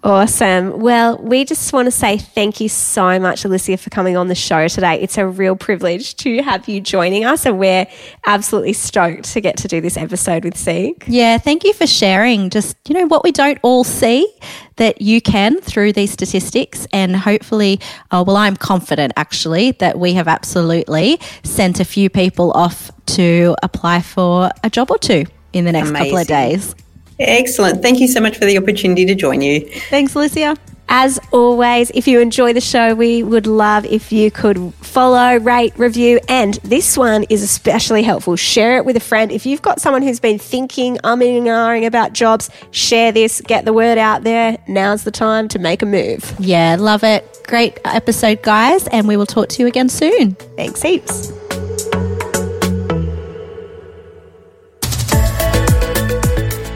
Awesome. 0.05 0.81
Well, 0.81 1.17
we 1.17 1.45
just 1.45 1.73
want 1.73 1.87
to 1.87 1.91
say 1.91 2.19
thank 2.19 2.61
you 2.61 2.69
so 2.69 3.19
much, 3.19 3.41
Elyssia, 3.41 3.79
for 3.79 3.89
coming 3.89 4.15
on 4.15 4.27
the 4.27 4.35
show 4.35 4.67
today. 4.67 5.01
It's 5.01 5.17
a 5.17 5.25
real 5.25 5.55
privilege 5.55 6.15
to 6.17 6.43
have 6.43 6.69
you 6.69 6.79
joining 6.79 7.25
us, 7.25 7.43
and 7.47 7.57
we're 7.57 7.87
absolutely 8.27 8.73
stoked 8.73 9.23
to 9.33 9.41
get 9.41 9.57
to 9.57 9.67
do 9.67 9.81
this 9.81 9.97
episode 9.97 10.43
with 10.43 10.55
Seek. 10.55 11.05
Yeah, 11.07 11.39
thank 11.39 11.63
you 11.63 11.73
for 11.73 11.87
sharing 11.87 12.51
just, 12.51 12.77
you 12.87 12.93
know, 12.93 13.07
what 13.07 13.23
we 13.23 13.31
don't 13.31 13.57
all 13.63 13.83
see 13.83 14.31
that 14.75 15.01
you 15.01 15.21
can 15.21 15.59
through 15.59 15.93
these 15.93 16.11
statistics. 16.11 16.85
And 16.93 17.15
hopefully, 17.15 17.79
uh, 18.11 18.23
well, 18.27 18.37
I'm 18.37 18.57
confident 18.57 19.11
actually 19.17 19.71
that 19.71 19.97
we 19.97 20.13
have 20.13 20.27
absolutely 20.27 21.19
sent 21.41 21.79
a 21.79 21.85
few 21.85 22.11
people 22.11 22.51
off 22.51 22.91
to 23.07 23.55
apply 23.63 24.01
for 24.01 24.51
a 24.63 24.69
job 24.69 24.91
or 24.91 24.99
two 24.99 25.25
in 25.55 25.65
the 25.65 25.71
next 25.71 25.89
Amazing. 25.89 26.05
couple 26.07 26.21
of 26.21 26.27
days. 26.27 26.75
Excellent. 27.17 27.81
Thank 27.81 27.99
you 27.99 28.07
so 28.07 28.19
much 28.19 28.37
for 28.37 28.45
the 28.45 28.57
opportunity 28.57 29.05
to 29.05 29.15
join 29.15 29.41
you. 29.41 29.61
Thanks, 29.89 30.15
Lucia. 30.15 30.57
As 30.87 31.19
always, 31.31 31.89
if 31.95 32.07
you 32.07 32.19
enjoy 32.19 32.53
the 32.53 32.61
show, 32.61 32.93
we 32.93 33.23
would 33.23 33.47
love 33.47 33.85
if 33.85 34.11
you 34.11 34.29
could 34.29 34.71
follow, 34.75 35.37
rate, 35.39 35.73
review, 35.79 36.19
and 36.29 36.55
this 36.55 36.95
one 36.95 37.23
is 37.23 37.41
especially 37.41 38.03
helpful. 38.03 38.35
Share 38.35 38.77
it 38.77 38.85
with 38.85 38.95
a 38.95 38.99
friend. 38.99 39.31
If 39.31 39.47
you've 39.47 39.63
got 39.63 39.81
someone 39.81 40.03
who's 40.03 40.19
been 40.19 40.37
thinking, 40.37 40.97
umming 40.97 41.39
and 41.39 41.47
ahhing 41.47 41.87
about 41.87 42.13
jobs, 42.13 42.51
share 42.69 43.11
this, 43.11 43.41
get 43.41 43.65
the 43.65 43.73
word 43.73 43.97
out 43.97 44.23
there. 44.23 44.59
Now's 44.67 45.05
the 45.05 45.11
time 45.11 45.47
to 45.49 45.59
make 45.59 45.81
a 45.81 45.87
move. 45.87 46.35
Yeah, 46.37 46.75
love 46.79 47.03
it. 47.03 47.25
Great 47.47 47.79
episode, 47.83 48.43
guys, 48.43 48.87
and 48.89 49.07
we 49.07 49.17
will 49.17 49.25
talk 49.25 49.49
to 49.49 49.63
you 49.63 49.67
again 49.67 49.89
soon. 49.89 50.33
Thanks 50.55 50.83
heaps. 50.83 51.31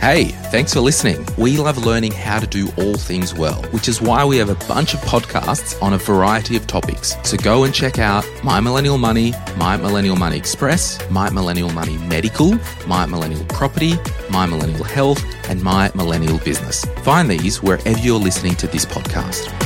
Hey, 0.00 0.26
thanks 0.52 0.72
for 0.72 0.80
listening. 0.80 1.26
We 1.36 1.56
love 1.56 1.84
learning 1.84 2.12
how 2.12 2.38
to 2.38 2.46
do 2.46 2.68
all 2.76 2.94
things 2.94 3.34
well, 3.34 3.62
which 3.72 3.88
is 3.88 4.00
why 4.00 4.24
we 4.24 4.36
have 4.36 4.50
a 4.50 4.66
bunch 4.66 4.94
of 4.94 5.00
podcasts 5.00 5.80
on 5.82 5.94
a 5.94 5.98
variety 5.98 6.54
of 6.56 6.66
topics. 6.66 7.16
So 7.24 7.36
go 7.36 7.64
and 7.64 7.74
check 7.74 7.98
out 7.98 8.24
My 8.44 8.60
Millennial 8.60 8.98
Money, 8.98 9.32
My 9.56 9.76
Millennial 9.76 10.14
Money 10.14 10.36
Express, 10.36 10.98
My 11.10 11.28
Millennial 11.30 11.70
Money 11.70 11.96
Medical, 11.98 12.56
My 12.86 13.06
Millennial 13.06 13.44
Property, 13.46 13.94
My 14.30 14.46
Millennial 14.46 14.84
Health, 14.84 15.24
and 15.48 15.60
My 15.62 15.90
Millennial 15.94 16.38
Business. 16.38 16.84
Find 17.02 17.28
these 17.28 17.62
wherever 17.62 17.98
you're 17.98 18.20
listening 18.20 18.54
to 18.56 18.68
this 18.68 18.84
podcast. 18.84 19.65